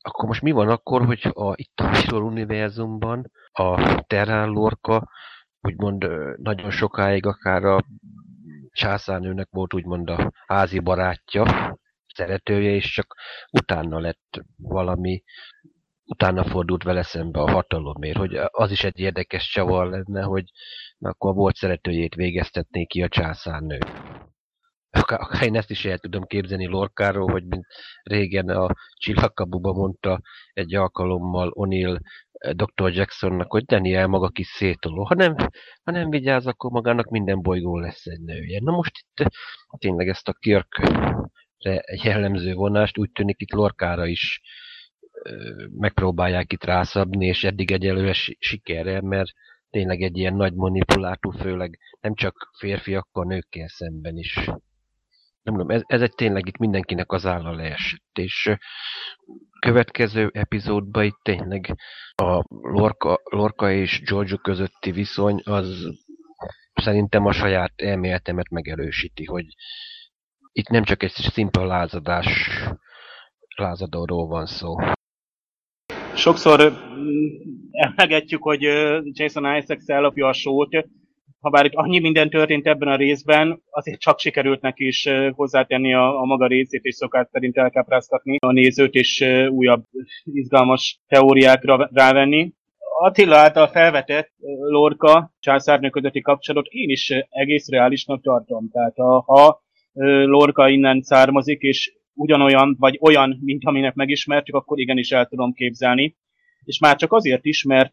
[0.00, 5.08] Akkor most mi van akkor, hogy a, itt a Mirror univerzumban a Terrán Lorca
[5.60, 7.84] úgymond nagyon sokáig akár a
[8.72, 11.78] császárnőnek volt úgymond a házi barátja,
[12.14, 13.16] szeretője, és csak
[13.50, 15.22] utána lett valami,
[16.04, 20.44] utána fordult vele szembe a hatalomért, hogy az is egy érdekes csavar lenne, hogy
[20.98, 23.78] akkor volt szeretőjét végeztetné ki a császárnő.
[24.90, 27.66] Akár én ezt is el tudom képzelni Lorkáról, hogy mint
[28.02, 30.20] régen a Csillagkabuba mondta
[30.52, 32.00] egy alkalommal O'Neill
[32.52, 32.92] Dr.
[32.92, 35.04] Jacksonnak, hogy Daniel maga kis szétoló.
[35.04, 35.34] Ha nem,
[35.82, 38.60] ha nem vigyáz, akkor magának minden bolygó lesz egy nője.
[38.62, 39.30] Na most itt
[39.78, 41.16] tényleg ezt a Kirkre
[42.02, 44.40] jellemző vonást úgy tűnik itt Lorkára is
[45.76, 49.30] megpróbálják itt rászabni, és eddig egyelőre sikerre, mert
[49.70, 54.34] tényleg egy ilyen nagy manipulátor, főleg nem csak férfiakkal, nőkkel szemben is.
[55.42, 58.56] Nem tudom, ez, ez egy tényleg itt mindenkinek az álla leesett, és
[59.58, 61.76] következő epizódban itt tényleg
[62.14, 65.88] a Lorca, Lorca és Giorgio közötti viszony az
[66.74, 69.44] szerintem a saját elméletemet megerősíti, hogy
[70.52, 72.26] itt nem csak egy szimpla lázadás,
[73.56, 74.74] lázadóról van szó.
[76.14, 76.72] Sokszor
[77.70, 78.60] emlegetjük, hogy
[79.02, 80.86] Jason Isaacs ellopja a sót,
[81.40, 85.94] ha bár itt annyi minden történt ebben a részben, azért csak sikerült neki is hozzátenni
[85.94, 89.84] a, a maga részét, és szokás szerint elkápráztatni a nézőt, és újabb
[90.24, 92.52] izgalmas teóriákra rávenni.
[93.02, 94.30] Attila által felvetett
[94.68, 98.70] Lorca császárnő közötti kapcsolatot én is egész reálisnak tartom.
[98.72, 98.94] Tehát
[99.26, 99.62] ha
[99.92, 106.16] Lorca innen származik, és ugyanolyan, vagy olyan, mint aminek megismertük, akkor igenis el tudom képzelni.
[106.64, 107.92] És már csak azért is, mert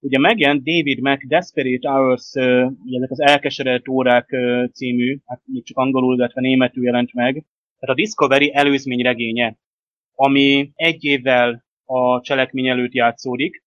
[0.00, 4.36] ugye megjelent David Mac Desperate Hours, uh, ezek az elkeseredett órák
[4.72, 7.32] című, hát még csak angolul, illetve németül jelent meg,
[7.78, 9.58] tehát a Discovery előzmény regénye,
[10.14, 13.62] ami egy évvel a cselekmény előtt játszódik,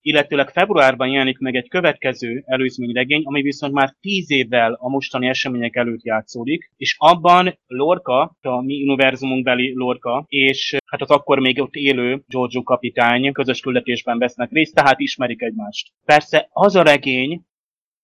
[0.00, 5.76] illetőleg februárban jelenik meg egy következő előzményregény, ami viszont már tíz évvel a mostani események
[5.76, 11.60] előtt játszódik, és abban Lorca, a mi univerzumunk beli Lorca, és hát az akkor még
[11.60, 15.92] ott élő Giorgio kapitány közös küldetésben vesznek részt, tehát ismerik egymást.
[16.04, 17.42] Persze az a regény,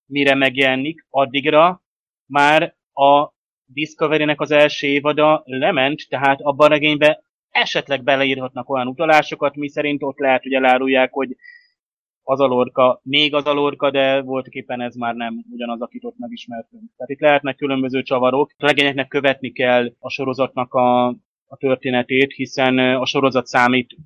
[0.06, 1.82] mire megjelenik, addigra
[2.26, 9.56] már a Discovery-nek az első évada lement, tehát abban a regényben esetleg beleírhatnak olyan utalásokat,
[9.56, 11.36] mi szerint ott lehet, hogy elárulják, hogy
[12.28, 16.04] az a lorka, még az a lorka, de voltak éppen ez már nem ugyanaz, akit
[16.04, 16.82] ott megismertünk.
[16.96, 18.50] Tehát itt lehetnek különböző csavarok.
[18.56, 21.06] A legényeknek követni kell a sorozatnak a,
[21.46, 23.96] a történetét, hiszen a sorozat számít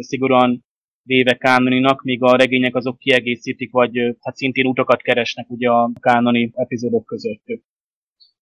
[0.00, 0.64] szigorúan
[1.02, 6.50] véve kánoninak, míg a regények azok kiegészítik, vagy hát szintén utakat keresnek ugye a kánoni
[6.54, 7.44] epizódok között.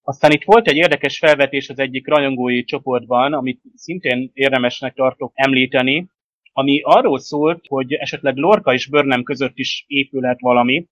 [0.03, 6.09] Aztán itt volt egy érdekes felvetés az egyik rajongói csoportban, amit szintén érdemesnek tartok említeni,
[6.53, 10.87] ami arról szólt, hogy esetleg Lorca és Burnham között is épülhet valami,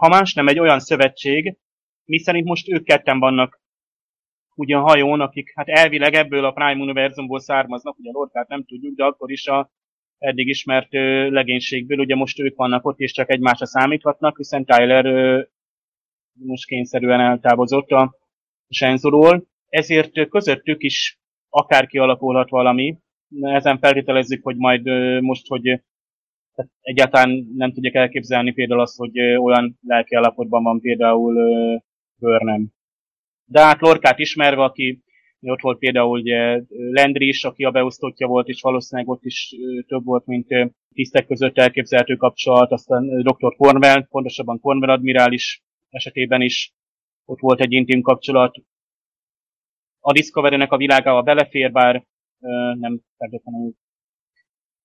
[0.00, 1.56] ha más nem egy olyan szövetség,
[2.04, 3.60] mi szerint most ők ketten vannak
[4.54, 9.04] ugyan hajón, akik hát elvileg ebből a Prime univerzumból származnak, ugye Lorkát nem tudjuk, de
[9.04, 9.70] akkor is a
[10.18, 10.92] eddig ismert
[11.30, 15.04] legénységből, ugye most ők vannak ott, és csak egymásra számíthatnak, hiszen Tyler
[16.32, 18.18] most kényszerűen eltávozott a
[18.68, 21.18] Senzorról, ezért közöttük is
[21.48, 22.98] akár kialakulhat valami.
[23.40, 24.86] Ezen feltételezzük, hogy majd
[25.20, 25.82] most, hogy
[26.80, 31.34] egyáltalán nem tudják elképzelni például azt, hogy olyan lelki állapotban van például
[32.16, 32.72] Burnham.
[33.44, 35.02] De hát Lorkát ismerve, aki
[35.40, 39.54] ott volt például ugye Landry is, aki a beosztottja volt, és valószínűleg ott is
[39.86, 40.48] több volt, mint
[40.94, 43.56] tisztek között elképzelhető kapcsolat, aztán Dr.
[43.56, 46.72] Cornwell, pontosabban Cornwell admirális esetében is
[47.24, 48.56] ott volt egy intim kapcsolat.
[50.00, 52.04] A Discovery-nek a világába belefér, bár
[52.78, 53.72] nem feltétlenül.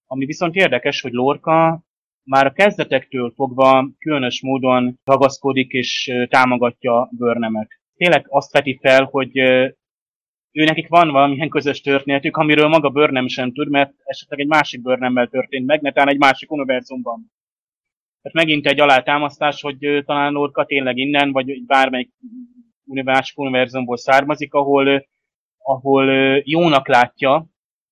[0.06, 1.84] Ami viszont érdekes, hogy Lorca
[2.24, 7.68] már a kezdetektől fogva különös módon ragaszkodik és támogatja Börnemet.
[7.96, 9.38] Tényleg azt veti fel, hogy
[10.52, 14.82] ő nekik van valamilyen közös történetük, amiről maga Börnem sem tud, mert esetleg egy másik
[14.82, 17.32] Börnemmel történt meg, netán egy másik univerzumban.
[18.22, 22.12] Tehát megint egy alátámasztás, hogy talán Lorca tényleg innen, vagy bármelyik
[22.84, 25.08] másik univerzumból származik, ahol,
[25.70, 26.06] ahol
[26.46, 27.46] jónak látja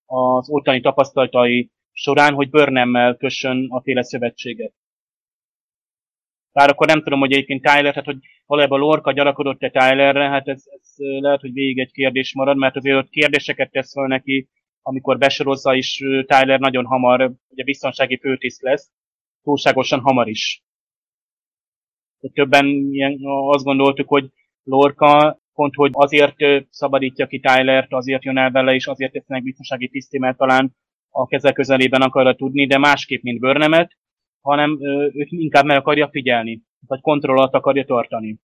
[0.05, 4.73] az ottani tapasztalatai során, hogy Burnham-mel kössön a féle szövetséget.
[6.51, 10.63] Bár akkor nem tudom, hogy egyébként Tyler, tehát hogy valójában Lorca gyarakodott-e Tylerre, hát ez,
[10.65, 14.49] ez lehet, hogy végig egy kérdés marad, mert azért ott kérdéseket tesz fel neki,
[14.81, 18.91] amikor besorozza is Tyler nagyon hamar, ugye biztonsági főtiszt lesz,
[19.43, 20.63] túlságosan hamar is.
[22.33, 24.31] Többen ilyen, azt gondoltuk, hogy
[24.63, 26.35] Lorca pont, hogy azért
[26.69, 30.75] szabadítja ki Tylert, azért jön el vele, és azért tesznek biztonsági tiszti, mert talán
[31.09, 33.97] a keze közelében akarja tudni, de másképp, mint Börnemet,
[34.41, 34.77] hanem
[35.13, 38.39] őt inkább meg akarja figyelni, vagy kontrollat akarja tartani.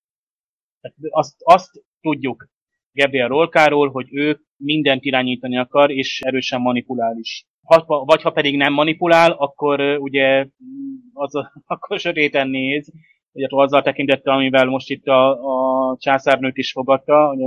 [1.10, 2.48] Azt, azt tudjuk
[2.92, 7.46] Gabriel Rolkáról, hogy ő mindent irányítani akar, és erősen manipulál is.
[7.64, 10.48] Ha, vagy ha pedig nem manipulál, akkor ugye
[11.14, 11.34] az,
[11.74, 12.92] akkor sötéten néz,
[13.34, 15.30] ugye azzal tekintette, amivel most itt a,
[15.92, 17.40] a császárnőt is fogadta, hogy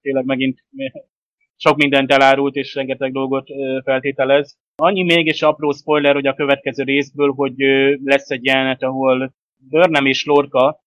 [0.00, 0.64] tényleg megint
[1.56, 3.48] sok mindent elárult, és rengeteg dolgot
[3.84, 4.58] feltételez.
[4.76, 7.54] Annyi még, és apró spoiler, hogy a következő részből, hogy
[8.04, 10.82] lesz egy jelenet, ahol Börnem és Lorca,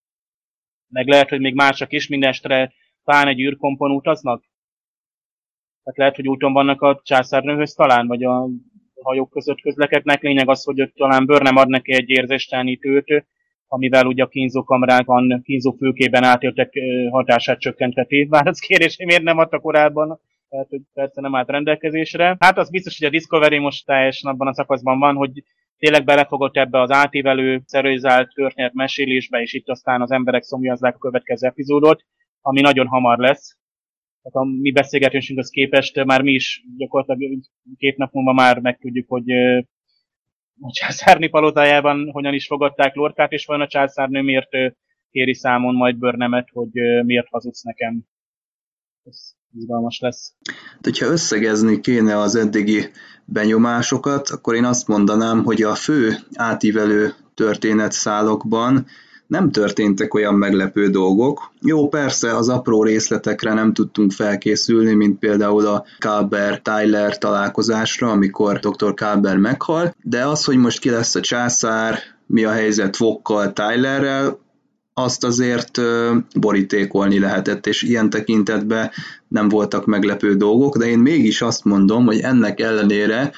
[0.88, 2.72] meg lehet, hogy még mások is, mindestre
[3.04, 4.44] pán egy űrkompon utaznak.
[5.82, 8.48] Tehát lehet, hogy úton vannak a császárnőhöz talán, vagy a
[9.02, 10.22] hajók között közlekednek.
[10.22, 13.26] Lényeg az, hogy ott talán Börnem ad neki egy érzéstelenítőt,
[13.72, 16.72] amivel ugye a kínzókamrákon, kínzófülkében átéltek
[17.10, 18.24] hatását csökkenteti.
[18.24, 20.20] Bár az kérdés, hogy miért nem adta korábban
[20.52, 22.36] tehát hogy persze nem állt rendelkezésre.
[22.38, 25.44] Hát az biztos, hogy a Discovery most teljesen abban a szakaszban van, hogy
[25.78, 30.98] tényleg belefogott ebbe az átívelő, szerőzált történet mesélésbe, és itt aztán az emberek szomjazzák a
[30.98, 32.04] következő epizódot,
[32.40, 33.56] ami nagyon hamar lesz.
[34.22, 37.40] Tehát a mi beszélgetésünkhöz képest már mi is gyakorlatilag
[37.76, 39.24] két nap múlva már megtudjuk, hogy
[40.60, 44.50] a császárni palotájában hogyan is fogadták Lorkát, és vajon a császárnő miért
[45.10, 46.70] kéri számon majd Börnemet, hogy
[47.04, 48.00] miért hazudsz nekem.
[49.04, 50.34] Ez izgalmas lesz.
[50.72, 52.90] Hát, hogyha összegezni kéne az eddigi
[53.24, 58.86] benyomásokat, akkor én azt mondanám, hogy a fő átívelő történetszálokban
[59.32, 61.52] nem történtek olyan meglepő dolgok.
[61.60, 68.94] Jó, persze az apró részletekre nem tudtunk felkészülni, mint például a Kalber-Tyler találkozásra, amikor dr.
[68.94, 74.38] Kalber meghal, de az, hogy most ki lesz a császár, mi a helyzet Vokkal, Tylerrel,
[74.94, 75.80] azt azért
[76.34, 78.90] borítékolni lehetett, és ilyen tekintetben
[79.28, 83.32] nem voltak meglepő dolgok, de én mégis azt mondom, hogy ennek ellenére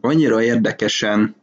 [0.00, 1.34] annyira érdekesen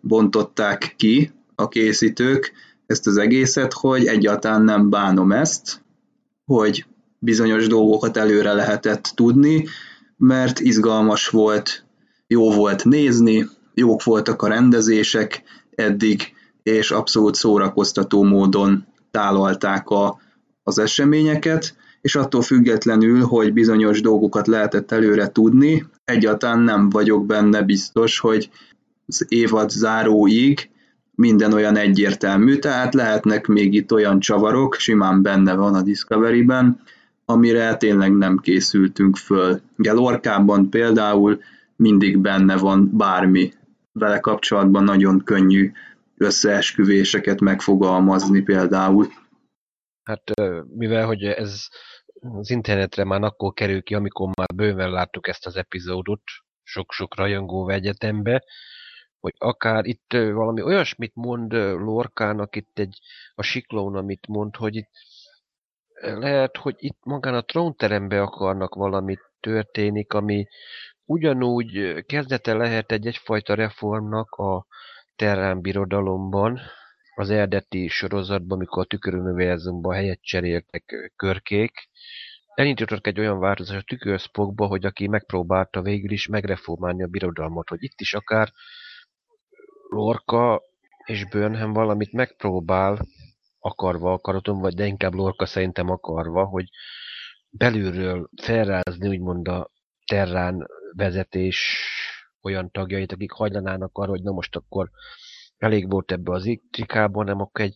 [0.00, 2.52] bontották ki a készítők
[2.92, 5.82] ezt az egészet, hogy egyáltalán nem bánom ezt,
[6.44, 6.86] hogy
[7.18, 9.66] bizonyos dolgokat előre lehetett tudni,
[10.16, 11.84] mert izgalmas volt,
[12.26, 15.42] jó volt nézni, jók voltak a rendezések
[15.74, 20.20] eddig, és abszolút szórakoztató módon tálalták a,
[20.62, 27.62] az eseményeket, és attól függetlenül, hogy bizonyos dolgokat lehetett előre tudni, egyáltalán nem vagyok benne
[27.62, 28.50] biztos, hogy
[29.06, 30.70] az évad záróig
[31.14, 36.80] minden olyan egyértelmű, tehát lehetnek még itt olyan csavarok, simán benne van a Discovery-ben,
[37.24, 39.60] amire tényleg nem készültünk föl.
[39.76, 41.40] Gelorkában például
[41.76, 43.52] mindig benne van bármi,
[43.92, 45.72] vele kapcsolatban nagyon könnyű
[46.16, 49.06] összeesküvéseket megfogalmazni például.
[50.02, 50.22] Hát
[50.76, 51.66] mivel, hogy ez
[52.20, 56.22] az internetre már akkor kerül ki, amikor már bőven láttuk ezt az epizódot,
[56.62, 58.44] sok-sok rajongó egyetembe,
[59.22, 62.98] hogy akár itt valami olyasmit mond Lorkának itt egy,
[63.34, 64.90] a siklón, amit mond, hogy itt
[66.00, 70.46] lehet, hogy itt magán a trónterembe akarnak valamit történik, ami
[71.04, 74.66] ugyanúgy kezdete lehet egy egyfajta reformnak a
[75.16, 76.60] Terrán birodalomban,
[77.14, 81.88] az eredeti sorozatban, amikor a tüköruniverzumban helyet cseréltek körkék,
[82.54, 87.82] elindítottak egy olyan változás a tükörszpokba, hogy aki megpróbálta végül is megreformálni a birodalmat, hogy
[87.82, 88.52] itt is akár
[89.92, 90.62] Lorca
[91.04, 93.06] és Burnham valamit megpróbál,
[93.58, 96.68] akarva akaratom, vagy de inkább Lorca szerintem akarva, hogy
[97.50, 99.70] belülről felrázni úgymond a
[100.06, 100.66] Terrán
[100.96, 101.88] vezetés
[102.42, 104.90] olyan tagjait, akik hajlanának arra, hogy na most akkor
[105.56, 107.74] elég volt ebbe az iktrikában, nem akkor egy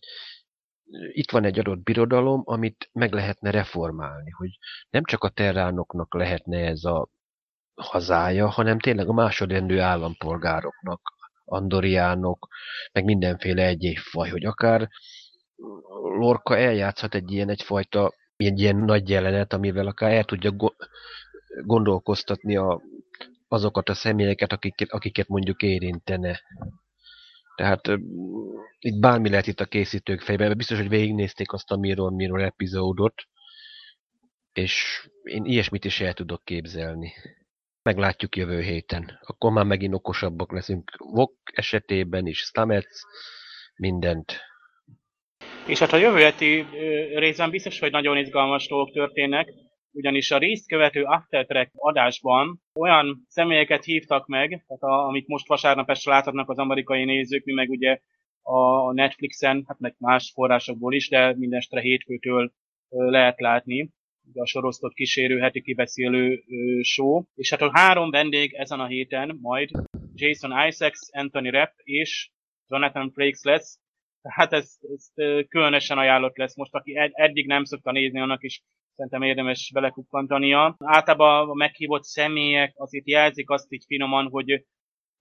[1.11, 4.57] itt van egy adott birodalom, amit meg lehetne reformálni, hogy
[4.89, 7.09] nem csak a terránoknak lehetne ez a
[7.75, 11.16] hazája, hanem tényleg a másodrendű állampolgároknak,
[11.47, 12.47] andoriánok,
[12.91, 14.89] meg mindenféle egyéb faj, hogy akár
[16.01, 20.51] Lorca eljátszhat egy ilyen egyfajta, egy ilyen nagy jelenet, amivel akár el tudja
[21.65, 22.81] gondolkoztatni a,
[23.47, 26.41] azokat a személyeket, akiket, akiket mondjuk érintene.
[27.55, 27.87] Tehát
[28.79, 30.57] itt bármi lehet itt a készítők fejében.
[30.57, 33.13] Biztos, hogy végignézték azt a Mirror Mirror epizódot,
[34.53, 37.13] és én ilyesmit is el tudok képzelni.
[37.87, 39.19] Meglátjuk jövő héten.
[39.21, 40.91] Akkor már megint okosabbak leszünk.
[40.97, 43.01] Vok esetében is, Stamets,
[43.75, 44.39] mindent.
[45.67, 46.65] És hát a jövő heti
[47.15, 49.53] részben biztos, hogy nagyon izgalmas dolgok történnek,
[49.91, 55.47] ugyanis a részt követő After Track adásban olyan személyeket hívtak meg, tehát a, amit most
[55.47, 57.99] vasárnap este láthatnak az amerikai nézők, mi meg ugye
[58.41, 62.51] a Netflixen, hát meg más forrásokból is, de mindestre hétfőtől
[62.89, 63.89] lehet látni
[64.33, 66.43] a sorosztott kísérő heti kibeszélő
[66.81, 67.23] show.
[67.35, 69.69] És hát a három vendég ezen a héten majd
[70.13, 72.29] Jason Isaacs, Anthony Rapp és
[72.67, 73.79] Jonathan Frakes lesz.
[74.21, 75.11] Tehát ez, ez
[75.47, 78.61] különösen ajánlott lesz most, aki ed- eddig nem szokta nézni, annak is
[78.95, 80.75] szerintem érdemes belekukkantania.
[80.79, 84.65] Általában a meghívott személyek azért jelzik azt így finoman, hogy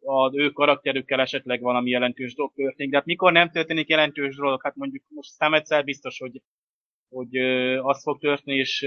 [0.01, 2.91] az ő karakterükkel esetleg valami jelentős dolog történik.
[2.91, 4.63] De hát mikor nem történik jelentős dolog?
[4.63, 6.43] Hát mondjuk most Szemetszel biztos, hogy,
[7.09, 7.37] hogy
[7.83, 8.87] az fog történni, és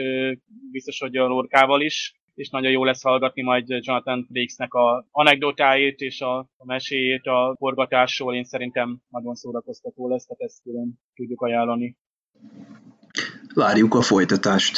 [0.72, 6.00] biztos, hogy a Lorkával is és nagyon jó lesz hallgatni majd Jonathan Frakesnek a anekdotáit
[6.00, 8.36] és a, a meséjét a forgatásról.
[8.36, 11.98] Én szerintem nagyon szórakoztató lesz, tehát ezt külön tudjuk ajánlani.
[13.54, 14.78] Várjuk a folytatást.